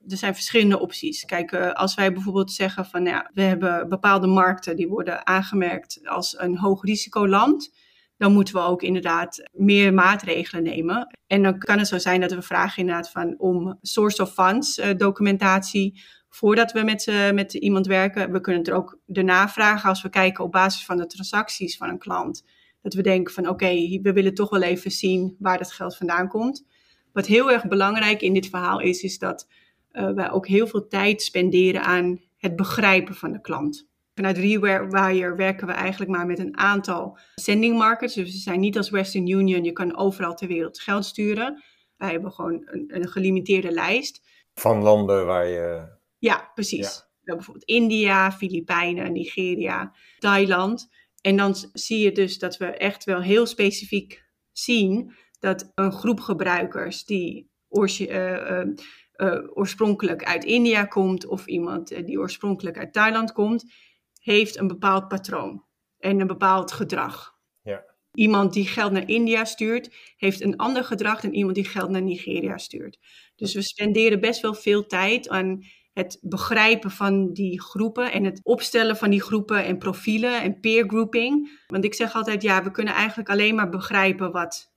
er 0.08 0.18
zijn 0.18 0.34
verschillende 0.34 0.80
opties. 0.80 1.26
Kijk, 1.26 1.52
eh, 1.52 1.72
als 1.72 1.96
wij 1.96 2.14
bijvoorbeeld 2.14 2.52
zeggen 2.52 2.86
van 2.86 3.04
nou 3.04 3.16
ja, 3.16 3.30
we 3.34 3.42
hebben 3.42 3.90
bepaalde 3.90 4.28
markten 4.28 4.76
die 4.76 4.88
worden 4.88 5.28
aangemerkt 5.28 6.00
als 6.04 6.40
een 6.40 6.58
hoog 6.58 6.84
risicoland, 6.84 7.76
dan 8.18 8.34
moeten 8.34 8.54
we 8.54 8.60
ook 8.60 8.82
inderdaad 8.82 9.50
meer 9.52 9.94
maatregelen 9.94 10.64
nemen. 10.64 11.18
En 11.28 11.44
dan 11.44 11.60
kan 11.60 11.78
het 11.78 11.88
zo 11.88 11.98
zijn 11.98 12.22
dat 12.22 12.32
we 12.32 12.42
vragen 12.42 12.78
inderdaad 12.78 13.12
van 13.12 13.36
om 13.38 13.78
source 13.82 14.22
of 14.22 14.34
funds 14.34 14.78
eh, 14.78 14.96
documentatie 14.98 16.02
voordat 16.38 16.72
we 16.72 16.84
met, 16.84 17.08
eh, 17.08 17.32
met 17.32 17.54
iemand 17.54 17.88
werken. 17.88 18.32
We 18.32 18.42
kunnen 18.42 18.62
het 18.62 18.72
er 18.72 18.78
ook 18.78 19.00
daarna 19.06 19.50
vragen 19.50 19.90
als 19.90 20.02
we 20.02 20.10
kijken 20.10 20.44
op 20.44 20.52
basis 20.52 20.86
van 20.86 20.98
de 20.98 21.06
transacties 21.06 21.78
van 21.78 21.90
een 21.90 21.98
klant. 21.98 22.46
Dat 22.82 22.94
we 22.94 23.02
denken 23.02 23.34
van 23.34 23.48
oké, 23.48 24.00
we 24.02 24.14
willen 24.14 24.34
toch 24.34 24.50
wel 24.50 24.62
even 24.62 24.92
zien 24.92 25.36
waar 25.40 25.58
dat 25.58 25.72
geld 25.72 25.98
vandaan 25.98 26.28
komt. 26.28 26.66
Wat 27.14 27.26
heel 27.26 27.52
erg 27.52 27.68
belangrijk 27.68 28.22
in 28.22 28.34
dit 28.34 28.48
verhaal 28.48 28.80
is, 28.80 29.04
is 29.04 29.20
dat 29.20 29.48
uh, 29.92 30.12
wij 30.12 30.32
ook 30.32 30.48
heel 30.48 30.68
veel 30.68 30.88
tijd 30.88 31.22
spenderen 31.22 31.84
aan 31.84 32.22
het 32.38 32.56
begrijpen 32.56 33.16
van 33.16 33.32
de 33.32 33.42
klant. 33.42 33.88
Vanuit 34.16 34.38
Rewire 34.38 35.36
werken 35.36 35.68
we 35.68 35.74
eigenlijk 35.74 36.12
maar 36.12 36.26
met 36.26 36.40
een 36.40 36.58
aantal 36.58 37.18
sending 37.36 37.78
markets. 37.78 38.14
Dus 38.14 38.32
we 38.32 38.38
zijn 38.38 38.60
niet 38.60 38.78
als 38.78 38.90
Western 38.90 39.28
Union, 39.28 39.64
je 39.64 39.72
kan 39.72 39.98
overal 39.98 40.34
ter 40.34 40.48
wereld 40.48 40.80
geld 40.80 41.06
sturen. 41.06 41.64
Wij 41.98 42.12
hebben 42.12 42.32
gewoon 42.32 42.62
een, 42.66 42.86
een 42.88 43.08
gelimiteerde 43.08 43.72
lijst. 43.72 44.22
Van 44.54 44.82
landen 44.82 45.26
waar 45.26 45.48
je. 45.48 45.97
Ja, 46.18 46.52
precies. 46.54 46.80
Ja. 46.80 47.06
Hebben 47.24 47.36
bijvoorbeeld 47.36 47.66
India, 47.66 48.32
Filipijnen, 48.32 49.12
Nigeria, 49.12 49.96
Thailand. 50.20 50.88
En 51.22 51.38
dan 51.38 51.56
zie 51.74 52.00
je 52.00 52.12
dus 52.12 52.40
dat 52.40 52.58
we 52.58 52.66
echt 52.66 53.04
wel 53.04 53.22
heel 53.22 53.46
specifiek 53.46 54.26
zien 54.52 55.14
dat 55.40 55.72
een 55.76 55.92
groep 55.92 56.20
gebruikers 56.20 57.06
die 57.06 57.52
eh, 57.70 58.60
eh, 58.60 58.68
eh, 59.12 59.44
oorspronkelijk 59.54 60.24
uit 60.24 60.44
India 60.44 60.86
komt 60.86 61.26
of 61.26 61.46
iemand 61.46 62.06
die 62.06 62.20
oorspronkelijk 62.20 62.78
uit 62.78 62.94
Thailand 62.94 63.32
komt, 63.32 63.74
heeft 64.22 64.58
een 64.58 64.68
bepaald 64.68 65.08
patroon 65.08 65.66
en 66.00 66.20
een 66.20 66.28
bepaald 66.28 66.72
gedrag. 66.72 67.36
Ja. 67.62 67.86
Iemand 68.12 68.54
die 68.54 68.68
geld 68.68 68.92
naar 68.92 69.10
India 69.10 69.46
stuurt, 69.46 69.96
heeft 70.18 70.42
een 70.42 70.56
ander 70.56 70.84
gedrag 70.84 71.22
dan 71.22 71.34
iemand 71.34 71.56
die 71.56 71.66
geld 71.66 71.90
naar 71.90 72.02
Nigeria 72.02 72.58
stuurt. 72.58 73.00
Dus 73.36 73.54
we 73.54 73.62
spenderen 73.62 74.20
best 74.20 74.42
wel 74.42 74.54
veel 74.54 74.86
tijd 74.86 75.30
aan 75.30 75.64
het 75.98 76.18
begrijpen 76.22 76.92
van 76.92 77.34
die 77.34 77.62
groepen 77.62 78.12
en 78.12 78.24
het 78.24 78.40
opstellen 78.44 78.98
van 78.98 79.10
die 79.10 79.22
groepen 79.22 79.66
en 79.66 79.78
profielen 79.78 80.42
en 80.42 80.60
peer 80.60 80.88
grouping. 80.88 81.62
Want 81.68 81.84
ik 81.84 81.94
zeg 81.94 82.16
altijd, 82.16 82.42
ja, 82.42 82.64
we 82.64 82.72
kunnen 82.72 82.94
eigenlijk 82.94 83.30
alleen 83.30 83.56
maar 83.56 83.70
begrijpen 83.70 84.32
wat 84.32 84.72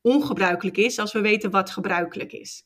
ongebruikelijk 0.00 0.76
is 0.76 0.98
als 0.98 1.12
we 1.12 1.20
weten 1.20 1.50
wat 1.50 1.70
gebruikelijk 1.70 2.32
is. 2.32 2.64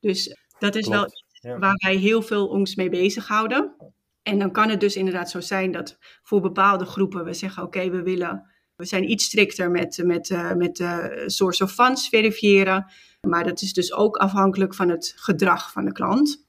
Dus 0.00 0.36
dat 0.58 0.74
is 0.74 0.88
wel 0.88 1.06
ja. 1.40 1.58
waar 1.58 1.76
wij 1.76 1.96
heel 1.96 2.22
veel 2.22 2.46
ons 2.46 2.74
mee 2.74 2.88
bezighouden. 2.88 3.76
En 4.22 4.38
dan 4.38 4.52
kan 4.52 4.68
het 4.68 4.80
dus 4.80 4.96
inderdaad 4.96 5.30
zo 5.30 5.40
zijn 5.40 5.72
dat 5.72 5.98
voor 6.22 6.40
bepaalde 6.40 6.84
groepen 6.84 7.24
we 7.24 7.34
zeggen: 7.34 7.62
oké, 7.62 7.90
we 7.90 8.02
willen 8.02 8.50
We 8.76 8.84
zijn 8.84 9.10
iets 9.10 9.24
strikter 9.24 9.70
met, 9.70 10.00
met, 10.04 10.28
uh, 10.28 10.52
met 10.52 10.76
de 10.76 11.22
source 11.26 11.64
of 11.64 11.72
funds 11.72 12.08
verifiëren. 12.08 12.86
Maar 13.20 13.44
dat 13.44 13.62
is 13.62 13.72
dus 13.72 13.92
ook 13.92 14.16
afhankelijk 14.16 14.74
van 14.74 14.88
het 14.88 15.12
gedrag 15.16 15.72
van 15.72 15.84
de 15.84 15.92
klant. 15.92 16.46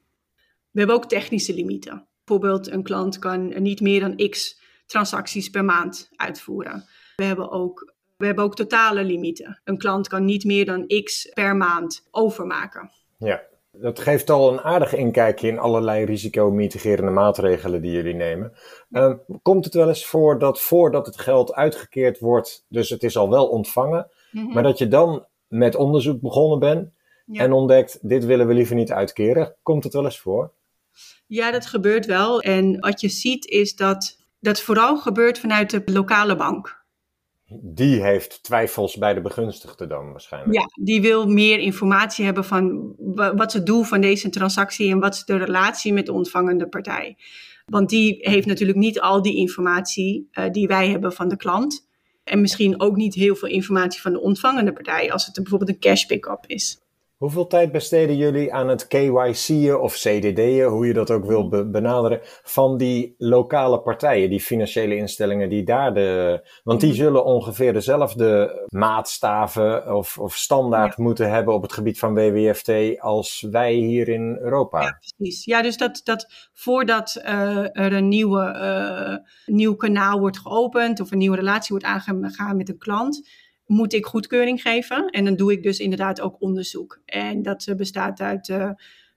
We 0.72 0.80
hebben 0.80 0.96
ook 0.96 1.06
technische 1.06 1.54
limieten. 1.54 2.08
Bijvoorbeeld, 2.24 2.72
een 2.72 2.84
klant 2.84 3.20
kan 3.20 3.62
niet 3.62 3.82
meer 3.82 4.00
dan 4.00 4.30
x 4.30 4.62
transacties 4.86 5.50
per 5.50 5.66
maand 5.66 6.10
uitvoeren. 6.16 6.84
We 7.16 7.24
hebben 7.24 7.52
ook, 7.52 7.94
we 8.18 8.26
hebben 8.26 8.44
ook 8.44 8.56
totale 8.56 9.04
limieten. 9.04 9.62
Een 9.64 9.78
klant 9.78 10.08
kan 10.08 10.26
niet 10.26 10.44
meer 10.44 10.66
dan 10.66 10.88
x 11.04 11.30
per 11.34 11.56
maand 11.56 12.08
overmaken. 12.12 12.92
Ja, 13.18 13.42
dat 13.72 14.00
geeft 14.00 14.30
al 14.30 14.52
een 14.52 14.62
aardig 14.62 14.94
inkijkje 14.96 15.48
in 15.48 15.60
allerlei 15.60 16.06
risicomitigerende 16.06 17.12
maatregelen 17.12 17.82
die 17.82 17.92
jullie 17.92 18.14
nemen. 18.14 18.54
Uh, 18.92 19.14
komt 19.42 19.66
het 19.66 19.74
wel 19.74 19.88
eens 19.88 20.06
voor 20.06 20.40
dat 20.40 20.62
voordat 20.62 21.06
het 21.06 21.20
geld 21.20 21.54
uitgekeerd 21.54 22.20
wordt, 22.20 22.66
dus 22.70 22.90
het 22.90 23.04
is 23.04 23.18
al 23.18 23.30
wel 23.30 23.48
ontvangen, 23.48 24.12
mm-hmm. 24.32 24.54
maar 24.54 24.64
dat 24.64 24.78
je 24.78 24.88
dan 24.88 25.26
met 25.48 25.76
onderzoek 25.76 26.22
begonnen 26.22 26.60
bent 26.60 26.90
ja. 27.26 27.44
en 27.44 27.52
ontdekt, 27.52 28.10
dit 28.10 28.26
willen 28.26 28.48
we 28.48 28.54
liever 28.54 28.76
niet 28.76 28.92
uitkeren? 28.92 29.56
Komt 29.64 29.84
het 29.84 29.94
wel 29.94 30.06
eens 30.06 30.20
voor? 30.20 30.52
Ja, 31.28 31.52
dat 31.52 31.66
gebeurt 31.66 32.06
wel. 32.06 32.42
En 32.42 32.80
wat 32.80 33.02
je 33.02 33.10
ziet 33.10 33.46
is 33.46 33.76
dat 33.76 34.18
dat 34.40 34.62
vooral 34.62 34.98
gebeurt 34.98 35.40
vanuit 35.40 35.70
de 35.70 35.82
lokale 35.86 36.36
bank. 36.36 36.78
Die 37.62 38.04
heeft 38.04 38.44
twijfels 38.44 38.98
bij 38.98 39.14
de 39.14 39.22
begunstigde 39.22 39.88
dan 39.88 40.12
waarschijnlijk. 40.12 40.54
Ja, 40.54 40.84
die 40.84 41.02
wil 41.02 41.28
meer 41.28 41.60
informatie 41.60 42.26
hebben 42.26 42.46
van 42.46 42.94
wat 43.16 43.48
is 43.48 43.54
het 43.54 43.66
doel 43.66 43.84
van 43.84 44.02
deze 44.02 44.30
transactie 44.30 44.92
en 44.92 45.00
wat 45.00 45.14
is 45.14 45.26
de 45.26 45.38
relatie 45.38 45.94
met 45.94 46.06
de 46.06 46.14
ontvangende 46.14 46.68
partij. 46.68 47.18
Want 47.66 47.90
die 47.90 48.18
heeft 48.20 48.48
natuurlijk 48.48 48.78
niet 48.78 49.00
al 49.00 49.22
die 49.22 49.36
informatie 49.36 50.30
uh, 50.34 50.50
die 50.52 50.68
wij 50.68 50.90
hebben 50.90 51.14
van 51.14 51.28
de 51.28 51.38
klant. 51.38 51.88
En 52.24 52.42
misschien 52.42 52.82
ook 52.82 52.96
niet 52.96 53.14
heel 53.14 53.36
veel 53.36 53.50
informatie 53.50 54.02
van 54.02 54.14
de 54.14 54.22
ontvangende 54.22 54.74
partij 54.74 55.12
als 55.12 55.26
het 55.26 55.36
bijvoorbeeld 55.36 55.70
een 55.70 55.80
cash 55.80 56.06
pick-up 56.06 56.44
is. 56.48 56.80
Hoeveel 57.20 57.48
tijd 57.48 57.72
besteden 57.72 58.18
jullie 58.18 58.54
aan 58.54 58.68
het 58.68 58.88
KYC'en 58.88 59.82
of 59.82 59.94
CDD'en, 59.94 60.64
hoe 60.64 60.88
je 60.88 60.94
dat 60.94 61.12
ook 61.12 61.26
wil 61.26 61.48
benaderen, 61.72 62.20
van 62.44 62.78
die 62.78 63.16
lokale 63.18 63.82
partijen, 63.82 64.30
die 64.30 64.40
financiële 64.40 64.96
instellingen 64.96 65.50
die 65.50 65.64
daar 65.64 65.94
de. 65.94 66.42
Want 66.64 66.82
die 66.82 66.94
zullen 66.94 67.26
ongeveer 67.26 67.74
dezelfde 67.74 68.62
maatstaven 68.68 69.96
of, 69.96 70.18
of 70.18 70.36
standaard 70.36 70.98
moeten 70.98 71.32
hebben 71.32 71.54
op 71.54 71.62
het 71.62 71.74
gebied 71.74 72.00
van 72.00 72.14
WWFT 72.14 73.00
als 73.00 73.48
wij 73.52 73.74
hier 73.74 74.10
in 74.10 74.38
Europa. 74.42 74.82
Ja, 74.82 75.00
precies. 75.00 75.46
Ja, 75.46 75.62
dus 75.62 75.78
dat, 75.78 76.02
dat 76.04 76.50
voordat 76.54 77.22
uh, 77.26 77.78
er 77.78 77.94
een 77.94 78.08
nieuwe, 78.08 78.56
uh, 78.56 79.56
nieuw 79.56 79.76
kanaal 79.76 80.20
wordt 80.20 80.40
geopend 80.40 81.00
of 81.00 81.12
een 81.12 81.18
nieuwe 81.18 81.38
relatie 81.38 81.70
wordt 81.70 81.86
aangegaan 81.86 82.58
met 82.58 82.70
een 82.70 82.78
klant 82.78 83.48
moet 83.70 83.94
ik 83.94 84.06
goedkeuring 84.06 84.62
geven. 84.62 85.10
En 85.10 85.26
dan 85.26 85.36
doe 85.36 85.52
ik 85.52 85.64
dus 85.64 85.80
inderdaad 85.80 86.22
ook 86.22 86.42
onderzoek. 86.42 87.02
En 87.06 87.42
dat 87.42 87.68
uh, 87.68 87.76
bestaat 87.76 88.20
uit 88.20 88.48
uh, 88.48 88.70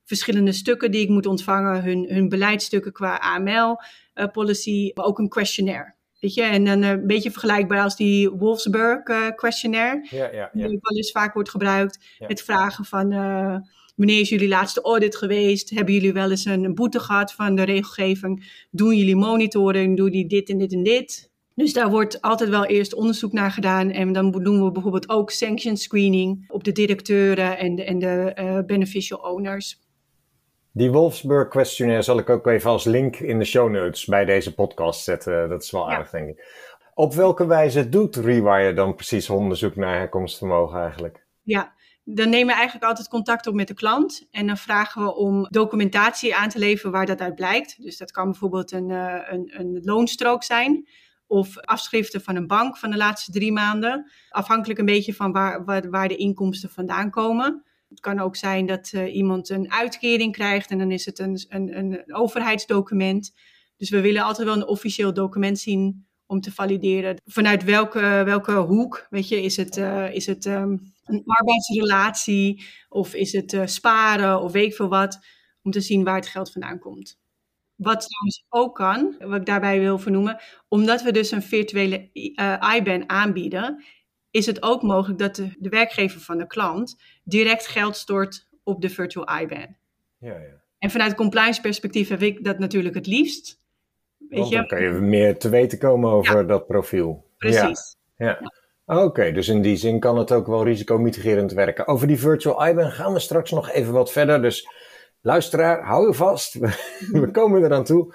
verschillende 0.05 0.53
stukken 0.53 0.91
die 0.91 1.03
ik 1.03 1.09
moet 1.09 1.27
ontvangen. 1.27 1.83
Hun, 1.83 2.07
hun 2.09 2.29
beleidsstukken 2.29 2.93
qua 2.93 3.17
AML-policy, 3.17 4.91
maar 4.95 5.05
ook 5.05 5.19
een 5.19 5.29
questionnaire. 5.29 5.95
Weet 6.21 6.35
je, 6.35 6.43
en 6.43 6.65
dan 6.65 6.83
een 6.83 7.07
beetje 7.07 7.31
vergelijkbaar 7.31 7.83
als 7.83 7.97
die 7.97 8.31
Wolfsburg 8.31 9.03
questionnaire. 9.35 10.07
Ja, 10.11 10.33
ja, 10.33 10.51
ja. 10.53 10.69
Die 10.69 10.79
wel 10.81 10.97
eens 10.97 11.11
vaak 11.11 11.35
wordt 11.35 11.51
gebruikt. 11.51 11.99
Het 12.19 12.43
vragen 12.43 12.85
van 12.85 13.09
wanneer 13.97 14.21
is 14.21 14.29
jullie 14.29 14.49
laatste 14.49 14.81
audit 14.81 15.17
geweest? 15.17 15.71
Hebben 15.71 15.95
jullie 15.95 16.13
wel 16.13 16.31
eens 16.31 16.45
een 16.45 16.75
boete 16.75 17.01
gehad 17.01 17.33
van 17.33 17.55
de 17.55 17.63
regelgeving? 17.63 18.67
Doen 18.71 18.97
jullie 18.97 19.17
monitoring? 19.17 19.97
Doen 19.97 20.11
jullie 20.11 20.29
dit 20.29 20.49
en 20.49 20.59
dit 20.59 20.73
en 20.73 20.83
dit? 20.83 21.32
Dus 21.55 21.73
daar 21.73 21.91
wordt 21.91 22.21
altijd 22.21 22.51
wel 22.51 22.65
eerst 22.65 22.95
onderzoek 22.95 23.33
naar 23.33 23.51
gedaan. 23.51 23.91
En 23.91 24.13
dan 24.13 24.31
doen 24.31 24.65
we 24.65 24.73
bijvoorbeeld 24.73 25.09
ook 25.09 25.31
sanction 25.31 25.77
screening 25.77 26.45
op 26.49 26.65
de 26.65 26.73
directeuren 26.73 27.59
en 27.59 27.75
de, 27.75 27.85
en 27.85 27.99
de 27.99 28.37
uh, 28.39 28.59
beneficial 28.67 29.19
owners. 29.19 29.81
Die 30.73 30.91
Wolfsburg 30.91 31.49
questionnaire 31.49 32.05
zal 32.05 32.19
ik 32.19 32.31
ook 32.31 32.47
even 32.47 32.71
als 32.71 32.85
link 32.85 33.17
in 33.17 33.39
de 33.39 33.45
show 33.45 33.71
notes 33.71 34.05
bij 34.05 34.25
deze 34.25 34.55
podcast 34.55 35.05
zetten. 35.05 35.49
Dat 35.49 35.63
is 35.63 35.71
wel 35.71 35.91
aardig, 35.91 36.11
denk 36.11 36.29
ik. 36.29 36.71
Op 36.95 37.15
welke 37.15 37.47
wijze 37.47 37.89
doet 37.89 38.17
Rewire 38.17 38.75
dan 38.75 38.95
precies 38.95 39.31
onderzoek 39.31 39.77
naar 39.77 39.97
herkomstvermogen 39.97 40.81
eigenlijk? 40.81 41.27
Ja, 41.43 41.73
dan 42.05 42.29
nemen 42.29 42.47
we 42.47 42.53
eigenlijk 42.53 42.85
altijd 42.85 43.09
contact 43.09 43.47
op 43.47 43.55
met 43.55 43.69
de 43.69 43.75
klant. 43.75 44.27
En 44.31 44.47
dan 44.47 44.57
vragen 44.57 45.03
we 45.03 45.15
om 45.15 45.47
documentatie 45.51 46.35
aan 46.35 46.49
te 46.49 46.59
leveren 46.59 46.93
waar 46.93 47.07
dat 47.07 47.21
uit 47.21 47.35
blijkt. 47.35 47.83
Dus 47.83 47.97
dat 47.97 48.11
kan 48.11 48.25
bijvoorbeeld 48.25 48.73
een, 48.73 48.89
uh, 48.89 49.21
een, 49.31 49.53
een 49.57 49.81
loonstrook 49.83 50.43
zijn 50.43 50.87
of 51.33 51.59
afschriften 51.59 52.21
van 52.23 52.37
een 52.37 52.47
bank 52.47 52.77
van 52.79 52.91
de 52.91 52.97
laatste 52.97 53.33
drie 53.33 53.53
maanden. 53.53 54.11
Afhankelijk 54.29 54.79
een 54.79 54.85
beetje 54.85 55.15
van 55.15 55.33
waar, 55.33 55.65
waar, 55.65 55.91
waar 55.91 56.09
de 56.09 56.17
inkomsten 56.17 56.71
vandaan 56.71 57.11
komen. 57.11 57.65
Het 57.89 58.01
kan 58.01 58.19
ook 58.19 58.37
zijn 58.37 58.67
dat 58.67 58.93
uh, 58.95 59.15
iemand 59.15 59.49
een 59.49 59.73
uitkering 59.73 60.33
krijgt 60.33 60.71
en 60.71 60.79
dan 60.79 60.91
is 60.91 61.05
het 61.05 61.19
een, 61.19 61.45
een, 61.49 61.79
een 61.79 62.15
overheidsdocument. 62.15 63.35
Dus 63.77 63.91
we 63.91 64.01
willen 64.01 64.23
altijd 64.23 64.47
wel 64.47 64.57
een 64.57 64.67
officieel 64.67 65.15
document 65.15 65.59
zien 65.59 66.07
om 66.27 66.41
te 66.41 66.53
valideren. 66.53 67.21
Vanuit 67.25 67.65
welke, 67.65 68.23
welke 68.25 68.53
hoek, 68.53 69.07
weet 69.11 69.29
je, 69.29 69.43
is 69.43 69.57
het, 69.57 69.77
uh, 69.77 70.15
is 70.15 70.27
het 70.27 70.45
um, 70.45 70.93
een 71.05 71.23
arbeidsrelatie 71.25 72.65
of 72.89 73.15
is 73.15 73.33
het 73.33 73.53
uh, 73.53 73.67
sparen 73.67 74.41
of 74.41 74.53
weet 74.53 74.71
ik 74.71 74.75
veel 74.75 74.89
wat, 74.89 75.19
om 75.63 75.71
te 75.71 75.81
zien 75.81 76.05
waar 76.05 76.17
het 76.17 76.29
geld 76.29 76.53
vandaan 76.53 76.79
komt. 76.79 77.21
Wat 77.83 78.01
trouwens 78.01 78.45
ook 78.49 78.75
kan, 78.75 79.15
wat 79.19 79.41
ik 79.41 79.47
daarbij 79.47 79.81
wil 79.81 79.99
vernoemen, 79.99 80.41
omdat 80.69 81.03
we 81.03 81.13
dus 81.13 81.31
een 81.31 81.43
virtuele 81.43 82.11
uh, 82.13 82.75
IBAN 82.77 83.09
aanbieden, 83.09 83.85
is 84.31 84.47
het 84.47 84.63
ook 84.63 84.83
mogelijk 84.83 85.19
dat 85.19 85.37
de, 85.37 85.49
de, 85.59 85.69
werkgever 85.69 86.21
van 86.21 86.39
de 86.39 86.47
klant 86.47 87.03
direct 87.25 87.67
geld 87.67 87.97
stort 87.97 88.49
op 88.63 88.81
de 88.81 88.89
virtual 88.89 89.41
IBAN. 89.41 89.77
Ja, 90.19 90.33
ja. 90.33 90.61
En 90.79 90.91
vanuit 90.91 91.15
compliance 91.15 91.61
perspectief 91.61 92.09
heb 92.09 92.23
ik 92.23 92.45
dat 92.45 92.59
natuurlijk 92.59 92.95
het 92.95 93.07
liefst. 93.07 93.61
Weet 94.29 94.39
Want 94.39 94.53
dan 94.53 94.67
kan 94.67 94.83
je 94.83 94.91
meer 94.91 95.39
te 95.39 95.49
weten 95.49 95.79
komen 95.79 96.11
over 96.11 96.47
dat 96.47 96.67
profiel. 96.67 97.25
Precies. 97.37 97.97
Ja. 98.17 98.39
ja. 98.41 98.53
Oké, 99.03 99.33
dus 99.33 99.49
in 99.49 99.63
die 99.63 99.77
zin 99.77 100.01
kan 100.01 100.19
het 100.19 100.33
ook 100.33 100.47
wel 100.47 100.65
risicomitigerend 100.65 101.53
werken. 101.53 101.87
Over 101.87 102.07
die 102.07 102.19
virtual 102.19 102.67
IBAN 102.67 102.91
gaan 102.91 103.13
we 103.13 103.19
straks 103.19 103.51
nog 103.51 103.71
even 103.71 103.93
wat 103.93 104.13
verder. 104.13 104.43
Dus 104.43 104.69
Luisteraar, 105.25 105.85
hou 105.85 106.07
je 106.07 106.15
vast. 106.15 106.55
We 107.23 107.29
komen 107.33 107.65
eraan 107.65 107.85
toe. 107.85 108.15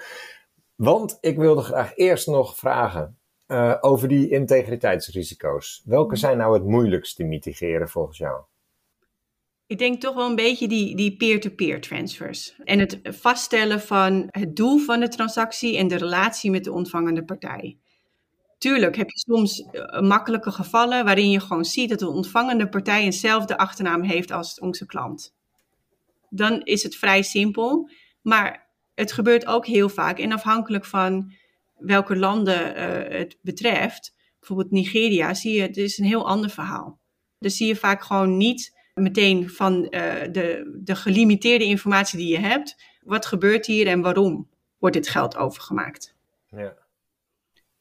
Want 0.74 1.18
ik 1.20 1.36
wilde 1.36 1.62
graag 1.62 1.96
eerst 1.96 2.26
nog 2.26 2.56
vragen 2.56 3.18
uh, 3.46 3.74
over 3.80 4.08
die 4.08 4.30
integriteitsrisico's. 4.30 5.82
Welke 5.84 6.16
zijn 6.16 6.36
nou 6.36 6.54
het 6.54 6.64
moeilijkst 6.64 7.16
te 7.16 7.24
mitigeren 7.24 7.88
volgens 7.88 8.18
jou? 8.18 8.42
Ik 9.66 9.78
denk 9.78 10.00
toch 10.00 10.14
wel 10.14 10.28
een 10.28 10.34
beetje 10.34 10.68
die, 10.68 10.96
die 10.96 11.16
peer-to-peer 11.16 11.80
transfers. 11.80 12.56
En 12.64 12.78
het 12.78 13.00
vaststellen 13.02 13.80
van 13.80 14.28
het 14.30 14.56
doel 14.56 14.78
van 14.78 15.00
de 15.00 15.08
transactie 15.08 15.76
en 15.76 15.88
de 15.88 15.96
relatie 15.96 16.50
met 16.50 16.64
de 16.64 16.72
ontvangende 16.72 17.24
partij. 17.24 17.78
Tuurlijk 18.58 18.96
heb 18.96 19.10
je 19.10 19.18
soms 19.18 19.60
uh, 19.60 20.00
makkelijke 20.00 20.50
gevallen 20.50 21.04
waarin 21.04 21.30
je 21.30 21.40
gewoon 21.40 21.64
ziet 21.64 21.88
dat 21.88 21.98
de 21.98 22.08
ontvangende 22.08 22.68
partij 22.68 23.02
eenzelfde 23.02 23.58
achternaam 23.58 24.02
heeft 24.02 24.30
als 24.30 24.60
onze 24.60 24.86
klant 24.86 25.36
dan 26.30 26.62
is 26.62 26.82
het 26.82 26.96
vrij 26.96 27.22
simpel. 27.22 27.90
Maar 28.22 28.68
het 28.94 29.12
gebeurt 29.12 29.46
ook 29.46 29.66
heel 29.66 29.88
vaak 29.88 30.18
en 30.18 30.32
afhankelijk 30.32 30.84
van 30.84 31.32
welke 31.76 32.16
landen 32.16 32.76
uh, 32.76 33.18
het 33.18 33.38
betreft, 33.42 34.14
bijvoorbeeld 34.38 34.70
Nigeria, 34.70 35.34
zie 35.34 35.54
je, 35.54 35.62
het 35.62 35.76
is 35.76 35.98
een 35.98 36.04
heel 36.04 36.28
ander 36.28 36.50
verhaal. 36.50 37.00
Dus 37.38 37.56
zie 37.56 37.66
je 37.66 37.76
vaak 37.76 38.02
gewoon 38.02 38.36
niet 38.36 38.76
meteen 38.94 39.50
van 39.50 39.74
uh, 39.74 39.90
de, 40.32 40.78
de 40.84 40.96
gelimiteerde 40.96 41.64
informatie 41.64 42.18
die 42.18 42.28
je 42.28 42.38
hebt, 42.38 42.84
wat 43.02 43.26
gebeurt 43.26 43.66
hier 43.66 43.86
en 43.86 44.00
waarom 44.00 44.48
wordt 44.78 44.96
dit 44.96 45.08
geld 45.08 45.36
overgemaakt. 45.36 46.14
Ja. 46.50 46.74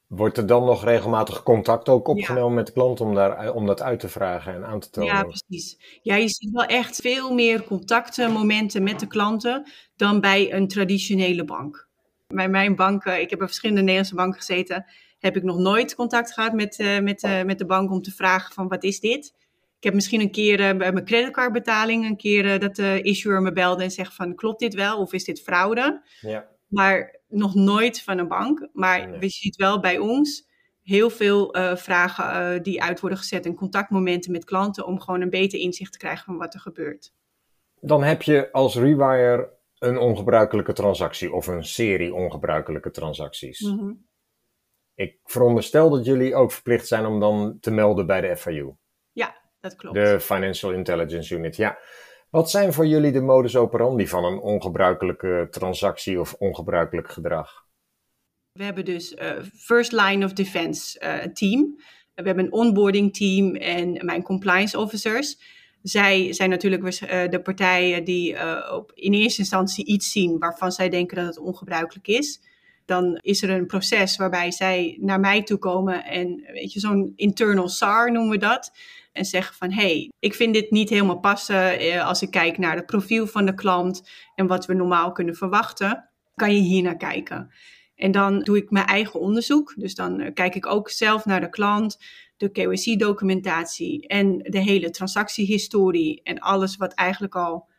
Wordt 0.08 0.38
er 0.38 0.46
dan 0.46 0.66
nog 0.66 0.84
regelmatig 0.84 1.44
contact 1.44 1.90
ook 1.90 2.08
opgenomen 2.08 2.54
met 2.54 2.66
de 2.66 2.74
klant 2.74 3.02
om, 3.02 3.16
daar, 3.16 3.54
om 3.54 3.66
dat 3.66 3.82
uit 3.82 4.00
te 4.00 4.10
vragen 4.10 4.54
en 4.54 4.66
aan 4.66 4.80
te 4.80 4.90
tonen? 4.90 5.14
Ja, 5.14 5.24
precies. 5.24 6.00
Ja, 6.02 6.16
je 6.16 6.30
ziet 6.30 6.52
wel 6.52 6.66
echt 6.66 7.02
veel 7.02 7.34
meer 7.34 7.64
contactmomenten 7.64 8.84
met 8.84 9.00
de 9.00 9.08
klanten 9.08 9.72
dan 9.96 10.22
bij 10.22 10.54
een 10.54 10.68
traditionele 10.68 11.44
bank. 11.44 11.88
Bij 12.28 12.50
mijn 12.50 12.76
banken, 12.76 13.22
ik 13.22 13.30
heb 13.30 13.40
bij 13.40 13.48
verschillende 13.48 13.82
Nederlandse 13.82 14.16
banken 14.16 14.40
gezeten, 14.40 14.86
heb 15.20 15.36
ik 15.36 15.44
nog 15.44 15.58
nooit 15.58 15.96
contact 15.96 16.34
gehad 16.34 16.54
met, 16.54 16.80
uh, 16.80 17.00
met, 17.00 17.24
uh, 17.24 17.44
met 17.44 17.58
de 17.58 17.66
bank 17.66 17.92
om 17.92 18.02
te 18.02 18.12
vragen 18.12 18.54
van 18.54 18.68
wat 18.68 18.84
is 18.84 19.00
dit? 19.00 19.34
Ik 19.78 19.84
heb 19.84 19.94
misschien 19.94 20.22
een 20.22 20.32
keer 20.32 20.60
uh, 20.60 20.78
bij 20.78 20.92
mijn 20.92 21.06
creditcardbetaling 21.06 22.06
een 22.06 22.18
keer 22.18 22.60
dat 22.60 22.76
de 22.76 23.02
issuer 23.02 23.42
me 23.42 23.52
belde 23.52 23.84
en 23.84 23.92
zegt 23.92 24.14
van 24.14 24.36
klopt 24.36 24.60
dit 24.60 24.74
wel 24.74 24.98
of 24.98 25.14
is 25.14 25.24
dit 25.24 25.42
fraude? 25.42 26.02
Ja. 26.22 26.48
Maar 26.68 27.17
nog 27.28 27.56
nooit 27.56 28.02
van 28.02 28.18
een 28.18 28.28
bank. 28.28 28.70
Maar 28.74 29.10
nee. 29.10 29.20
je 29.20 29.30
ziet 29.30 29.56
wel 29.56 29.80
bij 29.80 29.98
ons 29.98 30.48
heel 30.82 31.10
veel 31.10 31.58
uh, 31.58 31.76
vragen 31.76 32.56
uh, 32.56 32.64
die 32.64 32.82
uit 32.82 33.00
worden 33.00 33.18
gezet 33.18 33.46
en 33.46 33.56
contactmomenten 33.56 34.32
met 34.32 34.46
klanten 34.46 34.86
om 34.86 35.00
gewoon 35.00 35.22
een 35.22 35.30
beter 35.30 35.60
inzicht 35.60 35.92
te 35.92 35.98
krijgen 35.98 36.26
van 36.26 36.38
wat 36.38 36.54
er 36.54 36.60
gebeurt. 36.60 37.14
Dan 37.80 38.04
heb 38.04 38.22
je 38.22 38.52
als 38.52 38.76
rewire 38.76 39.56
een 39.78 39.98
ongebruikelijke 39.98 40.74
transactie 40.74 41.34
of 41.34 41.48
een 41.48 41.66
serie 41.66 42.14
ongebruikelijke 42.14 42.92
transacties. 42.92 43.60
Mm 43.60 43.78
-hmm. 43.78 44.06
Ik 44.96 45.20
veronderstel 45.24 45.90
dat 45.90 46.06
jullie 46.06 46.36
ook 46.36 46.52
verplicht 46.52 46.88
zijn 46.88 47.06
om 47.06 47.20
dan 47.20 47.58
te 47.60 47.72
melden 47.72 48.06
bij 48.06 48.22
de 48.22 48.38
FIU, 48.38 48.76
Ja, 49.12 49.38
dat 49.60 49.76
klopt. 49.76 49.96
de 49.96 50.20
Financial 50.20 50.72
Intelligence 50.72 51.36
Unit. 51.36 51.56
Ja. 51.56 51.78
Wat 52.30 52.50
zijn 52.50 52.74
voor 52.74 52.88
jullie 52.88 53.12
de 53.12 53.22
modus 53.22 53.56
operandi 53.56 54.08
van 54.08 54.24
een 54.24 54.40
ongebruikelijke 54.40 55.48
transactie 55.52 56.20
of 56.20 56.34
ongebruikelijk 56.34 57.10
gedrag? 57.10 57.66
We 58.52 58.64
hebben 58.64 58.86
dus 58.86 59.14
eh, 59.14 59.32
First 59.56 59.92
Line 59.92 60.26
of 60.26 60.34
Defense 60.34 61.00
eh, 61.00 61.32
team. 61.34 61.76
We 62.16 62.24
hebben 62.24 62.46
een 62.46 62.52
onboarding 62.52 63.14
team 63.14 63.56
en 63.56 64.06
mijn 64.06 64.24
compliance 64.24 64.80
officers. 64.80 65.40
Zij 65.82 66.34
zijn 66.34 66.50
natuurlijk 66.50 66.84
eh, 66.84 67.30
de 67.30 67.42
partijen 67.42 68.04
die 68.04 68.36
op, 68.72 68.92
in 68.94 69.14
eerste 69.14 69.40
instantie 69.40 69.86
iets 69.86 70.12
zien 70.12 70.38
waarvan 70.38 70.72
zij 70.72 70.90
denken 70.90 71.18
dat 71.18 71.26
het 71.26 71.40
ongebruikelijk 71.40 72.08
is. 72.08 72.42
Dan 72.88 73.18
is 73.22 73.42
er 73.42 73.50
een 73.50 73.66
proces 73.66 74.18
waarbij 74.18 74.52
zij 74.52 74.98
naar 75.02 75.20
mij 75.20 75.44
toe 75.44 75.58
komen 75.58 76.06
en 76.06 76.44
weet 76.52 76.74
je, 76.74 76.80
zo'n 76.80 77.14
internal 77.16 77.70
SAR 77.70 78.12
noemen 78.12 78.32
we 78.32 78.38
dat. 78.38 78.72
En 79.12 79.26
zeggen 79.26 79.56
van, 79.56 79.72
hé, 79.72 79.82
hey, 79.82 80.12
ik 80.20 80.34
vind 80.34 80.54
dit 80.54 80.72
niet 80.72 80.90
helemaal 80.90 81.20
passen 81.20 81.80
eh, 81.80 82.06
als 82.08 82.22
ik 82.22 82.32
kijk 82.32 82.58
naar 82.58 82.76
het 82.76 82.86
profiel 82.86 83.28
van 83.28 83.46
de 83.46 83.54
klant 83.54 84.10
en 84.36 84.48
wat 84.48 84.66
we 84.66 84.74
normaal 84.74 85.12
kunnen 85.12 85.36
verwachten. 85.36 86.10
Kan 86.36 86.56
je 86.56 86.62
hier 86.62 86.84
naar 86.84 86.98
kijken? 86.98 87.52
En 87.96 88.12
dan 88.12 88.40
doe 88.40 88.58
ik 88.58 88.70
mijn 88.70 88.86
eigen 88.86 89.20
onderzoek. 89.20 89.74
Dus 89.78 89.96
dan 89.96 90.20
eh, 90.20 90.34
kijk 90.34 90.56
ik 90.56 90.66
ook 90.66 90.90
zelf 90.90 91.26
naar 91.26 91.42
de 91.42 91.50
klant, 91.50 91.98
de 92.38 92.52
KYC-documentatie 92.52 94.08
en 94.08 94.38
de 94.38 94.60
hele 94.60 94.90
transactiehistorie 94.90 96.22
en 96.24 96.40
alles 96.40 96.78
wat 96.78 96.94
eigenlijk 96.94 97.36
al 97.36 97.70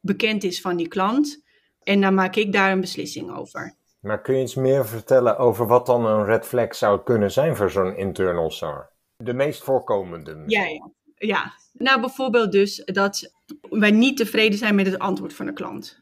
bekend 0.00 0.44
is 0.44 0.60
van 0.60 0.76
die 0.76 0.88
klant. 0.88 1.44
En 1.82 2.00
dan 2.00 2.14
maak 2.14 2.36
ik 2.36 2.52
daar 2.52 2.72
een 2.72 2.80
beslissing 2.80 3.30
over. 3.30 3.76
Maar 4.06 4.20
kun 4.20 4.36
je 4.36 4.42
iets 4.42 4.54
meer 4.54 4.86
vertellen 4.86 5.38
over 5.38 5.66
wat 5.66 5.86
dan 5.86 6.06
een 6.06 6.24
red 6.24 6.46
flag 6.46 6.74
zou 6.74 7.02
kunnen 7.02 7.30
zijn 7.30 7.56
voor 7.56 7.70
zo'n 7.70 7.96
internal 7.96 8.50
SAR? 8.50 8.90
De 9.16 9.32
meest 9.32 9.62
voorkomende. 9.62 10.42
Ja, 10.46 10.64
ja. 10.64 10.90
ja. 11.14 11.52
Nou, 11.72 12.00
bijvoorbeeld 12.00 12.52
dus 12.52 12.82
dat 12.84 13.32
wij 13.70 13.90
niet 13.90 14.16
tevreden 14.16 14.58
zijn 14.58 14.74
met 14.74 14.86
het 14.86 14.98
antwoord 14.98 15.34
van 15.34 15.46
de 15.46 15.52
klant. 15.52 16.00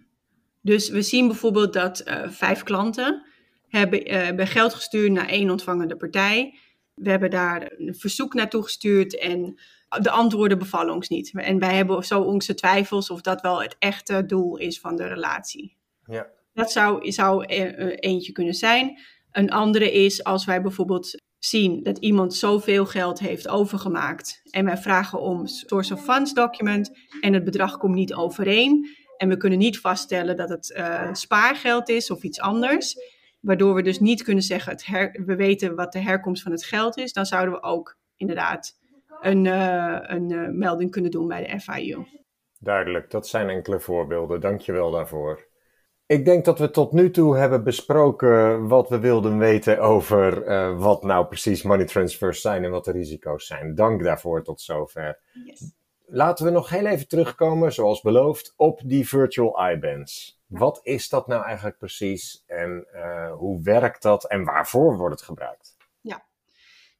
Dus 0.60 0.88
we 0.88 1.02
zien 1.02 1.26
bijvoorbeeld 1.26 1.72
dat 1.72 2.00
eh, 2.00 2.28
vijf 2.28 2.62
klanten 2.62 3.24
hebben, 3.68 4.04
eh, 4.04 4.22
hebben 4.22 4.46
geld 4.46 4.74
gestuurd 4.74 5.12
naar 5.12 5.28
één 5.28 5.50
ontvangende 5.50 5.96
partij. 5.96 6.58
We 6.94 7.10
hebben 7.10 7.30
daar 7.30 7.72
een 7.76 7.94
verzoek 7.94 8.34
naartoe 8.34 8.62
gestuurd 8.62 9.18
en 9.18 9.58
de 9.88 10.10
antwoorden 10.10 10.58
bevallen 10.58 10.94
ons 10.94 11.08
niet. 11.08 11.32
En 11.34 11.58
wij 11.58 11.74
hebben 11.74 12.04
zo 12.04 12.20
onze 12.20 12.54
twijfels 12.54 13.10
of 13.10 13.20
dat 13.20 13.40
wel 13.40 13.62
het 13.62 13.76
echte 13.78 14.26
doel 14.26 14.56
is 14.56 14.80
van 14.80 14.96
de 14.96 15.06
relatie. 15.06 15.76
Ja. 16.06 16.26
Dat 16.54 16.72
zou, 16.72 17.12
zou 17.12 17.44
eh, 17.44 17.96
eentje 17.96 18.32
kunnen 18.32 18.54
zijn. 18.54 18.98
Een 19.32 19.50
andere 19.50 19.92
is 19.92 20.24
als 20.24 20.44
wij 20.44 20.62
bijvoorbeeld 20.62 21.22
zien 21.38 21.82
dat 21.82 21.98
iemand 21.98 22.34
zoveel 22.34 22.86
geld 22.86 23.18
heeft 23.18 23.48
overgemaakt 23.48 24.40
en 24.50 24.64
wij 24.64 24.76
vragen 24.76 25.20
om 25.20 25.46
source 25.46 25.94
of 25.94 26.04
funds 26.04 26.34
document 26.34 26.90
en 27.20 27.32
het 27.32 27.44
bedrag 27.44 27.76
komt 27.76 27.94
niet 27.94 28.14
overeen 28.14 28.88
en 29.16 29.28
we 29.28 29.36
kunnen 29.36 29.58
niet 29.58 29.80
vaststellen 29.80 30.36
dat 30.36 30.48
het 30.48 30.72
eh, 30.72 31.12
spaargeld 31.12 31.88
is 31.88 32.10
of 32.10 32.22
iets 32.22 32.40
anders, 32.40 32.96
waardoor 33.40 33.74
we 33.74 33.82
dus 33.82 34.00
niet 34.00 34.22
kunnen 34.22 34.42
zeggen 34.42 34.72
het 34.72 34.86
we 35.26 35.36
weten 35.36 35.74
wat 35.74 35.92
de 35.92 35.98
herkomst 35.98 36.42
van 36.42 36.52
het 36.52 36.64
geld 36.64 36.96
is, 36.96 37.12
dan 37.12 37.26
zouden 37.26 37.54
we 37.54 37.62
ook 37.62 37.96
inderdaad 38.16 38.78
een, 39.20 39.46
eh, 39.46 39.98
een 40.02 40.58
melding 40.58 40.90
kunnen 40.90 41.10
doen 41.10 41.28
bij 41.28 41.46
de 41.46 41.60
FIU. 41.60 42.06
Duidelijk, 42.58 43.10
dat 43.10 43.28
zijn 43.28 43.48
enkele 43.48 43.80
voorbeelden. 43.80 44.40
Dank 44.40 44.60
je 44.60 44.72
wel 44.72 44.90
daarvoor. 44.90 45.52
Ik 46.06 46.24
denk 46.24 46.44
dat 46.44 46.58
we 46.58 46.70
tot 46.70 46.92
nu 46.92 47.10
toe 47.10 47.36
hebben 47.36 47.64
besproken 47.64 48.68
wat 48.68 48.88
we 48.88 48.98
wilden 48.98 49.38
weten 49.38 49.78
over 49.80 50.42
eh, 50.42 50.78
wat 50.78 51.02
nou 51.02 51.26
precies 51.26 51.62
money 51.62 51.84
transfers 51.84 52.40
zijn 52.40 52.64
en 52.64 52.70
wat 52.70 52.84
de 52.84 52.92
risico's 52.92 53.46
zijn. 53.46 53.74
Dank 53.74 54.02
daarvoor 54.02 54.42
tot 54.42 54.60
zover. 54.60 55.20
Laten 56.06 56.44
we 56.44 56.50
nog 56.50 56.68
heel 56.68 56.86
even 56.86 57.08
terugkomen, 57.08 57.72
zoals 57.72 58.00
beloofd, 58.00 58.54
op 58.56 58.80
die 58.84 59.08
virtual 59.08 59.70
IBANs. 59.70 60.40
Wat 60.46 60.80
is 60.82 61.08
dat 61.08 61.26
nou 61.26 61.44
eigenlijk 61.44 61.78
precies 61.78 62.42
en 62.46 62.86
eh, 62.92 63.32
hoe 63.32 63.62
werkt 63.62 64.02
dat 64.02 64.24
en 64.24 64.44
waarvoor 64.44 64.96
wordt 64.96 65.14
het 65.14 65.24
gebruikt? 65.24 65.76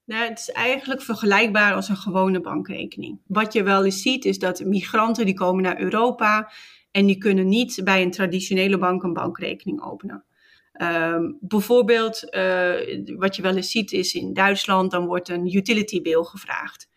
Nou, 0.07 0.29
het 0.29 0.39
is 0.39 0.51
eigenlijk 0.51 1.03
vergelijkbaar 1.03 1.75
als 1.75 1.89
een 1.89 1.97
gewone 1.97 2.41
bankrekening. 2.41 3.21
Wat 3.27 3.53
je 3.53 3.63
wel 3.63 3.85
eens 3.85 4.03
ziet 4.03 4.25
is 4.25 4.39
dat 4.39 4.65
migranten 4.65 5.27
die 5.27 5.35
komen 5.35 5.63
naar 5.63 5.81
Europa 5.81 6.53
en 6.95 7.07
die 7.07 7.19
kunnen 7.19 7.49
niet 7.49 7.81
bij 7.85 8.03
een 8.03 8.11
traditionele 8.11 8.79
bank 8.79 9.03
een 9.03 9.13
bankrekening 9.13 9.83
openen. 9.83 10.25
Ehm, 10.73 11.33
bijvoorbeeld, 11.41 12.31
eh, 12.31 12.73
wat 13.17 13.37
je 13.37 13.43
wel 13.43 13.57
eens 13.57 13.71
ziet 13.71 13.93
is 13.93 14.15
in 14.15 14.35
Duitsland, 14.35 14.91
dan 14.91 15.07
wordt 15.07 15.29
een 15.29 15.55
utility 15.55 16.03
bill 16.03 16.23
gevraagd. 16.23 16.89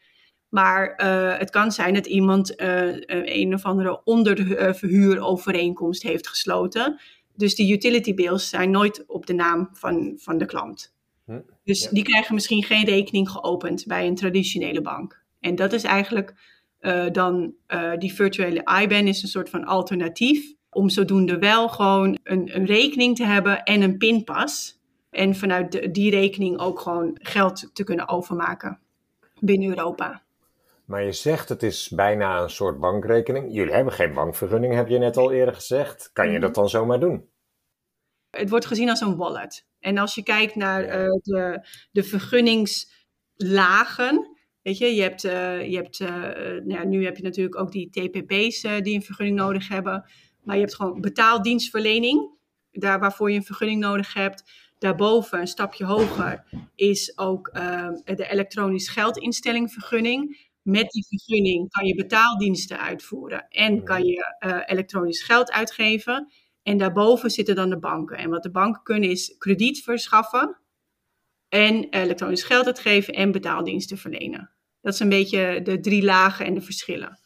Maar 0.50 0.96
eh, 0.96 1.38
het 1.38 1.50
kan 1.50 1.72
zijn 1.72 1.94
dat 1.94 2.06
iemand 2.06 2.56
eh, 2.56 2.96
een 3.08 3.54
of 3.54 3.64
andere 3.64 4.02
onderverhuurovereenkomst 4.04 6.04
heeft 6.04 6.28
gesloten. 6.28 7.00
Dus 7.36 7.56
die 7.56 7.74
utility 7.74 8.14
bills 8.14 8.50
zijn 8.50 8.72
nooit 8.72 9.04
op 9.08 9.26
de 9.26 9.34
naam 9.34 9.70
van, 9.72 10.14
van 10.18 10.38
de 10.38 10.46
klant. 10.46 10.96
Hm, 11.26 11.40
Dus 11.64 11.84
ja. 11.84 11.90
die 11.92 12.04
krijgen 12.04 12.34
misschien 12.34 12.64
geen 12.64 12.86
rekening 12.86 13.30
geopend 13.30 13.86
bij 13.86 14.08
een 14.08 14.16
traditionele 14.16 14.82
bank. 14.82 15.24
En 15.40 15.56
dat 15.56 15.74
is 15.74 15.84
eigenlijk 15.84 16.34
eh, 16.88 17.06
dan 17.12 17.54
eh, 17.68 17.92
die 17.98 18.14
virtuele 18.14 18.64
IBAN 18.82 19.08
is 19.08 19.22
een 19.24 19.30
soort 19.30 19.50
van 19.50 19.66
alternatief. 19.66 20.54
Om 20.70 20.90
zodoende 20.90 21.38
wel 21.38 21.70
gewoon 21.70 22.18
een, 22.24 22.56
een 22.56 22.66
rekening 22.66 23.16
te 23.16 23.26
hebben 23.26 23.64
en 23.64 23.82
een 23.82 23.98
pinpas. 23.98 24.80
En 25.10 25.36
vanuit 25.36 25.72
de- 25.72 25.92
die 25.92 26.10
rekening 26.12 26.60
ook 26.60 26.80
gewoon 26.80 27.18
geld 27.22 27.70
te 27.74 27.84
kunnen 27.84 28.08
overmaken 28.08 28.80
binnen 29.40 29.70
Europa. 29.70 30.22
Maar 30.86 31.04
je 31.04 31.12
zegt 31.12 31.50
het 31.50 31.64
is 31.64 31.90
bijna 31.90 32.42
een 32.42 32.50
soort 32.50 32.80
bankrekening. 32.80 33.54
Jullie 33.54 33.74
hebben 33.74 33.94
geen 33.94 34.14
bankvergunning, 34.14 34.74
heb 34.74 34.88
je 34.88 34.98
net 34.98 35.18
al 35.18 35.32
eerder 35.32 35.54
gezegd. 35.54 36.10
Kan 36.14 36.32
je 36.32 36.40
dat 36.40 36.56
dan 36.56 36.70
zomaar 36.70 37.00
doen? 37.00 37.30
Het 38.30 38.50
wordt 38.50 38.66
gezien 38.66 38.90
als 38.90 39.02
een 39.02 39.16
wallet. 39.16 39.66
En 39.80 39.98
als 39.98 40.16
je 40.16 40.24
kijkt 40.24 40.56
naar 40.56 40.82
Ja. 40.86 40.90
eh, 40.90 41.06
de, 41.22 41.68
de 41.92 42.04
vergunningslagen. 42.04 44.36
Weet 44.68 44.78
je, 44.78 44.96
je 44.96 45.02
hebt, 45.02 45.24
eh, 45.24 45.70
je 45.70 45.76
hebt 45.76 46.00
eh, 46.00 46.10
nou 46.10 46.68
ja, 46.68 46.84
nu 46.84 47.06
heb 47.06 47.18
je 47.18 47.24
natuurlijk 47.24 47.60
ook 47.60 47.72
die 47.72 47.90
TPP's 47.90 48.64
eh, 48.64 48.82
die 48.82 48.96
een 48.96 49.02
vergunning 49.02 49.38
nodig 49.38 49.68
hebben. 49.68 50.06
Maar 50.44 50.56
je 50.56 50.62
hebt 50.62 50.76
gewoon 50.76 51.02
betaaldienstverlening, 51.02 52.30
daar 52.72 53.00
waarvoor 53.00 53.32
je 53.32 53.38
een 53.38 53.44
vergunning 53.44 53.80
nodig 53.80 54.14
hebt. 54.14 54.44
Daarboven, 54.80 55.40
een 55.40 55.48
stapje 55.48 55.86
hoger, 55.86 56.44
is 56.76 57.18
ook 57.18 57.48
eh, 57.48 57.90
de 58.04 58.30
elektronisch 58.30 58.90
geldinstellingvergunning. 58.90 60.50
Met 60.62 60.90
die 60.90 61.06
vergunning 61.08 61.70
kan 61.70 61.86
je 61.86 61.96
betaaldiensten 61.96 62.80
uitvoeren 62.80 63.48
en 63.50 63.84
kan 63.84 64.04
je 64.04 64.36
eh, 64.40 64.60
elektronisch 64.66 65.24
geld 65.24 65.52
uitgeven. 65.52 66.32
En 66.64 66.78
daarboven 66.78 67.30
zitten 67.30 67.56
dan 67.56 67.70
de 67.70 67.80
banken. 67.80 68.18
En 68.18 68.30
wat 68.30 68.44
de 68.44 68.52
banken 68.52 68.84
kunnen 68.84 69.10
is 69.10 69.36
krediet 69.38 69.84
verschaffen 69.84 70.58
en 71.50 71.90
elektronisch 71.90 72.44
geld 72.44 72.66
uitgeven 72.66 73.14
en 73.14 73.32
betaaldiensten 73.32 73.98
verlenen. 73.98 74.57
Dat 74.88 74.96
is 74.96 75.02
een 75.02 75.10
beetje 75.10 75.62
de 75.62 75.80
drie 75.80 76.04
lagen 76.04 76.46
en 76.46 76.54
de 76.54 76.62
verschillen. 76.62 77.20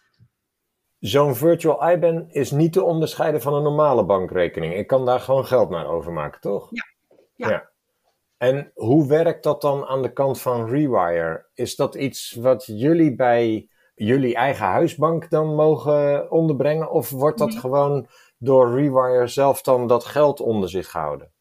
Zo'n 0.99 1.35
virtual 1.35 1.89
IBAN 1.91 2.29
is 2.29 2.51
niet 2.51 2.73
te 2.73 2.83
onderscheiden 2.83 3.41
van 3.41 3.53
een 3.53 3.63
normale 3.63 4.05
bankrekening. 4.05 4.73
Ik 4.75 4.87
kan 4.87 5.05
daar 5.05 5.19
gewoon 5.19 5.45
geld 5.45 5.69
naar 5.69 5.87
overmaken, 5.87 6.41
toch? 6.41 6.67
Ja. 6.71 7.49
Ja. 7.49 7.69
En 8.37 8.71
hoe 8.73 9.07
werkt 9.07 9.43
dat 9.43 9.61
dan 9.61 9.85
aan 9.85 10.01
de 10.01 10.13
kant 10.13 10.41
van 10.41 10.69
Rewire? 10.69 11.49
Is 11.53 11.75
dat 11.75 11.95
iets 11.95 12.33
wat 12.33 12.65
jullie 12.65 13.15
bij 13.15 13.69
jullie 13.95 14.35
eigen 14.35 14.65
huisbank 14.65 15.29
dan 15.29 15.55
mogen 15.55 16.31
onderbrengen? 16.31 16.91
Of 16.91 17.09
wordt 17.09 17.37
dat 17.37 17.49
Nee. 17.49 17.59
gewoon 17.59 18.07
door 18.37 18.75
Rewire 18.75 19.27
zelf 19.27 19.61
dan 19.61 19.87
dat 19.87 20.05
geld 20.05 20.39
onder 20.39 20.69
zich 20.69 20.91
gehouden? 20.91 21.31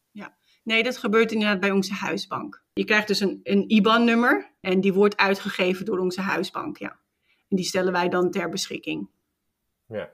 Nee, 0.63 0.83
dat 0.83 0.97
gebeurt 0.97 1.31
inderdaad 1.31 1.59
bij 1.59 1.71
onze 1.71 1.93
huisbank. 1.93 2.63
Je 2.73 2.85
krijgt 2.85 3.07
dus 3.07 3.19
een, 3.19 3.39
een 3.43 3.69
IBAN-nummer 3.69 4.50
en 4.61 4.81
die 4.81 4.93
wordt 4.93 5.17
uitgegeven 5.17 5.85
door 5.85 5.99
onze 5.99 6.21
huisbank, 6.21 6.77
ja. 6.77 6.99
En 7.49 7.55
die 7.55 7.65
stellen 7.65 7.91
wij 7.91 8.09
dan 8.09 8.31
ter 8.31 8.49
beschikking. 8.49 9.09
Ja. 9.85 10.09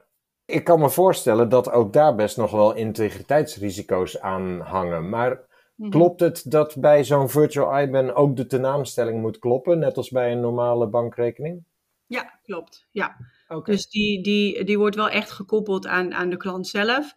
Ik 0.46 0.64
kan 0.64 0.80
me 0.80 0.90
voorstellen 0.90 1.50
dat 1.50 1.72
ook 1.72 1.94
daar 1.94 2.16
best 2.16 2.38
nog 2.38 2.52
wel 2.52 2.74
integriteitsrisico's 2.76 4.20
aan 4.20 4.60
hangen. 4.60 5.10
Maar 5.10 5.46
Mhm. 5.78 5.90
klopt 5.90 6.20
het 6.20 6.52
dat 6.52 6.76
bij 6.80 7.04
zo'n 7.04 7.30
virtual 7.30 7.80
IBAN 7.80 8.14
ook 8.14 8.36
de 8.36 8.46
tenaamstelling 8.46 9.22
moet 9.22 9.40
kloppen, 9.40 9.80
net 9.80 9.98
als 9.98 10.10
bij 10.10 10.32
een 10.32 10.40
normale 10.40 10.88
bankrekening? 10.88 11.64
Ja, 12.06 12.40
klopt. 12.44 12.88
Ja. 12.92 13.18
Oké. 13.48 13.72
Dus 13.72 13.90
die, 13.90 14.24
die, 14.24 14.64
die 14.64 14.78
wordt 14.78 14.96
wel 14.96 15.10
echt 15.10 15.32
gekoppeld 15.32 15.88
aan, 15.88 16.14
aan 16.14 16.30
de 16.30 16.38
klant 16.38 16.68
zelf. 16.68 17.16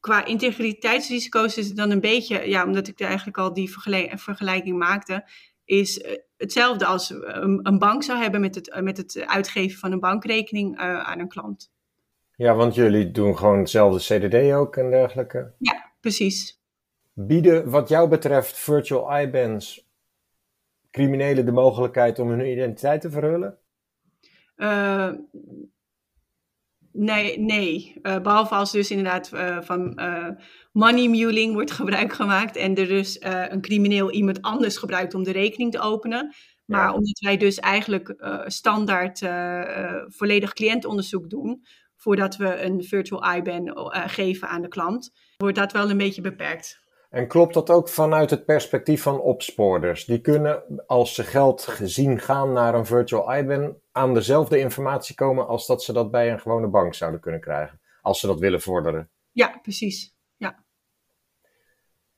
Qua 0.00 0.24
integriteitsrisico's 0.24 1.56
is 1.56 1.66
het 1.68 1.76
dan 1.76 1.90
een 1.90 2.00
beetje, 2.00 2.48
ja, 2.48 2.64
omdat 2.64 2.88
ik 2.88 3.00
er 3.00 3.06
eigenlijk 3.06 3.38
al 3.38 3.52
die 3.52 3.70
vergelijking 4.16 4.78
maakte, 4.78 5.30
is 5.70 6.00
eh, 6.00 6.18
hetzelfde 6.36 6.86
als 6.86 7.10
een, 7.10 7.60
een 7.62 7.78
bank 7.78 8.02
zou 8.02 8.18
hebben 8.18 8.40
met 8.40 8.54
het, 8.54 8.70
eh, 8.70 8.82
met 8.82 8.96
het 8.96 9.24
uitgeven 9.26 9.78
van 9.78 9.92
een 9.92 10.00
bankrekening 10.00 10.78
eh, 10.78 11.00
aan 11.00 11.18
een 11.18 11.28
klant. 11.28 11.72
Ja, 12.36 12.54
want 12.54 12.74
jullie 12.74 13.10
doen 13.10 13.36
gewoon 13.36 13.58
hetzelfde 13.58 14.18
CDD 14.18 14.52
ook 14.52 14.76
en 14.76 14.90
dergelijke. 14.90 15.54
Ja, 15.58 15.92
precies. 16.00 16.60
Bieden 17.12 17.70
wat 17.70 17.88
jou 17.88 18.08
betreft 18.08 18.58
virtual 18.58 19.20
IBANs 19.20 19.88
criminelen 20.90 21.44
de 21.44 21.52
mogelijkheid 21.52 22.18
om 22.18 22.28
hun 22.28 22.50
identiteit 22.50 23.00
te 23.00 23.10
verhullen? 23.10 23.58
Uh, 24.56 25.12
nee, 26.92 27.38
nee. 27.38 27.98
Uh, 28.02 28.18
behalve 28.18 28.54
als 28.54 28.72
dus 28.72 28.90
inderdaad 28.90 29.30
uh, 29.34 29.60
van 29.60 30.00
money 30.72 31.08
muling 31.08 31.54
wordt 31.54 31.70
gebruik 31.80 32.12
gemaakt 32.12 32.56
en 32.56 32.74
er 32.74 32.88
dus 32.88 33.18
een 33.20 33.60
crimineel 33.60 34.10
iemand 34.10 34.42
anders 34.42 34.76
gebruikt 34.76 35.14
om 35.14 35.22
de 35.22 35.32
rekening 35.32 35.72
te 35.72 35.80
openen. 35.80 36.34
Maar 36.64 36.88
ja. 36.88 36.94
omdat 36.94 37.18
wij 37.18 37.36
dus 37.36 37.58
eigenlijk 37.58 38.14
standaard 38.46 39.18
volledig 40.06 40.52
cliëntonderzoek 40.52 41.30
doen, 41.30 41.64
voordat 41.96 42.36
we 42.36 42.62
een 42.62 42.82
virtual 42.82 43.34
IBAN 43.36 43.90
geven 44.08 44.48
aan 44.48 44.62
de 44.62 44.68
klant, 44.68 45.10
wordt 45.36 45.56
dat 45.56 45.72
wel 45.72 45.90
een 45.90 45.96
beetje 45.96 46.20
beperkt. 46.20 46.80
En 47.10 47.28
klopt 47.28 47.54
dat 47.54 47.70
ook 47.70 47.88
vanuit 47.88 48.30
het 48.30 48.44
perspectief 48.44 49.02
van 49.02 49.20
opspoorders? 49.20 50.04
Die 50.04 50.20
kunnen, 50.20 50.62
als 50.86 51.14
ze 51.14 51.24
geld 51.24 51.62
gezien 51.62 52.20
gaan 52.20 52.52
naar 52.52 52.74
een 52.74 52.86
virtual 52.86 53.34
IBAN, 53.34 53.76
aan 53.92 54.14
dezelfde 54.14 54.58
informatie 54.58 55.14
komen 55.14 55.46
als 55.46 55.66
dat 55.66 55.82
ze 55.82 55.92
dat 55.92 56.10
bij 56.10 56.32
een 56.32 56.40
gewone 56.40 56.66
bank 56.66 56.94
zouden 56.94 57.20
kunnen 57.20 57.40
krijgen. 57.40 57.80
Als 58.02 58.20
ze 58.20 58.26
dat 58.26 58.38
willen 58.38 58.60
vorderen. 58.60 59.10
Ja, 59.32 59.58
precies. 59.62 60.14
Ja. 60.36 60.64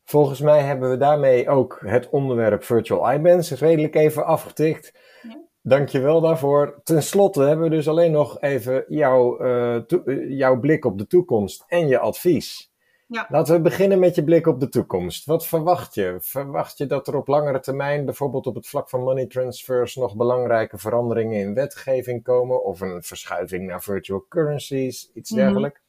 Volgens 0.04 0.40
mij 0.40 0.60
hebben 0.60 0.90
we 0.90 0.96
daarmee 0.96 1.48
ook 1.48 1.80
het 1.84 2.08
onderwerp 2.10 2.64
virtual 2.64 3.12
IBANs 3.12 3.50
redelijk 3.50 3.94
even 3.94 4.24
afgetikt. 4.24 4.92
Ja. 5.22 5.40
Dankjewel 5.62 6.20
daarvoor. 6.20 6.80
Ten 6.82 7.02
slotte 7.02 7.42
hebben 7.42 7.68
we 7.70 7.76
dus 7.76 7.88
alleen 7.88 8.12
nog 8.12 8.40
even 8.40 8.84
jouw, 8.88 9.44
uh, 9.44 9.82
jouw 10.38 10.60
blik 10.60 10.84
op 10.84 10.98
de 10.98 11.06
toekomst 11.06 11.64
en 11.66 11.88
je 11.88 11.98
advies. 11.98 12.71
Ja. 13.12 13.26
Laten 13.28 13.54
we 13.54 13.60
beginnen 13.60 13.98
met 13.98 14.14
je 14.14 14.24
blik 14.24 14.46
op 14.46 14.60
de 14.60 14.68
toekomst. 14.68 15.24
Wat 15.24 15.46
verwacht 15.46 15.94
je? 15.94 16.16
Verwacht 16.20 16.78
je 16.78 16.86
dat 16.86 17.08
er 17.08 17.16
op 17.16 17.28
langere 17.28 17.60
termijn, 17.60 18.04
bijvoorbeeld 18.04 18.46
op 18.46 18.54
het 18.54 18.66
vlak 18.66 18.88
van 18.88 19.00
money 19.02 19.26
transfers, 19.26 19.94
nog 19.94 20.16
belangrijke 20.16 20.78
veranderingen 20.78 21.40
in 21.40 21.54
wetgeving 21.54 22.22
komen? 22.22 22.64
Of 22.64 22.80
een 22.80 23.02
verschuiving 23.02 23.66
naar 23.66 23.82
virtual 23.82 24.26
currencies, 24.28 25.10
iets 25.14 25.30
mhm. 25.30 25.40
dergelijks? 25.40 25.80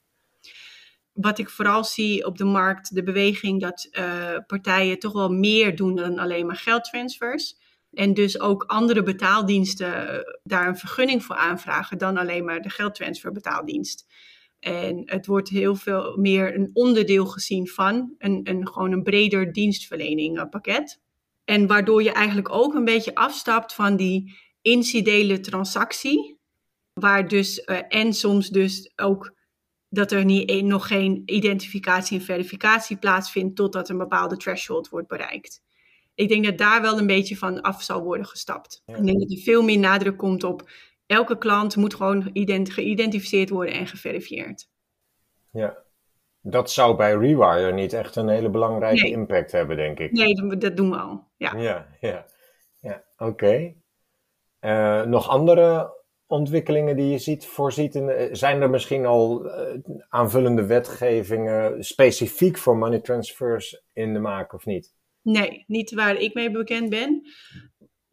Wat 1.13 1.39
ik 1.39 1.49
vooral 1.49 1.83
zie 1.83 2.25
op 2.25 2.37
de 2.37 2.45
markt, 2.45 2.95
de 2.95 3.03
beweging 3.03 3.61
dat 3.61 3.87
uh, 3.91 4.37
partijen 4.47 4.99
toch 4.99 5.13
wel 5.13 5.29
meer 5.29 5.75
doen 5.75 5.95
dan 5.95 6.19
alleen 6.19 6.45
maar 6.45 6.55
geldtransfers. 6.55 7.57
En 7.93 8.13
dus 8.13 8.39
ook 8.39 8.63
andere 8.63 9.03
betaaldiensten 9.03 10.09
eh, 10.09 10.33
daar 10.43 10.67
een 10.67 10.77
vergunning 10.77 11.23
voor 11.23 11.35
aanvragen 11.35 11.97
dan 11.97 12.17
alleen 12.17 12.45
maar 12.45 12.61
de 12.61 12.69
geldtransfer 12.69 13.31
betaaldienst. 13.31 14.05
En 14.63 15.01
het 15.05 15.25
wordt 15.25 15.49
heel 15.49 15.75
veel 15.75 16.17
meer 16.17 16.55
een 16.55 16.69
onderdeel 16.73 17.25
gezien 17.25 17.67
van 17.67 18.13
een, 18.17 18.39
een, 18.43 18.67
gewoon 18.67 18.91
een 18.91 19.03
breder 19.03 19.53
dienstverlening 19.53 20.39
eh, 20.39 20.49
pakket. 20.49 21.01
En 21.45 21.67
waardoor 21.67 22.03
je 22.03 22.11
eigenlijk 22.11 22.53
ook 22.53 22.73
een 22.73 22.85
beetje 22.85 23.15
afstapt 23.15 23.73
van 23.73 23.95
die 23.95 24.35
incidentele 24.61 25.39
transactie. 25.39 26.39
Waar 26.93 27.27
dus, 27.27 27.63
uh, 27.65 27.79
en 27.87 28.13
soms 28.13 28.49
dus 28.49 28.91
ook 28.95 29.35
dat 29.89 30.11
er 30.11 30.25
niet, 30.25 30.63
nog 30.63 30.87
geen 30.87 31.21
identificatie 31.25 32.19
en 32.19 32.25
verificatie 32.25 32.97
plaatsvindt 32.97 33.55
totdat 33.55 33.89
een 33.89 33.97
bepaalde 33.97 34.37
threshold 34.37 34.89
wordt 34.89 35.07
bereikt. 35.07 35.61
Ik 36.15 36.29
denk 36.29 36.45
dat 36.45 36.57
daar 36.57 36.81
wel 36.81 36.97
een 36.97 37.07
beetje 37.07 37.37
van 37.37 37.61
af 37.61 37.83
zal 37.83 38.03
worden 38.03 38.25
gestapt. 38.25 38.81
Ik 38.85 39.05
denk 39.05 39.19
dat 39.19 39.31
er 39.31 39.43
veel 39.43 39.63
meer 39.63 39.79
nadruk 39.79 40.17
komt 40.17 40.43
op 40.43 40.69
elke 41.13 41.37
klant 41.37 41.75
moet 41.75 41.95
gewoon 41.95 42.29
geïdentificeerd 42.63 43.49
worden 43.49 43.73
en 43.73 43.87
geverifieerd. 43.87 44.69
Ja, 45.51 45.77
dat 46.41 46.71
zou 46.71 46.95
bij 46.95 47.15
Rewire 47.15 47.71
niet 47.71 47.93
echt 47.93 48.15
een 48.15 48.27
hele 48.27 48.49
belangrijke 48.49 49.09
impact 49.09 49.51
hebben, 49.51 49.75
denk 49.75 49.99
ik. 49.99 50.11
Nee, 50.11 50.57
dat 50.57 50.77
doen 50.77 50.89
we 50.89 50.97
al. 50.97 51.27
Ja, 51.37 51.55
ja, 51.57 51.87
ja. 51.99 52.25
ja 52.79 53.03
oké. 53.17 53.73
Uh, 54.61 55.03
nog 55.03 55.29
andere 55.29 56.01
ontwikkelingen 56.27 56.95
die 56.95 57.11
je 57.11 57.17
ziet, 57.17 57.45
voorziet? 57.45 57.95
In, 57.95 58.09
eh, 58.09 58.29
zijn 58.31 58.61
er 58.61 58.69
misschien 58.69 59.05
al 59.05 59.45
uh, 59.45 59.79
aanvullende 60.09 60.65
wetgevingen 60.65 61.83
specifiek 61.83 62.57
voor 62.57 62.77
money 62.77 62.99
transfers 62.99 63.83
in 63.93 64.13
de 64.13 64.19
maak 64.19 64.53
of 64.53 64.65
niet? 64.65 64.93
Nee, 65.21 65.63
niet 65.67 65.93
waar 65.93 66.15
ik 66.15 66.33
mee 66.33 66.51
bekend 66.51 66.89
ben. 66.89 67.21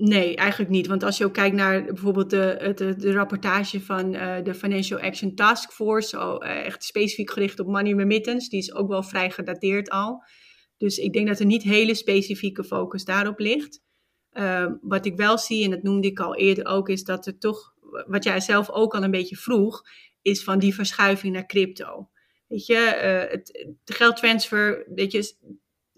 Nee, 0.02 0.36
eigenlijk 0.36 0.70
niet. 0.70 0.86
Want 0.86 1.02
als 1.02 1.18
je 1.18 1.24
ook 1.24 1.32
kijkt 1.32 1.56
naar 1.56 1.84
bijvoorbeeld 1.84 2.30
de, 2.30 2.94
de, 2.98 3.12
rapportage 3.12 3.80
van 3.80 4.14
uh, 4.14 4.42
de 4.42 4.54
Financial 4.54 5.00
Action 5.00 5.34
Task 5.34 5.72
Force, 5.72 6.18
oh, 6.18 6.46
echt 6.46 6.84
specifiek 6.84 7.30
gericht 7.30 7.60
op 7.60 7.66
money 7.66 7.94
remittance, 7.94 8.48
die 8.48 8.58
is 8.58 8.74
ook 8.74 8.88
wel 8.88 9.02
vrij 9.02 9.30
gedateerd 9.30 9.90
al. 9.90 10.24
Dus 10.76 10.98
ik 10.98 11.12
denk 11.12 11.28
dat 11.28 11.38
er 11.38 11.46
niet 11.46 11.62
hele 11.62 11.94
specifieke 11.94 12.64
focus 12.64 13.04
daarop 13.04 13.38
ligt. 13.38 13.82
Uh, 14.32 14.66
wat 14.80 15.06
ik 15.06 15.16
wel 15.16 15.38
zie, 15.38 15.64
en 15.64 15.70
dat 15.70 15.82
noemde 15.82 16.08
ik 16.08 16.20
al 16.20 16.36
eerder 16.36 16.66
ook, 16.66 16.88
is 16.88 17.04
dat 17.04 17.26
er 17.26 17.38
toch, 17.38 17.74
wat 18.06 18.24
jij 18.24 18.40
zelf 18.40 18.70
ook 18.70 18.94
al 18.94 19.02
een 19.02 19.10
beetje 19.10 19.36
vroeg, 19.36 19.82
is 20.22 20.44
van 20.44 20.58
die 20.58 20.74
verschuiving 20.74 21.32
naar 21.32 21.46
crypto. 21.46 22.10
Weet 22.46 22.66
je, 22.66 23.00
uh, 23.02 23.32
het, 23.32 23.68
geldtransfer, 23.84 24.86
weet 24.94 25.12
je, 25.12 25.34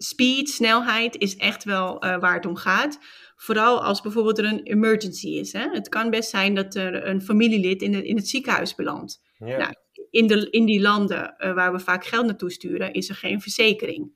speed, 0.03 0.49
snelheid 0.49 1.17
is 1.17 1.35
echt 1.35 1.63
wel 1.63 1.99
waar 1.99 2.33
het 2.33 2.45
om 2.45 2.55
gaat. 2.55 2.99
Vooral 3.35 3.83
als 3.83 4.01
bijvoorbeeld 4.01 4.37
er 4.37 4.45
een 4.45 4.63
emergency 4.63 5.27
is. 5.27 5.53
Hè? 5.53 5.69
Het 5.69 5.89
kan 5.89 6.09
best 6.09 6.29
zijn 6.29 6.55
dat 6.55 6.75
er 6.75 7.07
een 7.07 7.21
familielid 7.21 7.81
in, 7.81 7.91
de, 7.91 8.07
in 8.07 8.15
het 8.15 8.27
ziekenhuis 8.27 8.75
belandt. 8.75 9.21
Nou, 9.37 9.73
in, 10.09 10.27
de, 10.27 10.49
in 10.49 10.65
die 10.65 10.81
landen 10.81 11.35
uh, 11.37 11.53
waar 11.53 11.71
we 11.71 11.79
vaak 11.79 12.05
geld 12.05 12.25
naartoe 12.25 12.51
sturen, 12.51 12.93
is 12.93 13.09
er 13.09 13.15
geen 13.15 13.41
verzekering. 13.41 14.11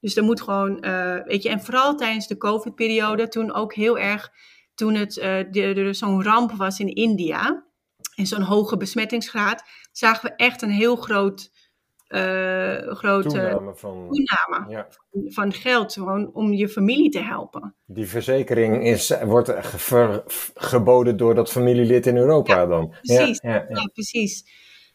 Dus 0.00 0.16
er 0.16 0.22
moet 0.22 0.40
gewoon, 0.40 0.84
uh, 0.86 1.16
weet 1.24 1.42
je, 1.42 1.48
en 1.48 1.60
vooral 1.60 1.96
tijdens 1.96 2.26
de 2.26 2.36
COVID-periode, 2.36 3.28
toen 3.28 3.52
ook 3.52 3.74
heel 3.74 3.98
erg, 3.98 4.30
toen 4.74 4.94
het, 4.94 5.16
er 5.16 5.94
zo'n 5.94 6.22
ramp 6.22 6.52
was 6.52 6.80
in 6.80 6.94
India, 6.94 7.66
en 8.14 8.26
zo'n 8.26 8.42
hoge 8.42 8.76
besmettingsgraad, 8.76 9.62
zagen 9.92 10.30
we 10.30 10.36
echt 10.36 10.62
een 10.62 10.70
heel 10.70 10.96
groot 10.96 11.50
uh, 12.08 12.94
grote 12.94 13.28
toename, 13.28 13.74
van, 13.74 14.08
toename 14.10 14.70
ja. 14.70 14.88
van, 15.28 15.52
geld 15.52 15.92
gewoon 15.92 16.30
om 16.32 16.52
je 16.52 16.68
familie 16.68 17.10
te 17.10 17.22
helpen. 17.22 17.74
Die 17.86 18.06
verzekering 18.06 18.84
is, 18.84 19.12
wordt 19.24 19.52
ver, 19.62 20.22
geboden 20.54 21.16
door 21.16 21.34
dat 21.34 21.50
familielid 21.50 22.06
in 22.06 22.16
Europa 22.16 22.54
ja, 22.54 22.66
dan. 22.66 22.94
Precies, 23.02 23.40
ja, 23.40 23.66
precies. 23.92 24.44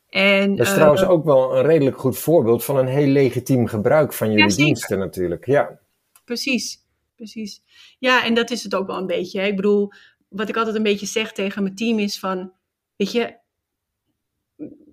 En, 0.09 0.55
dat 0.55 0.66
is 0.66 0.72
uh, 0.72 0.76
trouwens 0.76 1.03
ook 1.05 1.26
wel 1.26 1.57
een 1.57 1.66
redelijk 1.66 1.97
goed 1.97 2.18
voorbeeld 2.18 2.64
van 2.64 2.78
een 2.78 2.88
heel 2.88 3.07
legitiem 3.07 3.68
gebruik 3.68 4.14
van 4.14 4.32
jullie 4.32 4.55
diensten 4.55 4.99
natuurlijk. 4.99 5.45
Ja. 5.45 5.80
Precies, 6.26 6.86
precies. 7.16 7.61
Ja, 7.99 8.26
en 8.26 8.34
dat 8.34 8.51
is 8.51 8.64
het 8.64 8.76
ook 8.76 8.88
wel 8.88 8.97
een 8.97 9.07
beetje. 9.07 9.39
Hè. 9.39 9.47
Ik 9.47 9.55
bedoel, 9.55 9.91
wat 10.30 10.49
ik 10.49 10.57
altijd 10.57 10.76
een 10.76 10.84
beetje 10.84 11.05
zeg 11.05 11.32
tegen 11.32 11.64
mijn 11.64 11.76
team 11.76 11.99
is 11.99 12.20
van, 12.20 12.51
weet 12.95 13.11
je, 13.11 13.41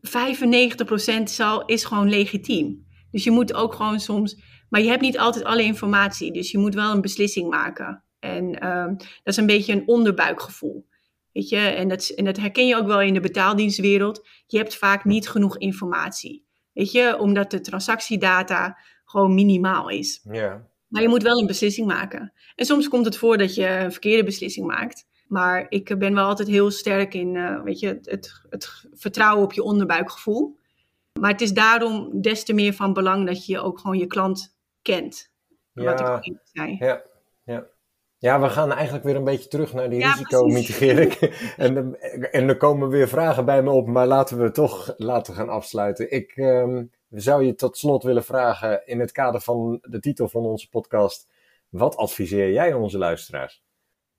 95% 0.00 1.22
zal, 1.24 1.64
is 1.64 1.84
gewoon 1.84 2.08
legitiem. 2.08 2.86
Dus 3.10 3.24
je 3.24 3.30
moet 3.30 3.54
ook 3.54 3.74
gewoon 3.74 4.00
soms. 4.00 4.42
Maar 4.68 4.80
je 4.80 4.88
hebt 4.88 5.00
niet 5.00 5.18
altijd 5.18 5.44
alle 5.44 5.62
informatie. 5.62 6.32
Dus 6.32 6.50
je 6.50 6.58
moet 6.58 6.74
wel 6.74 6.92
een 6.92 7.00
beslissing 7.00 7.50
maken. 7.50 8.04
En 8.18 8.64
uh, 8.64 8.86
dat 8.96 9.06
is 9.24 9.36
een 9.36 9.46
beetje 9.46 9.72
een 9.72 9.88
onderbuikgevoel. 9.88 10.88
Weet 11.32 11.48
je, 11.48 11.56
en 11.56 11.88
dat, 11.88 12.08
en 12.08 12.24
dat 12.24 12.36
herken 12.36 12.66
je 12.66 12.76
ook 12.76 12.86
wel 12.86 13.00
in 13.00 13.14
de 13.14 13.20
betaaldienstwereld. 13.20 14.28
Je 14.46 14.56
hebt 14.56 14.76
vaak 14.76 15.04
niet 15.04 15.28
genoeg 15.28 15.58
informatie. 15.58 16.44
Weet 16.72 16.92
je, 16.92 17.18
omdat 17.18 17.50
de 17.50 17.60
transactiedata 17.60 18.78
gewoon 19.04 19.34
minimaal 19.34 19.88
is. 19.88 20.26
Ja. 20.30 20.68
Maar 20.88 21.02
je 21.02 21.08
moet 21.08 21.22
wel 21.22 21.40
een 21.40 21.46
beslissing 21.46 21.86
maken. 21.86 22.32
En 22.54 22.66
soms 22.66 22.88
komt 22.88 23.04
het 23.04 23.16
voor 23.16 23.38
dat 23.38 23.54
je 23.54 23.66
een 23.66 23.92
verkeerde 23.92 24.24
beslissing 24.24 24.66
maakt. 24.66 25.06
Maar 25.30 25.66
ik 25.68 25.98
ben 25.98 26.14
wel 26.14 26.24
altijd 26.24 26.48
heel 26.48 26.70
sterk 26.70 27.14
in, 27.14 27.34
uh, 27.34 27.62
weet 27.62 27.80
je, 27.80 28.00
het, 28.02 28.36
het, 28.48 28.86
vertrouwen 28.92 29.44
op 29.44 29.52
je 29.52 29.62
onderbuikgevoel. 29.62 30.58
Maar 31.20 31.30
het 31.30 31.40
is 31.40 31.52
daarom 31.52 32.20
des 32.20 32.44
te 32.44 32.52
meer 32.52 32.72
van 32.72 32.92
belang 32.92 33.26
dat 33.26 33.46
je 33.46 33.60
ook 33.60 33.78
gewoon 33.78 33.98
je 33.98 34.06
klant 34.06 34.56
kent. 34.82 35.32
Ja, 35.72 35.84
wat 35.84 36.26
ik 36.26 36.38
zei. 36.44 36.76
Ja, 36.78 37.02
ja. 37.44 37.66
ja, 38.18 38.40
we 38.40 38.48
gaan 38.48 38.72
eigenlijk 38.72 39.04
weer 39.04 39.16
een 39.16 39.24
beetje 39.24 39.48
terug 39.48 39.72
naar 39.72 39.90
die 39.90 39.98
ja, 39.98 40.12
risicomitigering. 40.12 41.12
en, 41.56 42.00
en 42.30 42.48
er 42.48 42.56
komen 42.56 42.88
weer 42.88 43.08
vragen 43.08 43.44
bij 43.44 43.62
me 43.62 43.70
op, 43.70 43.86
maar 43.86 44.06
laten 44.06 44.42
we 44.42 44.50
toch 44.50 44.94
laten 44.96 45.34
gaan 45.34 45.48
afsluiten. 45.48 46.12
Ik 46.12 46.36
um, 46.36 46.90
zou 47.08 47.44
je 47.44 47.54
tot 47.54 47.76
slot 47.76 48.02
willen 48.02 48.24
vragen 48.24 48.86
in 48.86 49.00
het 49.00 49.12
kader 49.12 49.40
van 49.40 49.78
de 49.82 50.00
titel 50.00 50.28
van 50.28 50.44
onze 50.44 50.68
podcast. 50.68 51.28
Wat 51.68 51.96
adviseer 51.96 52.52
jij 52.52 52.72
onze 52.72 52.98
luisteraars? 52.98 53.62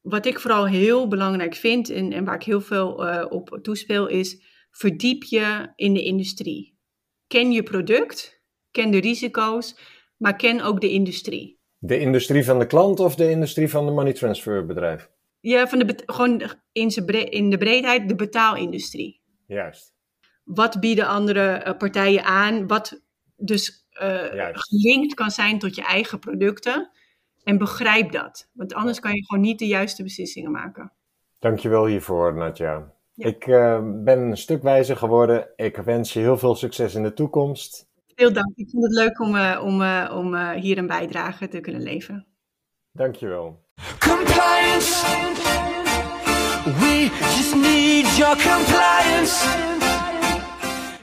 Wat 0.02 0.26
ik 0.26 0.40
vooral 0.40 0.68
heel 0.68 1.08
belangrijk 1.08 1.56
vind 1.56 1.90
en, 1.90 2.12
en 2.12 2.26
waar 2.26 2.36
ik 2.36 2.44
heel 2.44 2.62
veel 2.62 3.08
uh, 3.08 3.26
op 3.30 3.60
toespeel 3.62 4.08
is, 4.08 4.42
verdiep 4.72 5.24
je 5.24 5.72
in 5.76 5.94
de 5.94 6.04
industrie. 6.04 6.80
Ken 7.28 7.52
je 7.52 7.64
product, 7.64 8.42
ken 8.72 8.92
de 8.92 9.00
risico's, 9.00 9.76
maar 10.18 10.36
ken 10.36 10.62
ook 10.62 10.82
de 10.82 10.90
industrie. 10.90 11.60
De 11.78 12.00
industrie 12.00 12.46
van 12.46 12.60
de 12.60 12.68
klant 12.68 13.00
of 13.00 13.16
de 13.16 13.30
industrie 13.30 13.70
van 13.70 13.86
de 13.86 13.92
money 13.92 14.14
transfer 14.14 14.66
bedrijf? 14.66 15.10
Ja, 15.40 15.68
van 15.68 15.80
de, 15.80 16.04
gewoon 16.06 16.42
in, 16.72 16.90
in 17.30 17.50
de 17.50 17.58
breedheid 17.58 18.08
de 18.10 18.16
betaalindustrie. 18.16 19.22
Juist. 19.48 19.94
Wat 20.44 20.80
bieden 20.80 21.08
andere 21.08 21.64
uh, 21.68 21.78
partijen 21.78 22.24
aan? 22.24 22.68
Wat 22.68 23.02
dus 23.36 23.88
uh, 24.02 24.48
gelinkt 24.52 25.14
kan 25.14 25.32
zijn 25.32 25.60
tot 25.60 25.76
je 25.76 25.84
eigen 25.84 26.20
producten. 26.20 26.92
En 27.44 27.58
begrijp 27.58 28.12
dat. 28.12 28.50
Want 28.54 28.74
anders 28.74 29.00
kan 29.00 29.14
je 29.14 29.26
gewoon 29.26 29.44
niet 29.44 29.60
de 29.60 29.68
juiste 29.68 30.04
beslissingen 30.04 30.52
maken. 30.52 30.92
Dankjewel 31.40 31.86
hiervoor, 31.86 32.36
Nadja. 32.36 32.92
Ja. 33.14 33.28
Ik 33.28 33.48
eh, 33.48 33.80
ben 34.04 34.20
een 34.20 34.38
stuk 34.38 34.64
wijzer 34.64 34.98
geworden. 34.98 35.50
Ik 35.56 35.78
wens 35.78 36.14
je 36.14 36.20
heel 36.20 36.38
veel 36.38 36.56
succes 36.56 36.96
in 36.96 37.04
de 37.04 37.14
toekomst. 37.14 37.90
Veel 38.16 38.34
dank. 38.34 38.56
Ik 38.56 38.70
vond 38.70 38.84
het 38.84 38.94
leuk 38.94 39.20
om, 39.20 39.36
eh, 39.36 39.62
om, 39.64 39.82
eh, 39.82 40.16
om 40.16 40.36
eh, 40.36 40.50
hier 40.50 40.78
een 40.78 40.88
bijdrage 40.88 41.48
te 41.48 41.60
kunnen 41.60 41.82
leveren. 41.82 42.26
Dankjewel. 42.92 43.60
Compliance. 44.00 45.06
We 46.64 47.10
just 47.36 47.56
need 47.56 48.16
your 48.18 48.36
compliance. 48.36 49.48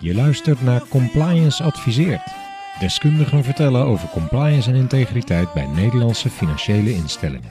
Je 0.01 0.14
luistert 0.14 0.62
naar 0.62 0.89
Compliance 0.89 1.62
Adviseert. 1.62 2.47
Deskundigen 2.79 3.45
vertellen 3.45 3.85
over 3.85 4.09
compliance 4.09 4.70
en 4.70 4.76
integriteit 4.76 5.53
bij 5.53 5.66
Nederlandse 5.66 6.31
financiële 6.31 6.95
instellingen. 6.95 7.51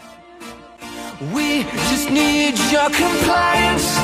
We 1.34 1.66
just 1.90 2.10
need 2.10 2.70
your 2.72 2.92
compliance. 2.92 4.00